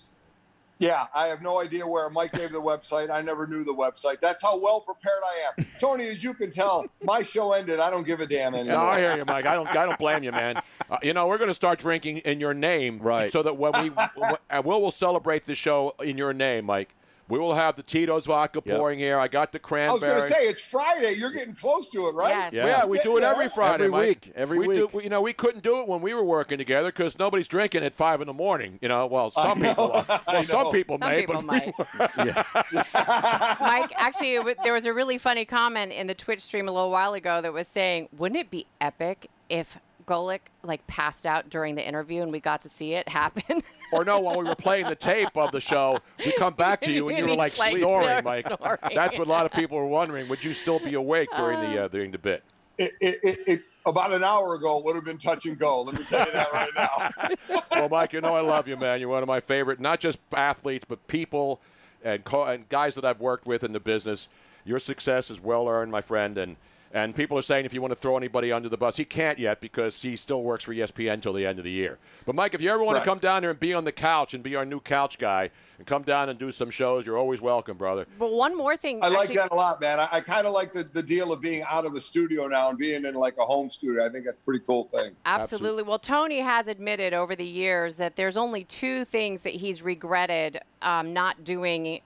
Yeah, 0.81 1.05
I 1.13 1.27
have 1.27 1.43
no 1.43 1.61
idea 1.61 1.85
where 1.85 2.09
Mike 2.09 2.33
gave 2.33 2.51
the 2.51 2.59
website. 2.59 3.11
I 3.11 3.21
never 3.21 3.45
knew 3.45 3.63
the 3.63 3.73
website. 3.73 4.19
That's 4.19 4.41
how 4.41 4.57
well 4.57 4.81
prepared 4.81 5.19
I 5.23 5.61
am. 5.61 5.67
Tony, 5.79 6.07
as 6.07 6.23
you 6.23 6.33
can 6.33 6.49
tell, 6.49 6.87
my 7.03 7.21
show 7.21 7.53
ended. 7.53 7.79
I 7.79 7.91
don't 7.91 8.05
give 8.05 8.19
a 8.19 8.25
damn 8.25 8.55
anymore. 8.55 8.79
No, 8.79 8.85
I 8.87 8.99
hear 8.99 9.15
you, 9.15 9.23
Mike. 9.23 9.45
I 9.45 9.53
don't. 9.53 9.67
I 9.67 9.85
don't 9.85 9.99
blame 9.99 10.23
you, 10.23 10.31
man. 10.31 10.59
Uh, 10.89 10.97
you 11.03 11.13
know, 11.13 11.27
we're 11.27 11.37
going 11.37 11.51
to 11.51 11.53
start 11.53 11.77
drinking 11.77 12.17
in 12.19 12.39
your 12.39 12.55
name, 12.55 12.97
right? 12.97 13.31
So 13.31 13.43
that 13.43 13.57
when 13.57 13.73
we, 13.73 13.91
and 14.49 14.65
we'll, 14.65 14.81
we'll 14.81 14.89
celebrate 14.89 15.45
the 15.45 15.53
show 15.53 15.93
in 16.03 16.17
your 16.17 16.33
name, 16.33 16.65
Mike. 16.65 16.95
We 17.31 17.39
will 17.39 17.55
have 17.55 17.77
the 17.77 17.83
Tito's 17.83 18.25
vodka 18.25 18.61
pouring 18.61 18.99
here. 18.99 19.17
I 19.17 19.27
got 19.29 19.51
the 19.53 19.59
cranberry. 19.59 20.11
I 20.11 20.15
was 20.15 20.21
going 20.21 20.31
to 20.33 20.37
say 20.37 20.49
it's 20.49 20.59
Friday. 20.61 21.13
You're 21.13 21.31
getting 21.31 21.55
close 21.55 21.89
to 21.91 22.07
it, 22.09 22.13
right? 22.13 22.51
Yes. 22.51 22.53
Yeah, 22.53 22.85
we 22.85 22.99
do 22.99 23.15
it 23.17 23.23
every 23.23 23.47
Friday, 23.47 23.85
Every 23.85 23.89
Mike. 23.89 24.07
week, 24.25 24.31
every 24.35 24.57
we 24.59 24.67
week. 24.67 24.77
Do, 24.77 24.89
we- 24.97 25.03
you 25.05 25.09
know, 25.09 25.21
we 25.21 25.31
couldn't 25.33 25.63
do 25.63 25.79
it 25.79 25.87
when 25.87 26.01
we 26.01 26.13
were 26.13 26.23
working 26.25 26.57
together 26.57 26.89
because 26.89 27.17
nobody's 27.17 27.47
drinking 27.47 27.83
at 27.85 27.95
five 27.95 28.19
in 28.19 28.27
the 28.27 28.33
morning. 28.33 28.79
You 28.81 28.89
know, 28.89 29.07
well, 29.07 29.31
some 29.31 29.61
people, 29.61 29.91
are. 29.93 30.05
I 30.27 30.33
well, 30.33 30.43
some 30.43 30.71
people 30.71 30.97
Some 30.97 31.09
may, 31.09 31.21
people 31.21 31.35
but 31.35 31.45
might. 31.45 31.73
Mike, 33.61 33.91
actually, 33.95 34.33
it 34.35 34.39
w- 34.39 34.55
there 34.63 34.73
was 34.73 34.85
a 34.85 34.93
really 34.93 35.17
funny 35.17 35.45
comment 35.45 35.91
in 35.91 36.07
the 36.07 36.15
Twitch 36.15 36.41
stream 36.41 36.67
a 36.67 36.71
little 36.71 36.91
while 36.91 37.13
ago 37.13 37.41
that 37.41 37.53
was 37.53 37.67
saying, 37.67 38.09
"Wouldn't 38.17 38.39
it 38.39 38.51
be 38.51 38.65
epic 38.79 39.27
if 39.49 39.77
Golic 40.11 40.39
like 40.63 40.85
passed 40.87 41.25
out 41.25 41.49
during 41.49 41.75
the 41.75 41.87
interview 41.87 42.21
and 42.21 42.31
we 42.31 42.39
got 42.39 42.61
to 42.63 42.69
see 42.69 42.93
it 42.93 43.07
happen?" 43.07 43.63
or 43.93 44.03
no, 44.03 44.19
while 44.19 44.37
we 44.37 44.43
were 44.43 44.55
playing 44.55 44.87
the 44.87 44.95
tape 44.95 45.35
of 45.35 45.51
the 45.51 45.61
show, 45.61 45.99
we 46.25 46.33
come 46.33 46.53
back 46.53 46.81
to 46.81 46.91
you 46.91 47.09
and 47.09 47.17
you 47.17 47.25
were 47.25 47.29
like 47.35 47.57
like 47.57 47.77
snoring, 47.77 48.23
Mike. 48.23 48.45
snoring. 48.45 48.79
That's 48.93 49.17
what 49.17 49.27
a 49.27 49.29
lot 49.29 49.45
of 49.45 49.51
people 49.51 49.77
were 49.77 49.87
wondering. 49.87 50.27
Would 50.27 50.43
you 50.43 50.53
still 50.53 50.79
be 50.79 50.95
awake 50.95 51.29
during 51.35 51.59
the 51.59 51.83
uh, 51.83 51.87
during 51.87 52.11
the 52.11 52.17
bit? 52.17 52.43
It, 52.77 52.93
it, 52.99 53.17
it, 53.23 53.39
it, 53.47 53.61
about 53.85 54.13
an 54.13 54.23
hour 54.23 54.55
ago, 54.55 54.79
would 54.79 54.95
have 54.95 55.05
been 55.05 55.17
touch 55.17 55.45
and 55.45 55.57
go. 55.57 55.81
Let 55.81 55.99
me 55.99 56.05
tell 56.05 56.25
you 56.25 56.31
that 56.33 56.53
right 56.53 56.69
now. 56.75 57.61
well, 57.71 57.89
Mike, 57.89 58.13
you 58.13 58.21
know 58.21 58.35
I 58.35 58.41
love 58.41 58.67
you, 58.67 58.77
man. 58.77 58.99
You're 58.99 59.09
one 59.09 59.23
of 59.23 59.27
my 59.27 59.39
favorite, 59.39 59.79
not 59.79 59.99
just 59.99 60.19
athletes, 60.33 60.85
but 60.87 61.07
people 61.07 61.61
and 62.03 62.23
co- 62.23 62.45
and 62.45 62.67
guys 62.69 62.95
that 62.95 63.05
I've 63.05 63.19
worked 63.19 63.45
with 63.45 63.63
in 63.63 63.73
the 63.73 63.79
business. 63.79 64.27
Your 64.63 64.79
success 64.79 65.31
is 65.31 65.41
well 65.41 65.67
earned, 65.67 65.91
my 65.91 66.01
friend, 66.01 66.37
and 66.37 66.55
and 66.93 67.15
people 67.15 67.37
are 67.37 67.41
saying 67.41 67.65
if 67.65 67.73
you 67.73 67.81
want 67.81 67.91
to 67.91 67.95
throw 67.99 68.17
anybody 68.17 68.51
under 68.51 68.69
the 68.69 68.77
bus, 68.77 68.97
he 68.97 69.05
can't 69.05 69.39
yet 69.39 69.61
because 69.61 70.01
he 70.01 70.15
still 70.15 70.43
works 70.43 70.63
for 70.63 70.73
ESPN 70.73 71.13
until 71.13 71.33
the 71.33 71.45
end 71.45 71.57
of 71.57 71.63
the 71.63 71.71
year. 71.71 71.97
But 72.25 72.35
Mike, 72.35 72.53
if 72.53 72.61
you 72.61 72.69
ever 72.69 72.83
want 72.83 72.95
Right. 72.97 73.03
to 73.03 73.09
come 73.09 73.19
down 73.19 73.43
here 73.43 73.51
and 73.51 73.59
be 73.59 73.73
on 73.73 73.85
the 73.85 73.91
couch 73.91 74.33
and 74.33 74.43
be 74.43 74.55
our 74.55 74.65
new 74.65 74.79
couch 74.79 75.17
guy 75.17 75.49
and 75.77 75.87
come 75.87 76.03
down 76.03 76.29
and 76.29 76.37
do 76.37 76.51
some 76.51 76.69
shows, 76.69 77.05
you're 77.05 77.17
always 77.17 77.41
welcome, 77.41 77.77
brother. 77.77 78.05
but 78.19 78.31
one 78.33 78.55
more 78.57 78.75
thing, 78.75 78.99
I 79.01 79.07
like 79.07 79.33
that 79.33 79.51
a 79.51 79.55
lot, 79.55 79.79
man. 79.79 79.99
I, 79.99 80.09
I 80.11 80.21
kind 80.21 80.45
of 80.45 80.53
like 80.53 80.73
the, 80.73 80.83
the 80.83 81.03
deal 81.03 81.31
of 81.31 81.39
being 81.41 81.63
out 81.69 81.85
of 81.85 81.93
the 81.93 82.01
studio 82.01 82.47
now 82.47 82.69
and 82.69 82.77
being 82.77 83.05
in 83.05 83.13
like 83.15 83.37
a 83.37 83.45
home 83.45 83.69
studio. 83.71 84.05
I 84.05 84.09
think 84.09 84.25
that's 84.25 84.37
a 84.37 84.45
pretty 84.45 84.63
cool 84.65 84.85
thing. 84.85 85.11
Absolutely. 85.25 85.83
Well, 85.83 85.99
Tony 85.99 86.39
has 86.39 86.67
admitted 86.67 87.13
over 87.13 87.35
the 87.35 87.45
years 87.45 87.95
that 87.97 88.15
there's 88.15 88.37
only 88.37 88.63
two 88.63 89.05
things 89.05 89.41
that 89.41 89.53
he's 89.53 89.81
regretted 89.81 90.59
um, 90.81 91.13
not 91.13 91.43
doing 91.43 92.01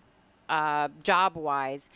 uh, 0.47 0.89
job 1.03 1.35
wise. 1.35 1.89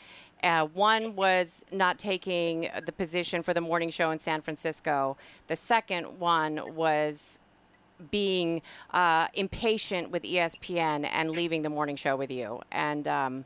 Uh, 0.43 0.65
one 0.67 1.15
was 1.15 1.65
not 1.71 1.99
taking 1.99 2.69
the 2.85 2.91
position 2.91 3.41
for 3.41 3.53
the 3.53 3.61
morning 3.61 3.89
show 3.89 4.11
in 4.11 4.19
San 4.19 4.41
Francisco. 4.41 5.17
The 5.47 5.55
second 5.55 6.19
one 6.19 6.75
was 6.75 7.39
being 8.11 8.61
uh, 8.91 9.27
impatient 9.33 10.11
with 10.11 10.23
ESPN 10.23 11.09
and 11.11 11.31
leaving 11.31 11.61
the 11.61 11.69
morning 11.69 11.95
show 11.95 12.15
with 12.15 12.31
you. 12.31 12.61
And 12.71 13.07
um, 13.07 13.45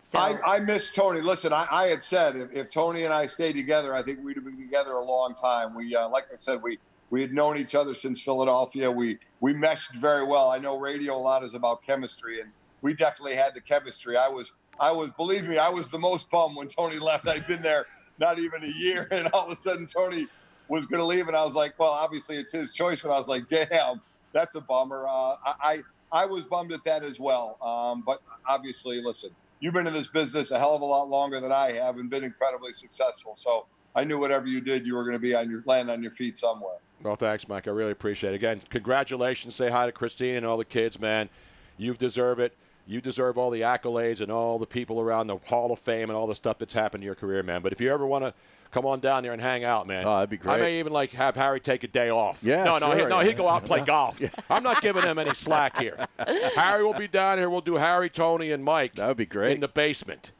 so. 0.00 0.18
I, 0.18 0.56
I 0.56 0.58
miss 0.60 0.92
Tony. 0.92 1.20
Listen, 1.20 1.52
I, 1.52 1.66
I 1.70 1.86
had 1.88 2.02
said 2.02 2.36
if, 2.36 2.52
if 2.52 2.70
Tony 2.70 3.04
and 3.04 3.12
I 3.12 3.26
stayed 3.26 3.54
together, 3.54 3.94
I 3.94 4.02
think 4.02 4.24
we'd 4.24 4.36
have 4.36 4.44
been 4.44 4.56
together 4.56 4.92
a 4.92 5.04
long 5.04 5.34
time. 5.34 5.74
We, 5.74 5.94
uh, 5.94 6.08
like 6.08 6.26
I 6.32 6.36
said, 6.36 6.62
we 6.62 6.78
we 7.10 7.20
had 7.20 7.32
known 7.32 7.56
each 7.56 7.74
other 7.74 7.94
since 7.94 8.20
Philadelphia. 8.22 8.90
We 8.90 9.18
we 9.40 9.52
meshed 9.52 9.94
very 9.94 10.24
well. 10.24 10.50
I 10.50 10.58
know 10.58 10.78
radio 10.78 11.16
a 11.16 11.18
lot 11.18 11.44
is 11.44 11.54
about 11.54 11.82
chemistry, 11.82 12.40
and 12.40 12.50
we 12.82 12.94
definitely 12.94 13.34
had 13.34 13.54
the 13.54 13.60
chemistry. 13.60 14.16
I 14.16 14.28
was 14.28 14.52
I 14.78 14.92
was 14.92 15.10
believe 15.12 15.48
me, 15.48 15.58
I 15.58 15.68
was 15.68 15.90
the 15.90 15.98
most 15.98 16.30
bummed 16.30 16.56
when 16.56 16.68
Tony 16.68 16.98
left. 16.98 17.26
I'd 17.26 17.46
been 17.46 17.62
there 17.62 17.86
not 18.18 18.38
even 18.38 18.62
a 18.64 18.68
year, 18.68 19.08
and 19.12 19.28
all 19.28 19.46
of 19.46 19.52
a 19.52 19.56
sudden 19.56 19.86
Tony 19.86 20.26
was 20.68 20.86
going 20.86 20.98
to 20.98 21.06
leave, 21.06 21.28
and 21.28 21.36
I 21.36 21.44
was 21.44 21.54
like, 21.54 21.78
well, 21.78 21.90
obviously 21.90 22.36
it's 22.36 22.52
his 22.52 22.72
choice. 22.72 23.00
But 23.00 23.10
I 23.10 23.18
was 23.18 23.28
like, 23.28 23.48
damn, 23.48 24.00
that's 24.32 24.56
a 24.56 24.60
bummer. 24.60 25.06
Uh, 25.08 25.36
I, 25.44 25.82
I 26.10 26.26
was 26.26 26.42
bummed 26.42 26.72
at 26.72 26.84
that 26.84 27.04
as 27.04 27.20
well. 27.20 27.56
Um, 27.62 28.02
but 28.04 28.20
obviously, 28.48 29.00
listen, 29.00 29.30
you've 29.60 29.74
been 29.74 29.86
in 29.86 29.92
this 29.92 30.08
business 30.08 30.50
a 30.50 30.58
hell 30.58 30.74
of 30.74 30.82
a 30.82 30.84
lot 30.84 31.08
longer 31.08 31.40
than 31.40 31.52
I 31.52 31.72
have, 31.72 31.98
and 31.98 32.10
been 32.10 32.24
incredibly 32.24 32.72
successful. 32.72 33.34
So 33.36 33.66
I 33.94 34.04
knew 34.04 34.18
whatever 34.18 34.46
you 34.46 34.60
did, 34.60 34.86
you 34.86 34.94
were 34.94 35.04
going 35.04 35.14
to 35.14 35.20
be 35.20 35.34
on 35.34 35.50
your 35.50 35.62
land 35.66 35.90
on 35.90 36.02
your 36.02 36.12
feet 36.12 36.36
somewhere. 36.36 36.76
Well, 37.02 37.16
thanks, 37.16 37.46
Mike. 37.46 37.68
I 37.68 37.70
really 37.70 37.92
appreciate 37.92 38.32
it. 38.32 38.36
Again, 38.36 38.60
congratulations. 38.70 39.54
Say 39.54 39.70
hi 39.70 39.86
to 39.86 39.92
Christine 39.92 40.36
and 40.36 40.46
all 40.46 40.56
the 40.56 40.64
kids, 40.64 40.98
man. 40.98 41.28
You 41.76 41.94
deserve 41.94 42.38
it. 42.40 42.56
You 42.86 43.00
deserve 43.00 43.36
all 43.36 43.50
the 43.50 43.62
accolades 43.62 44.20
and 44.20 44.30
all 44.30 44.58
the 44.58 44.66
people 44.66 45.00
around 45.00 45.26
the 45.26 45.38
Hall 45.46 45.72
of 45.72 45.78
Fame 45.80 46.08
and 46.08 46.16
all 46.16 46.26
the 46.28 46.34
stuff 46.36 46.58
that's 46.58 46.72
happened 46.74 47.02
in 47.02 47.06
your 47.06 47.16
career, 47.16 47.42
man. 47.42 47.60
But 47.62 47.72
if 47.72 47.80
you 47.80 47.92
ever 47.92 48.06
want 48.06 48.24
to 48.24 48.32
come 48.70 48.86
on 48.86 49.00
down 49.00 49.24
there 49.24 49.32
and 49.32 49.42
hang 49.42 49.64
out, 49.64 49.88
man, 49.88 50.06
Oh, 50.06 50.14
that'd 50.14 50.30
be 50.30 50.36
great. 50.36 50.54
I 50.54 50.58
may 50.58 50.78
even 50.78 50.92
like 50.92 51.10
have 51.12 51.34
Harry 51.34 51.58
take 51.58 51.82
a 51.82 51.88
day 51.88 52.10
off. 52.10 52.44
Yeah, 52.44 52.62
no, 52.62 52.78
no, 52.78 52.92
he, 52.92 52.98
sure, 53.00 53.08
no, 53.08 53.20
yeah. 53.20 53.26
he'd 53.26 53.36
go 53.36 53.48
out 53.48 53.62
and 53.62 53.66
play 53.66 53.80
golf. 53.84 54.20
I'm 54.48 54.62
not 54.62 54.82
giving 54.82 55.02
him 55.02 55.18
any 55.18 55.34
slack 55.34 55.78
here. 55.80 56.06
Harry 56.54 56.84
will 56.84 56.94
be 56.94 57.08
down 57.08 57.38
here. 57.38 57.50
We'll 57.50 57.60
do 57.60 57.74
Harry, 57.74 58.08
Tony, 58.08 58.52
and 58.52 58.62
Mike. 58.64 58.94
That 58.94 59.08
would 59.08 59.16
be 59.16 59.26
great 59.26 59.54
in 59.54 59.60
the 59.60 59.68
basement. 59.68 60.30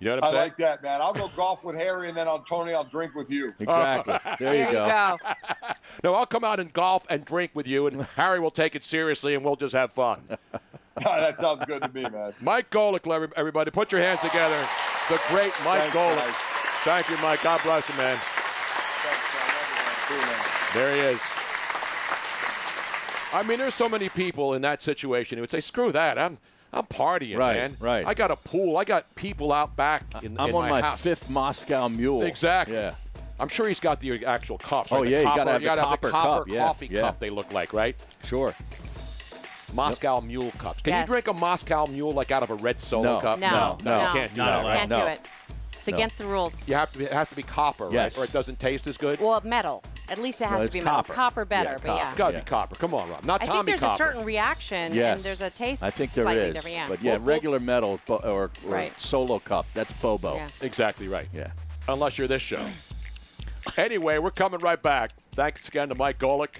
You 0.00 0.08
know 0.08 0.16
what 0.16 0.24
I'm 0.24 0.28
I 0.28 0.30
saying? 0.32 0.40
I 0.40 0.44
like 0.46 0.56
that, 0.56 0.82
man. 0.82 1.00
I'll 1.00 1.12
go 1.12 1.30
golf 1.36 1.62
with 1.62 1.76
Harry, 1.76 2.08
and 2.08 2.16
then 2.16 2.26
I'll 2.26 2.40
Tony. 2.40 2.74
I'll 2.74 2.82
drink 2.82 3.14
with 3.14 3.30
you. 3.30 3.54
Exactly. 3.60 4.14
There 4.40 4.52
you 4.52 4.64
There 4.64 4.66
you 4.66 4.72
go. 4.72 5.16
go. 5.22 5.72
no, 6.02 6.14
I'll 6.16 6.26
come 6.26 6.42
out 6.42 6.58
and 6.58 6.72
golf 6.72 7.06
and 7.08 7.24
drink 7.24 7.52
with 7.54 7.68
you, 7.68 7.86
and 7.86 8.02
Harry 8.16 8.40
will 8.40 8.50
take 8.50 8.74
it 8.74 8.82
seriously, 8.82 9.36
and 9.36 9.44
we'll 9.44 9.54
just 9.54 9.74
have 9.76 9.92
fun. 9.92 10.22
that 11.04 11.38
sounds 11.38 11.64
good 11.64 11.82
to 11.82 11.88
me, 11.88 12.02
man. 12.02 12.32
Mike 12.40 12.70
Golic, 12.70 13.32
everybody, 13.36 13.70
put 13.70 13.92
your 13.92 14.00
hands 14.00 14.20
together. 14.20 14.58
The 15.08 15.20
great 15.28 15.52
Mike 15.64 15.80
Thanks, 15.80 15.94
Golic. 15.96 16.16
guys. 16.16 16.34
Thank 16.84 17.08
you, 17.10 17.16
Mike. 17.22 17.42
God 17.42 17.60
bless 17.62 17.88
you, 17.88 17.96
man. 17.96 18.18
There 20.74 20.94
he 20.94 21.00
is. 21.00 21.20
I 23.32 23.42
mean, 23.42 23.58
there's 23.58 23.74
so 23.74 23.88
many 23.88 24.08
people 24.08 24.54
in 24.54 24.62
that 24.62 24.82
situation 24.82 25.38
who 25.38 25.42
would 25.42 25.50
say, 25.50 25.60
"Screw 25.60 25.92
that! 25.92 26.18
I'm 26.18 26.38
I'm 26.72 26.84
partying, 26.84 27.36
Right, 27.36 27.56
man. 27.56 27.76
right. 27.80 28.06
I 28.06 28.14
got 28.14 28.30
a 28.30 28.36
pool. 28.36 28.76
I 28.78 28.84
got 28.84 29.14
people 29.14 29.52
out 29.52 29.76
back 29.76 30.04
in, 30.22 30.38
I'm 30.38 30.50
in 30.50 30.54
on 30.56 30.62
my, 30.62 30.70
my, 30.70 30.80
house. 30.80 31.02
fifth 31.02 31.28
Moscow 31.28 31.88
Mule. 31.88 32.22
Exactly. 32.22 32.74
Yeah. 32.74 32.94
I'm 33.38 33.48
sure 33.48 33.68
he's 33.68 33.80
got 33.80 34.00
the 34.00 34.24
actual 34.24 34.56
cups. 34.58 34.92
Oh, 34.92 34.96
right? 34.96 35.04
The 35.04 35.10
yeah, 35.10 35.18
you 35.18 35.24
copper, 35.24 35.36
gotta 35.38 35.52
have 35.52 35.60
the 35.60 35.64
gotta 35.66 35.80
copper 35.82 36.06
the 36.06 36.12
copper 36.12 36.44
cup, 36.44 36.48
yeah, 36.48 36.58
coffee 36.64 36.88
yeah. 36.90 37.00
cup. 37.00 37.18
They 37.18 37.30
look 37.30 37.52
like, 37.52 37.72
right? 37.72 38.02
Sure. 38.24 38.54
Moscow 39.72 40.20
Mule 40.20 40.52
cups. 40.58 40.82
Can 40.82 40.92
Yes. 40.92 41.08
you 41.08 41.12
drink 41.14 41.28
a 41.28 41.32
Moscow 41.32 41.86
Mule 41.86 42.10
like 42.12 42.30
out 42.30 42.42
of 42.42 42.50
a 42.50 42.54
red 42.56 42.80
solo 42.80 43.14
No. 43.14 43.20
cup? 43.20 43.38
No, 43.38 43.50
no, 43.50 43.78
no. 43.84 44.06
you 44.06 44.12
can't 44.12 44.34
do 44.34 44.40
Not 44.40 44.62
that. 44.62 44.68
right? 44.68 44.78
Can't 44.78 44.92
do 44.92 44.98
it. 45.00 45.28
It's 45.78 45.88
No. 45.88 45.94
against 45.94 46.18
the 46.18 46.26
rules. 46.26 46.62
You 46.68 46.74
have 46.76 46.92
to. 46.92 46.98
Be, 47.00 47.04
it 47.06 47.12
has 47.12 47.28
to 47.30 47.34
be 47.34 47.42
copper, 47.42 47.88
Yes. 47.90 48.16
right? 48.16 48.22
Or 48.22 48.24
it 48.28 48.32
doesn't 48.32 48.60
taste 48.60 48.86
as 48.86 48.96
good. 48.96 49.20
Well, 49.20 49.40
metal. 49.44 49.82
At 50.08 50.18
least 50.18 50.40
it 50.40 50.44
has 50.44 50.52
No, 50.52 50.58
to 50.58 50.64
it's 50.66 50.72
be 50.74 50.80
metal. 50.80 50.96
copper. 50.98 51.12
Copper 51.14 51.44
better, 51.44 51.70
Yeah, 51.70 51.76
but 51.82 51.86
copper. 51.86 51.98
yeah. 52.04 52.14
Gotta 52.14 52.38
be 52.38 52.44
copper. 52.44 52.74
Come 52.76 52.94
on, 52.94 53.08
Rob. 53.10 53.24
Not 53.24 53.42
I 53.42 53.46
Tommy 53.46 53.56
think 53.56 53.66
there's 53.80 53.80
copper. 53.80 53.94
a 54.04 54.06
certain 54.06 54.24
reaction 54.24 54.94
Yes. 54.94 55.16
and 55.16 55.24
there's 55.24 55.40
a 55.40 55.50
taste 55.50 55.82
I 55.82 55.90
think 55.90 56.12
there 56.12 56.24
slightly 56.24 56.42
is. 56.44 56.54
different. 56.54 56.76
Yeah. 56.76 56.86
But 56.88 57.02
yeah, 57.02 57.18
regular 57.20 57.58
metal 57.58 57.98
bo- 58.06 58.16
or, 58.18 58.42
or 58.44 58.50
Right. 58.64 58.92
solo 59.00 59.38
cup, 59.40 59.66
that's 59.74 59.92
Bobo. 59.94 60.36
Yeah. 60.36 60.48
Exactly 60.60 61.08
right. 61.08 61.28
Yeah. 61.32 61.48
Unless 61.88 62.18
you're 62.18 62.28
this 62.28 62.42
show. 62.42 62.64
anyway, 63.76 64.18
we're 64.18 64.30
coming 64.30 64.60
right 64.60 64.80
back. 64.82 65.10
Thanks 65.34 65.68
again 65.68 65.88
to 65.88 65.94
Mike 65.96 66.18
Golic. 66.18 66.50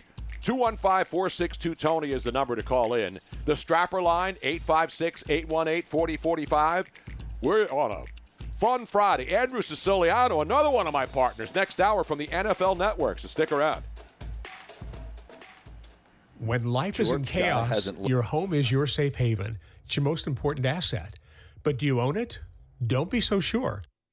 215 0.43 1.05
462 1.05 1.75
Tony 1.77 2.11
is 2.11 2.25
the 2.25 2.33
number 2.33 2.57
to 2.57 2.63
call 2.63 2.95
in. 2.95 3.19
The 3.45 3.55
strapper 3.55 4.03
line, 4.03 4.37
856 4.43 5.25
818 5.29 5.83
4045. 5.83 6.91
We're 7.43 7.67
on 7.67 7.93
a 7.93 8.05
fun 8.59 8.85
Friday. 8.85 9.35
Andrew 9.35 9.63
Siciliano, 9.63 10.41
another 10.41 10.71
one 10.71 10.87
of 10.87 10.93
my 10.93 11.07
partners, 11.07 11.55
next 11.55 11.81
hour 11.81 12.03
from 12.03 12.19
the 12.19 12.27
NFL 12.27 12.77
Network. 12.77 13.21
So 13.21 13.29
stick 13.29 13.53
around. 13.53 13.83
When 16.39 16.65
life 16.65 16.99
is 16.99 17.13
in 17.13 17.23
chaos, 17.23 17.69
hasn't 17.69 18.09
your 18.09 18.23
home 18.23 18.53
is 18.53 18.71
your 18.71 18.89
safe 18.89 19.15
haven. 19.15 19.59
It's 19.87 19.97
your 19.97 20.03
most 20.03 20.27
important 20.27 20.67
asset. 20.67 21.21
But 21.63 21.79
do 21.79 21.87
you 21.87 22.01
own 22.01 22.17
it? 22.17 22.41
Don't 22.85 23.11
be 23.11 23.21
so 23.21 23.39
sure. 23.39 23.83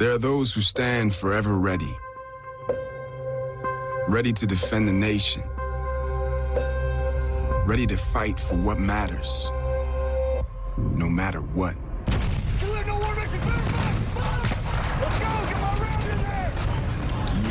There 0.00 0.12
are 0.12 0.18
those 0.18 0.54
who 0.54 0.62
stand 0.62 1.14
forever 1.14 1.58
ready, 1.58 1.94
ready 4.08 4.32
to 4.32 4.46
defend 4.46 4.88
the 4.88 4.94
nation, 4.94 5.42
ready 7.66 7.86
to 7.86 7.98
fight 7.98 8.40
for 8.40 8.54
what 8.54 8.78
matters, 8.78 9.50
no 10.78 11.06
matter 11.06 11.40
what. 11.40 11.74
Do 12.56 12.66
you 12.66 12.72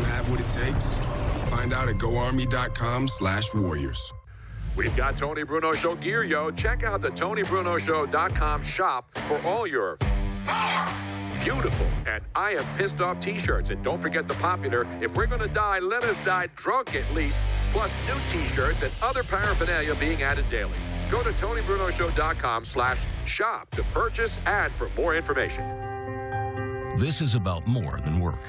have 0.06 0.28
what 0.32 0.40
it 0.40 0.50
takes? 0.50 0.98
Find 1.52 1.72
out 1.72 1.88
at 1.88 2.00
goarmy.com 2.00 3.08
slash 3.10 3.54
warriors. 3.54 4.12
We've 4.76 4.96
got 4.96 5.20
Tony 5.20 5.44
Bruno 5.44 5.72
Show 5.74 5.94
gear, 5.94 6.24
yo. 6.24 6.50
Check 6.50 6.84
out 6.84 7.02
the 7.02 7.10
TonyBrunoShow.com 7.10 8.64
shop 8.64 9.16
for 9.20 9.40
all 9.44 9.68
your 9.68 10.00
beautiful 11.42 11.88
and 12.06 12.24
I 12.36 12.52
am 12.52 12.64
pissed 12.78 13.02
off 13.02 13.24
t-shirts. 13.24 13.70
And 13.70 13.84
don't 13.84 14.00
forget 14.00 14.28
the 14.28 14.34
popular 14.36 14.88
If 15.02 15.16
We're 15.16 15.28
Gonna 15.28 15.48
Die, 15.48 15.80
Let 15.80 16.04
Us 16.04 16.18
Die 16.26 16.48
Drunk 16.56 16.96
at 16.96 17.14
least, 17.14 17.38
plus 17.72 17.92
new 18.08 18.20
t-shirts 18.32 18.84
and 18.84 18.92
other 19.02 19.24
paraphernalia 19.24 19.96
being 19.96 20.24
added 20.24 20.50
daily. 20.50 20.78
Go 21.10 21.24
to 21.24 21.30
TonyBrunoShow.com 21.30 22.66
slash 22.66 22.98
shop 23.26 23.70
to 23.72 23.84
purchase 23.94 24.38
and 24.46 24.72
for 24.74 24.90
more 24.98 25.16
information. 25.16 25.64
This 26.98 27.22
is 27.22 27.36
about 27.36 27.66
more 27.68 28.00
than 28.04 28.20
work. 28.20 28.40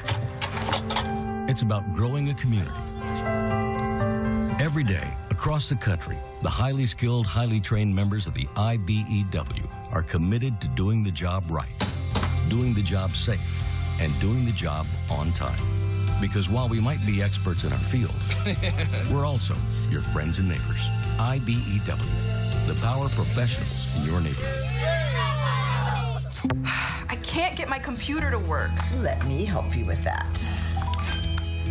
It's 1.48 1.62
about 1.62 1.94
growing 1.94 2.30
a 2.30 2.34
community. 2.34 2.76
Every 4.62 4.84
day, 4.84 5.16
across 5.30 5.68
the 5.68 5.76
country, 5.76 6.18
the 6.42 6.50
highly 6.50 6.84
skilled, 6.84 7.26
highly 7.26 7.60
trained 7.60 7.94
members 7.94 8.26
of 8.26 8.34
the 8.34 8.44
IBEW 8.56 9.92
are 9.92 10.02
committed 10.02 10.60
to 10.60 10.68
doing 10.68 11.02
the 11.02 11.10
job 11.10 11.50
right, 11.50 11.70
doing 12.48 12.74
the 12.74 12.82
job 12.82 13.14
safe, 13.14 13.62
and 14.00 14.18
doing 14.20 14.44
the 14.44 14.52
job 14.52 14.86
on 15.10 15.32
time. 15.32 15.58
Because 16.20 16.48
while 16.48 16.68
we 16.68 16.80
might 16.80 17.04
be 17.06 17.22
experts 17.22 17.64
in 17.64 17.72
our 17.72 17.78
field, 17.78 18.14
we're 19.10 19.24
also 19.24 19.54
your 19.90 20.02
friends 20.02 20.38
and 20.38 20.48
neighbors. 20.48 20.88
IBEW, 21.18 22.66
the 22.66 22.74
power 22.80 23.08
professionals 23.10 23.88
in 23.96 24.04
your 24.04 24.20
neighborhood. 24.20 24.66
I 27.08 27.16
can't 27.22 27.56
get 27.56 27.68
my 27.68 27.78
computer 27.78 28.30
to 28.30 28.38
work. 28.38 28.70
Let 28.98 29.24
me 29.26 29.44
help 29.44 29.76
you 29.76 29.84
with 29.84 30.02
that. 30.04 30.38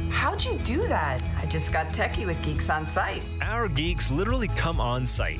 How'd 0.09 0.43
you 0.43 0.57
do 0.59 0.86
that? 0.88 1.24
I 1.41 1.45
just 1.45 1.72
got 1.72 1.93
techie 1.93 2.26
with 2.26 2.43
Geeks 2.43 2.70
on 2.70 2.86
Site. 2.86 3.24
Our 3.41 3.67
geeks 3.67 4.11
literally 4.11 4.49
come 4.49 4.82
on 4.82 5.07
site. 5.07 5.39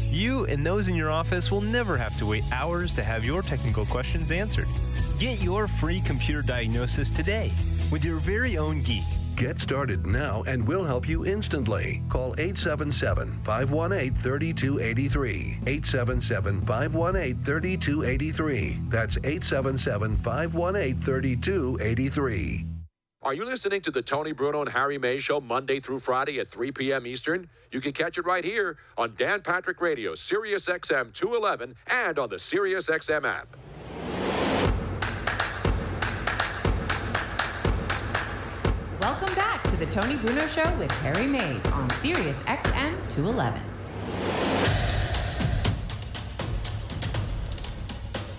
You 0.11 0.45
and 0.47 0.65
those 0.65 0.89
in 0.89 0.95
your 0.95 1.09
office 1.09 1.51
will 1.51 1.61
never 1.61 1.95
have 1.95 2.17
to 2.17 2.25
wait 2.25 2.43
hours 2.51 2.93
to 2.93 3.03
have 3.03 3.23
your 3.23 3.41
technical 3.41 3.85
questions 3.85 4.29
answered. 4.29 4.67
Get 5.19 5.41
your 5.41 5.67
free 5.67 6.01
computer 6.01 6.41
diagnosis 6.41 7.11
today 7.11 7.51
with 7.91 8.03
your 8.03 8.17
very 8.17 8.57
own 8.57 8.81
geek. 8.81 9.05
Get 9.37 9.59
started 9.59 10.05
now 10.05 10.43
and 10.47 10.67
we'll 10.67 10.83
help 10.83 11.07
you 11.07 11.25
instantly. 11.25 12.03
Call 12.09 12.33
877 12.37 13.39
518 13.39 14.13
3283. 14.13 15.39
877 15.65 16.61
518 16.65 17.43
3283. 17.43 18.79
That's 18.89 19.17
877 19.17 20.17
518 20.17 20.99
3283. 20.99 22.70
Are 23.23 23.35
you 23.35 23.45
listening 23.45 23.81
to 23.81 23.91
the 23.91 24.01
Tony 24.01 24.31
Bruno 24.31 24.61
and 24.61 24.69
Harry 24.69 24.97
May 24.97 25.19
show 25.19 25.39
Monday 25.39 25.79
through 25.79 25.99
Friday 25.99 26.39
at 26.39 26.49
3 26.49 26.71
p.m. 26.71 27.05
Eastern? 27.05 27.49
You 27.71 27.79
can 27.79 27.91
catch 27.91 28.17
it 28.17 28.25
right 28.25 28.43
here 28.43 28.77
on 28.97 29.13
Dan 29.15 29.41
Patrick 29.41 29.79
Radio, 29.79 30.15
Sirius 30.15 30.65
XM 30.65 31.13
211, 31.13 31.75
and 31.85 32.17
on 32.17 32.29
the 32.29 32.39
Sirius 32.39 32.87
XM 32.87 33.23
app. 33.23 33.55
Welcome 38.99 39.35
back 39.35 39.61
to 39.65 39.75
the 39.77 39.85
Tony 39.85 40.15
Bruno 40.15 40.47
Show 40.47 40.75
with 40.77 40.89
Harry 41.03 41.27
Mayes 41.27 41.67
on 41.67 41.91
Sirius 41.91 42.41
XM 42.41 43.07
211. 43.07 43.61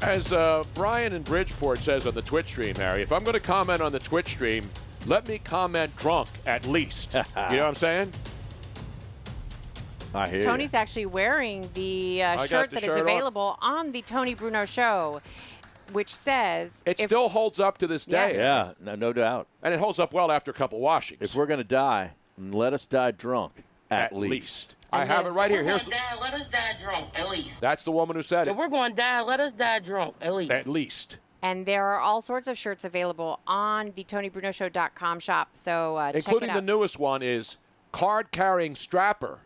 As 0.02 0.32
uh, 0.32 0.64
Brian 0.74 1.12
in 1.12 1.22
Bridgeport 1.22 1.78
says 1.78 2.06
on 2.08 2.14
the 2.14 2.22
Twitch 2.22 2.48
stream, 2.48 2.74
Harry, 2.74 3.02
if 3.02 3.12
I'm 3.12 3.22
going 3.22 3.34
to 3.34 3.40
comment 3.40 3.80
on 3.80 3.92
the 3.92 4.00
Twitch 4.00 4.28
stream, 4.30 4.68
let 5.06 5.28
me 5.28 5.38
comment 5.38 5.94
drunk 5.96 6.28
at 6.44 6.66
least. 6.66 7.14
you 7.14 7.20
know 7.20 7.24
what 7.44 7.60
I'm 7.60 7.74
saying? 7.76 8.12
I 10.12 10.28
hear 10.28 10.42
Tony's 10.42 10.74
actually 10.74 11.06
wearing 11.06 11.70
the 11.74 12.22
uh, 12.22 12.46
shirt 12.46 12.70
the 12.70 12.74
that 12.76 12.82
is 12.82 12.88
shirt 12.88 12.96
on. 13.00 13.02
available 13.02 13.56
on 13.62 13.92
the 13.92 14.02
Tony 14.02 14.34
Bruno 14.34 14.64
Show, 14.64 15.22
which 15.92 16.12
says 16.14 16.82
It 16.84 16.98
if- 16.98 17.06
still 17.06 17.28
holds 17.28 17.60
up 17.60 17.78
to 17.78 17.86
this 17.86 18.04
day. 18.04 18.32
Yes. 18.32 18.36
Yeah, 18.36 18.72
no, 18.80 18.96
no 18.96 19.12
doubt. 19.12 19.46
And 19.62 19.72
it 19.72 19.78
holds 19.80 19.98
up 20.00 20.12
well 20.12 20.32
after 20.32 20.50
a 20.50 20.54
couple 20.54 20.80
washings. 20.80 21.22
If 21.22 21.36
we're 21.36 21.46
going 21.46 21.58
to 21.58 21.64
die, 21.64 22.10
let 22.36 22.74
us 22.74 22.86
die 22.86 23.12
drunk, 23.12 23.52
at, 23.90 24.12
At 24.12 24.16
least. 24.18 24.74
I 24.92 25.04
have 25.04 25.26
it 25.26 25.30
right 25.30 25.36
right 25.36 25.50
here. 25.50 25.62
We're 25.62 25.70
Here's 25.70 25.84
gonna 25.84 25.96
die, 25.96 26.20
let 26.20 26.34
us 26.34 26.46
die 26.48 26.76
drunk, 26.82 27.08
at 27.14 27.28
least. 27.30 27.60
that's 27.60 27.84
the 27.84 27.92
woman 27.92 28.16
who 28.16 28.22
said 28.22 28.46
If 28.48 28.52
it. 28.54 28.58
we're 28.58 28.68
going 28.68 28.90
to 28.92 28.96
die, 28.96 29.22
let 29.22 29.40
us 29.40 29.52
die 29.52 29.78
drunk, 29.78 30.14
at 30.20 30.34
least. 30.34 30.50
At 30.52 30.66
least. 30.66 31.18
And 31.40 31.66
there 31.66 31.86
are 31.86 31.98
all 31.98 32.20
sorts 32.20 32.46
of 32.46 32.56
shirts 32.56 32.84
available 32.84 33.40
on 33.46 33.92
the 33.96 34.04
TonyBrunoShow.com 34.04 35.18
shop. 35.20 35.48
So 35.54 35.96
uh, 35.96 36.12
Including 36.14 36.48
check 36.50 36.56
it 36.56 36.60
the 36.60 36.66
newest 36.66 36.98
one 36.98 37.22
is 37.22 37.56
card 37.90 38.30
carrying 38.30 38.74
strapper. 38.74 39.38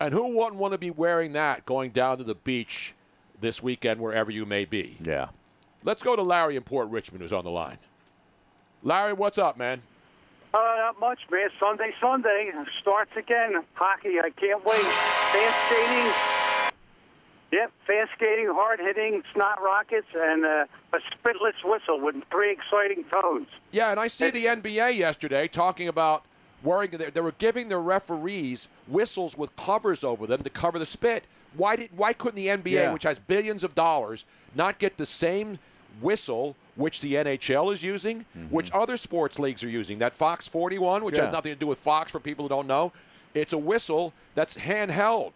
And 0.00 0.12
who 0.14 0.28
wouldn't 0.36 0.56
want 0.56 0.72
to 0.72 0.78
be 0.78 0.90
wearing 0.90 1.32
that 1.32 1.66
going 1.66 1.90
down 1.90 2.18
to 2.18 2.24
the 2.24 2.34
beach 2.34 2.94
this 3.40 3.62
weekend, 3.62 4.00
wherever 4.00 4.30
you 4.30 4.46
may 4.46 4.64
be? 4.64 4.96
Yeah. 5.02 5.28
Let's 5.84 6.02
go 6.02 6.16
to 6.16 6.22
Larry 6.22 6.56
in 6.56 6.62
Port 6.62 6.88
Richmond, 6.88 7.22
who's 7.22 7.32
on 7.32 7.44
the 7.44 7.50
line. 7.50 7.78
Larry, 8.82 9.12
what's 9.12 9.38
up, 9.38 9.56
man? 9.58 9.82
Uh, 10.56 10.76
not 10.78 10.98
much, 10.98 11.18
man. 11.30 11.50
Sunday, 11.60 11.92
Sunday 12.00 12.50
starts 12.80 13.10
again. 13.14 13.62
Hockey, 13.74 14.18
I 14.20 14.30
can't 14.30 14.64
wait. 14.64 14.80
Fan 14.80 15.52
skating. 15.66 16.12
Yep, 17.52 17.72
fan 17.86 18.06
skating, 18.16 18.46
hard 18.50 18.80
hitting, 18.80 19.22
snot 19.34 19.62
rockets, 19.62 20.06
and 20.14 20.44
uh, 20.46 20.64
a 20.94 20.98
spitless 20.98 21.52
whistle 21.62 22.00
with 22.00 22.16
three 22.30 22.50
exciting 22.52 23.04
tones. 23.04 23.48
Yeah, 23.70 23.90
and 23.90 24.00
I 24.00 24.08
see 24.08 24.30
the 24.30 24.46
NBA 24.46 24.96
yesterday 24.96 25.46
talking 25.46 25.88
about 25.88 26.24
worrying 26.62 26.90
they 26.92 27.10
they 27.10 27.20
were 27.20 27.32
giving 27.32 27.68
their 27.68 27.80
referees 27.80 28.68
whistles 28.88 29.36
with 29.36 29.54
covers 29.56 30.04
over 30.04 30.26
them 30.26 30.42
to 30.42 30.50
cover 30.50 30.78
the 30.78 30.86
spit. 30.86 31.24
Why 31.56 31.76
did 31.76 31.90
why 31.96 32.14
couldn't 32.14 32.36
the 32.36 32.48
NBA, 32.48 32.72
Yeah. 32.72 32.92
which 32.94 33.02
has 33.04 33.18
billions 33.18 33.62
of 33.62 33.74
dollars, 33.74 34.24
not 34.54 34.78
get 34.78 34.96
the 34.96 35.06
same 35.06 35.58
whistle 36.00 36.56
which 36.76 37.00
the 37.00 37.14
NHL 37.14 37.72
is 37.72 37.82
using, 37.82 38.24
which 38.50 38.70
other 38.72 38.96
sports 38.96 39.38
leagues 39.38 39.64
are 39.64 39.68
using? 39.68 39.98
That 39.98 40.14
Fox 40.14 40.46
41, 40.46 41.02
which 41.04 41.14
Mm-hmm. 41.14 41.20
Yeah. 41.20 41.24
has 41.26 41.32
nothing 41.32 41.52
to 41.52 41.58
do 41.58 41.66
with 41.66 41.78
Fox 41.78 42.10
for 42.12 42.20
people 42.20 42.44
who 42.44 42.48
don't 42.50 42.66
know. 42.66 42.92
It's 43.34 43.52
a 43.52 43.58
whistle 43.58 44.12
that's 44.34 44.56
handheld. 44.56 45.32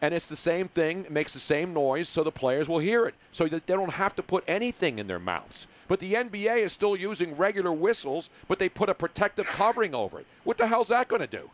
And 0.00 0.14
it's 0.14 0.28
the 0.28 0.36
same 0.36 0.68
thing, 0.68 1.06
it 1.06 1.10
makes 1.10 1.34
the 1.34 1.40
same 1.40 1.72
noise, 1.74 2.08
so 2.08 2.22
the 2.22 2.30
players 2.30 2.68
will 2.68 2.78
hear 2.78 3.06
it. 3.06 3.14
So 3.32 3.48
that 3.48 3.66
they 3.66 3.74
don't 3.74 3.92
have 3.94 4.14
to 4.16 4.22
put 4.22 4.44
anything 4.46 4.98
in 5.00 5.08
their 5.08 5.18
mouths. 5.18 5.66
But 5.88 5.98
the 6.00 6.14
NBA 6.14 6.58
is 6.58 6.72
still 6.72 6.94
using 6.94 7.36
regular 7.36 7.72
whistles, 7.72 8.30
but 8.46 8.58
they 8.60 8.68
put 8.68 8.88
a 8.90 8.94
protective 8.94 9.46
covering 9.46 9.94
over 9.94 10.20
it. 10.20 10.26
What 10.44 10.56
the 10.58 10.66
hell's 10.68 10.88
that 10.88 11.08
going 11.08 11.22
to 11.22 11.26
do? 11.26 11.50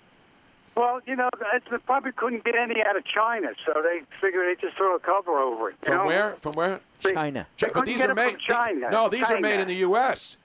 Well, 0.76 1.00
you 1.06 1.14
know, 1.14 1.30
they 1.70 1.78
probably 1.78 2.12
couldn't 2.12 2.44
get 2.44 2.56
any 2.56 2.82
out 2.84 2.96
of 2.96 3.04
China, 3.04 3.48
so 3.64 3.80
they 3.82 4.00
figured 4.20 4.48
they'd 4.48 4.60
just 4.60 4.76
throw 4.76 4.96
a 4.96 4.98
cover 4.98 5.38
over 5.38 5.70
it. 5.70 5.76
From 5.80 5.98
know? 5.98 6.04
where? 6.06 6.34
From 6.40 6.52
where? 6.54 6.80
China. 7.00 7.46
They 7.60 7.68
But 7.72 7.84
these 7.86 7.98
get 7.98 8.10
are 8.10 8.14
made. 8.14 8.38
China. 8.40 8.90
No, 8.90 9.08
these 9.08 9.30
are 9.30 9.38
made 9.40 9.60
in 9.60 9.68
the 9.68 9.76
U.S. 9.76 10.36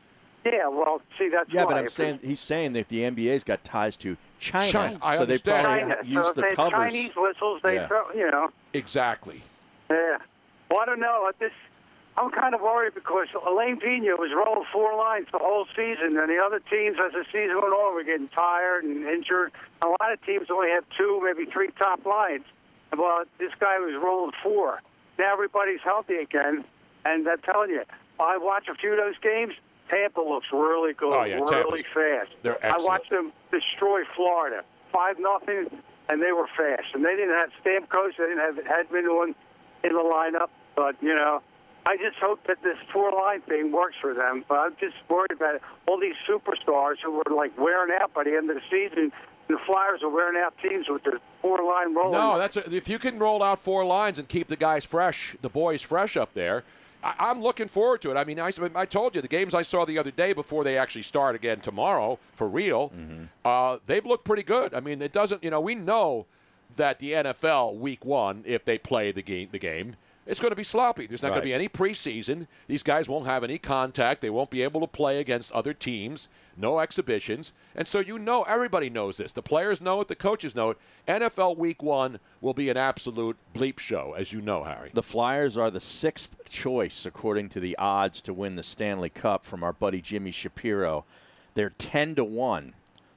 Yeah, 0.46 0.68
well, 0.68 1.02
see, 1.18 1.30
that's 1.30 1.50
Yeah, 1.52 1.64
why. 1.64 1.74
but 1.74 1.78
I'm 1.80 1.88
saying 1.88 2.20
he's 2.24 2.40
saying 2.40 2.74
that 2.74 2.88
the 2.90 3.02
NBA's 3.02 3.44
got 3.44 3.64
ties 3.64 3.98
to 3.98 4.16
China, 4.40 4.72
China, 4.72 5.00
I 5.02 5.18
so 5.18 5.26
they 5.26 5.38
probably 5.40 5.64
China. 5.64 5.88
ha- 5.96 6.02
So 6.02 6.08
use 6.08 6.28
if 6.30 6.36
the 6.36 6.56
covers. 6.56 6.72
Chinese 6.94 7.12
whistles, 7.16 7.62
they 7.64 7.76
Yeah. 7.76 7.88
throw, 7.88 8.12
you 8.14 8.30
know. 8.32 8.50
Exactly. 8.74 9.42
Yeah. 9.90 10.18
Well, 10.70 10.80
I 10.80 10.86
don't 10.86 11.00
know. 11.00 11.26
I 11.28 11.32
This, 11.40 11.52
I'm 12.20 12.32
kind 12.32 12.54
of 12.54 12.60
worried 12.62 12.94
because 12.96 13.28
Alain 13.48 13.80
Vigneault 13.80 14.20
was 14.20 14.32
rolling 14.36 14.66
four 14.74 14.98
lines 14.98 15.28
the 15.32 15.38
whole 15.40 15.66
season, 15.74 16.18
and 16.18 16.30
the 16.30 16.38
other 16.44 16.60
teams, 16.60 16.98
as 17.00 17.14
the 17.14 17.24
season 17.32 17.56
went 17.56 17.72
on, 17.74 17.96
were 17.96 18.04
getting 18.04 18.28
tired 18.28 18.84
and 18.84 19.06
injured. 19.06 19.54
A 19.82 19.88
lot 19.88 20.12
of 20.12 20.22
teams 20.26 20.48
only 20.52 20.70
have 20.70 20.84
two, 20.98 21.22
maybe 21.24 21.50
three 21.50 21.70
top 21.80 22.06
lines. 22.06 22.44
Well, 22.96 23.24
this 23.38 23.52
guy 23.60 23.80
was 23.80 23.94
rolling 24.04 24.34
four. 24.44 24.82
Now 25.18 25.32
everybody's 25.32 25.80
healthy 25.82 26.16
again, 26.18 26.66
and 27.06 27.26
I'm 27.28 27.40
telling 27.40 27.70
you, 27.70 27.84
I 28.20 28.38
watch 28.38 28.68
a 28.68 28.76
few 28.76 28.92
of 28.92 28.98
those 28.98 29.18
games. 29.22 29.54
Tampa 29.90 30.20
looks 30.22 30.48
really 30.52 30.94
good, 30.94 31.14
Oh, 31.14 31.24
yeah, 31.24 31.36
really 31.36 31.84
Tampa's- 31.84 31.94
fast. 31.94 32.32
they're 32.44 32.58
I 32.66 32.76
watched 32.80 33.10
them 33.12 33.32
destroy 33.52 34.04
Florida, 34.16 34.64
five 34.92 35.18
nothing, 35.20 35.70
and 36.10 36.22
they 36.22 36.32
were 36.34 36.48
fast. 36.58 36.94
And 36.94 37.06
they 37.06 37.16
didn't 37.16 37.40
have 37.40 37.50
Stamkos, 37.64 38.18
they 38.18 38.26
didn't 38.26 38.40
have 38.40 38.56
Hedman 38.58 39.08
on 39.08 39.36
in 39.86 39.94
the 39.94 40.00
lineup. 40.04 40.50
But 40.76 40.96
you 41.02 41.16
know, 41.16 41.42
I 41.90 41.98
just 41.98 42.18
hope 42.22 42.46
that 42.46 42.62
this 42.62 42.78
four 42.94 43.12
line 43.12 43.42
thing 43.42 43.72
works 43.72 43.96
for 44.00 44.14
them. 44.14 44.46
But 44.48 44.60
I'm 44.60 44.76
just 44.80 44.94
worried 45.10 45.32
about 45.32 45.60
all 45.88 46.00
these 46.00 46.14
superstars 46.30 46.98
who 47.04 47.12
were 47.12 47.36
like 47.36 47.58
wearing 47.58 47.92
out 48.00 48.14
by 48.14 48.24
the 48.26 48.38
end 48.38 48.48
of 48.52 48.58
the 48.58 48.62
season. 48.70 49.12
The 49.48 49.58
Flyers 49.66 50.04
are 50.04 50.10
wearing 50.10 50.40
out 50.40 50.54
teams 50.62 50.86
with 50.88 51.04
the 51.04 51.20
four 51.42 51.58
line 51.64 51.96
rolling. 51.96 52.12
No, 52.12 52.38
that's 52.38 52.58
a, 52.58 52.72
if 52.72 52.88
you 52.88 53.00
can 53.00 53.18
roll 53.18 53.42
out 53.42 53.58
four 53.58 53.84
lines 53.84 54.20
and 54.20 54.28
keep 54.28 54.50
the 54.50 54.56
guys 54.56 54.86
fresh, 54.86 55.36
the 55.42 55.50
boys 55.50 55.82
fresh 55.82 56.16
up 56.16 56.36
there. 56.36 56.64
I, 57.04 57.16
I'm 57.18 57.42
looking 57.42 57.68
forward 57.68 58.02
to 58.02 58.12
it. 58.12 58.18
I 58.18 58.24
mean, 58.24 58.40
I, 58.40 58.52
I 58.76 58.86
told 58.86 59.16
you 59.16 59.24
the 59.24 59.28
games 59.28 59.56
I 59.56 59.64
saw 59.64 59.84
the 59.84 59.98
other 59.98 60.12
day 60.12 60.34
before 60.34 60.64
they 60.64 60.78
actually 60.78 61.02
start 61.02 61.34
again 61.34 61.60
tomorrow 61.60 62.20
for 62.34 62.48
real. 62.48 62.94
Uh, 63.44 63.78
they've 63.88 64.06
looked 64.06 64.26
pretty 64.26 64.44
good. 64.44 64.76
I 64.76 64.80
mean, 64.80 65.02
it 65.02 65.12
doesn't. 65.12 65.44
You 65.44 65.50
know, 65.50 65.60
we 65.62 65.74
know 65.74 66.28
that 66.76 67.00
the 67.00 67.14
NFL 67.14 67.78
week 67.78 68.06
one, 68.06 68.44
if 68.46 68.64
they 68.64 68.78
play 68.78 69.12
the 69.12 69.24
game, 69.24 69.50
the 69.52 69.58
game. 69.58 69.96
It's 70.30 70.40
going 70.40 70.52
to 70.52 70.56
be 70.56 70.64
sloppy. 70.64 71.08
There's 71.08 71.24
not 71.24 71.30
going 71.30 71.42
to 71.42 71.46
be 71.48 71.56
any 71.56 71.68
preseason. 71.68 72.46
These 72.68 72.84
guys 72.84 73.10
won't 73.10 73.26
have 73.26 73.44
any 73.44 73.58
contact. 73.58 74.22
They 74.22 74.30
won't 74.30 74.52
be 74.52 74.62
able 74.62 74.80
to 74.82 74.88
play 74.88 75.20
against 75.20 75.52
other 75.54 75.74
teams. 75.74 76.28
No 76.56 76.80
exhibitions. 76.80 77.52
And 77.76 77.88
so 77.88 78.00
you 78.00 78.20
know, 78.20 78.44
everybody 78.44 78.92
knows 78.92 79.18
this. 79.18 79.32
The 79.32 79.42
players 79.42 79.82
know 79.82 80.02
it. 80.02 80.08
The 80.08 80.16
coaches 80.16 80.54
know 80.54 80.70
it. 80.70 80.78
NFL 81.08 81.58
Week 81.58 81.82
One 81.82 82.20
will 82.42 82.54
be 82.54 82.70
an 82.70 82.78
absolute 82.78 83.38
bleep 83.56 83.80
show, 83.80 84.14
as 84.16 84.32
you 84.32 84.40
know, 84.40 84.66
Harry. 84.66 84.92
The 84.94 85.02
Flyers 85.02 85.58
are 85.58 85.72
the 85.72 85.80
sixth 85.80 86.48
choice 86.48 87.08
according 87.08 87.50
to 87.50 87.60
the 87.60 87.76
odds 87.80 88.22
to 88.22 88.34
win 88.34 88.54
the 88.54 88.62
Stanley 88.62 89.10
Cup 89.10 89.44
from 89.44 89.64
our 89.64 89.74
buddy 89.74 90.00
Jimmy 90.00 90.30
Shapiro. 90.30 91.06
They're 91.56 91.72
10 91.72 92.14
to 92.16 92.24
1 92.24 92.76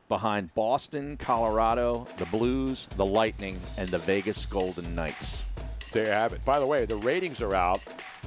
behind 0.08 0.54
Boston, 0.54 1.18
Colorado, 1.18 2.06
the 2.16 2.26
Blues, 2.26 2.86
the 2.96 3.04
Lightning, 3.04 3.60
and 3.76 3.90
the 3.90 3.98
Vegas 3.98 4.46
Golden 4.46 4.94
Knights. 4.94 5.44
There 5.92 6.06
you 6.06 6.10
have 6.10 6.32
it. 6.32 6.42
By 6.46 6.58
the 6.58 6.66
way, 6.66 6.86
the 6.86 6.96
ratings 6.96 7.42
are 7.42 7.54
out 7.54 7.80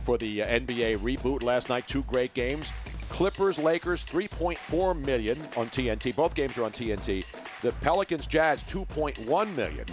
for 0.03 0.19
the 0.19 0.43
uh, 0.43 0.47
NBA 0.47 0.99
reboot 0.99 1.41
last 1.41 1.67
night. 1.67 1.87
Two 1.87 2.03
great 2.03 2.33
games. 2.35 2.71
Clippers, 3.09 3.57
Lakers, 3.57 4.05
3.4 4.05 5.03
million 5.03 5.39
on 5.57 5.67
TNT. 5.69 6.15
Both 6.15 6.35
games 6.35 6.57
are 6.57 6.63
on 6.63 6.71
TNT. 6.71 7.25
The 7.61 7.71
Pelicans, 7.81 8.27
Jazz, 8.27 8.63
2.1 8.63 9.55
million. 9.55 9.85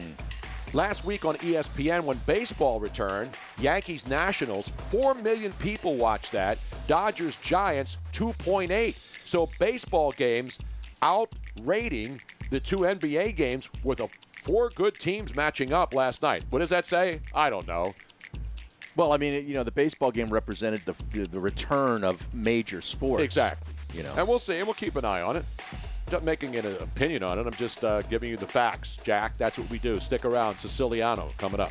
Last 0.74 1.04
week 1.04 1.24
on 1.24 1.36
ESPN, 1.36 2.02
when 2.04 2.18
baseball 2.26 2.80
returned, 2.80 3.30
Yankees, 3.58 4.06
Nationals, 4.06 4.68
4 4.68 5.14
million 5.14 5.52
people 5.52 5.96
watched 5.96 6.32
that. 6.32 6.58
Dodgers, 6.88 7.36
Giants, 7.36 7.96
2.8. 8.12 8.94
So 9.26 9.48
baseball 9.58 10.12
games 10.12 10.58
outrating 11.00 12.20
the 12.50 12.60
two 12.60 12.78
NBA 12.78 13.36
games 13.36 13.70
with 13.82 14.00
a 14.00 14.08
four 14.42 14.68
good 14.74 14.94
teams 14.94 15.34
matching 15.34 15.72
up 15.72 15.94
last 15.94 16.22
night. 16.22 16.44
What 16.50 16.58
does 16.58 16.70
that 16.70 16.86
say? 16.86 17.20
I 17.34 17.48
don't 17.48 17.66
know. 17.66 17.94
Well, 18.94 19.12
I 19.12 19.16
mean, 19.16 19.46
you 19.46 19.54
know, 19.54 19.62
the 19.62 19.70
baseball 19.72 20.10
game 20.10 20.26
represented 20.26 20.80
the, 20.80 20.94
the, 21.10 21.26
the 21.26 21.40
return 21.40 22.04
of 22.04 22.32
major 22.34 22.82
sports. 22.82 23.22
Exactly. 23.22 23.72
You 23.94 24.02
know. 24.02 24.12
And 24.16 24.28
we'll 24.28 24.38
see, 24.38 24.58
and 24.58 24.66
we'll 24.66 24.74
keep 24.74 24.96
an 24.96 25.04
eye 25.04 25.22
on 25.22 25.36
it. 25.36 25.44
Not 26.10 26.24
making 26.24 26.56
an 26.56 26.66
opinion 26.66 27.22
on 27.22 27.38
it. 27.38 27.46
I'm 27.46 27.54
just 27.54 27.84
uh, 27.84 28.02
giving 28.02 28.28
you 28.28 28.36
the 28.36 28.46
facts, 28.46 28.96
Jack. 28.96 29.38
That's 29.38 29.58
what 29.58 29.70
we 29.70 29.78
do. 29.78 29.98
Stick 29.98 30.26
around. 30.26 30.58
Siciliano 30.58 31.30
coming 31.38 31.60
up. 31.60 31.70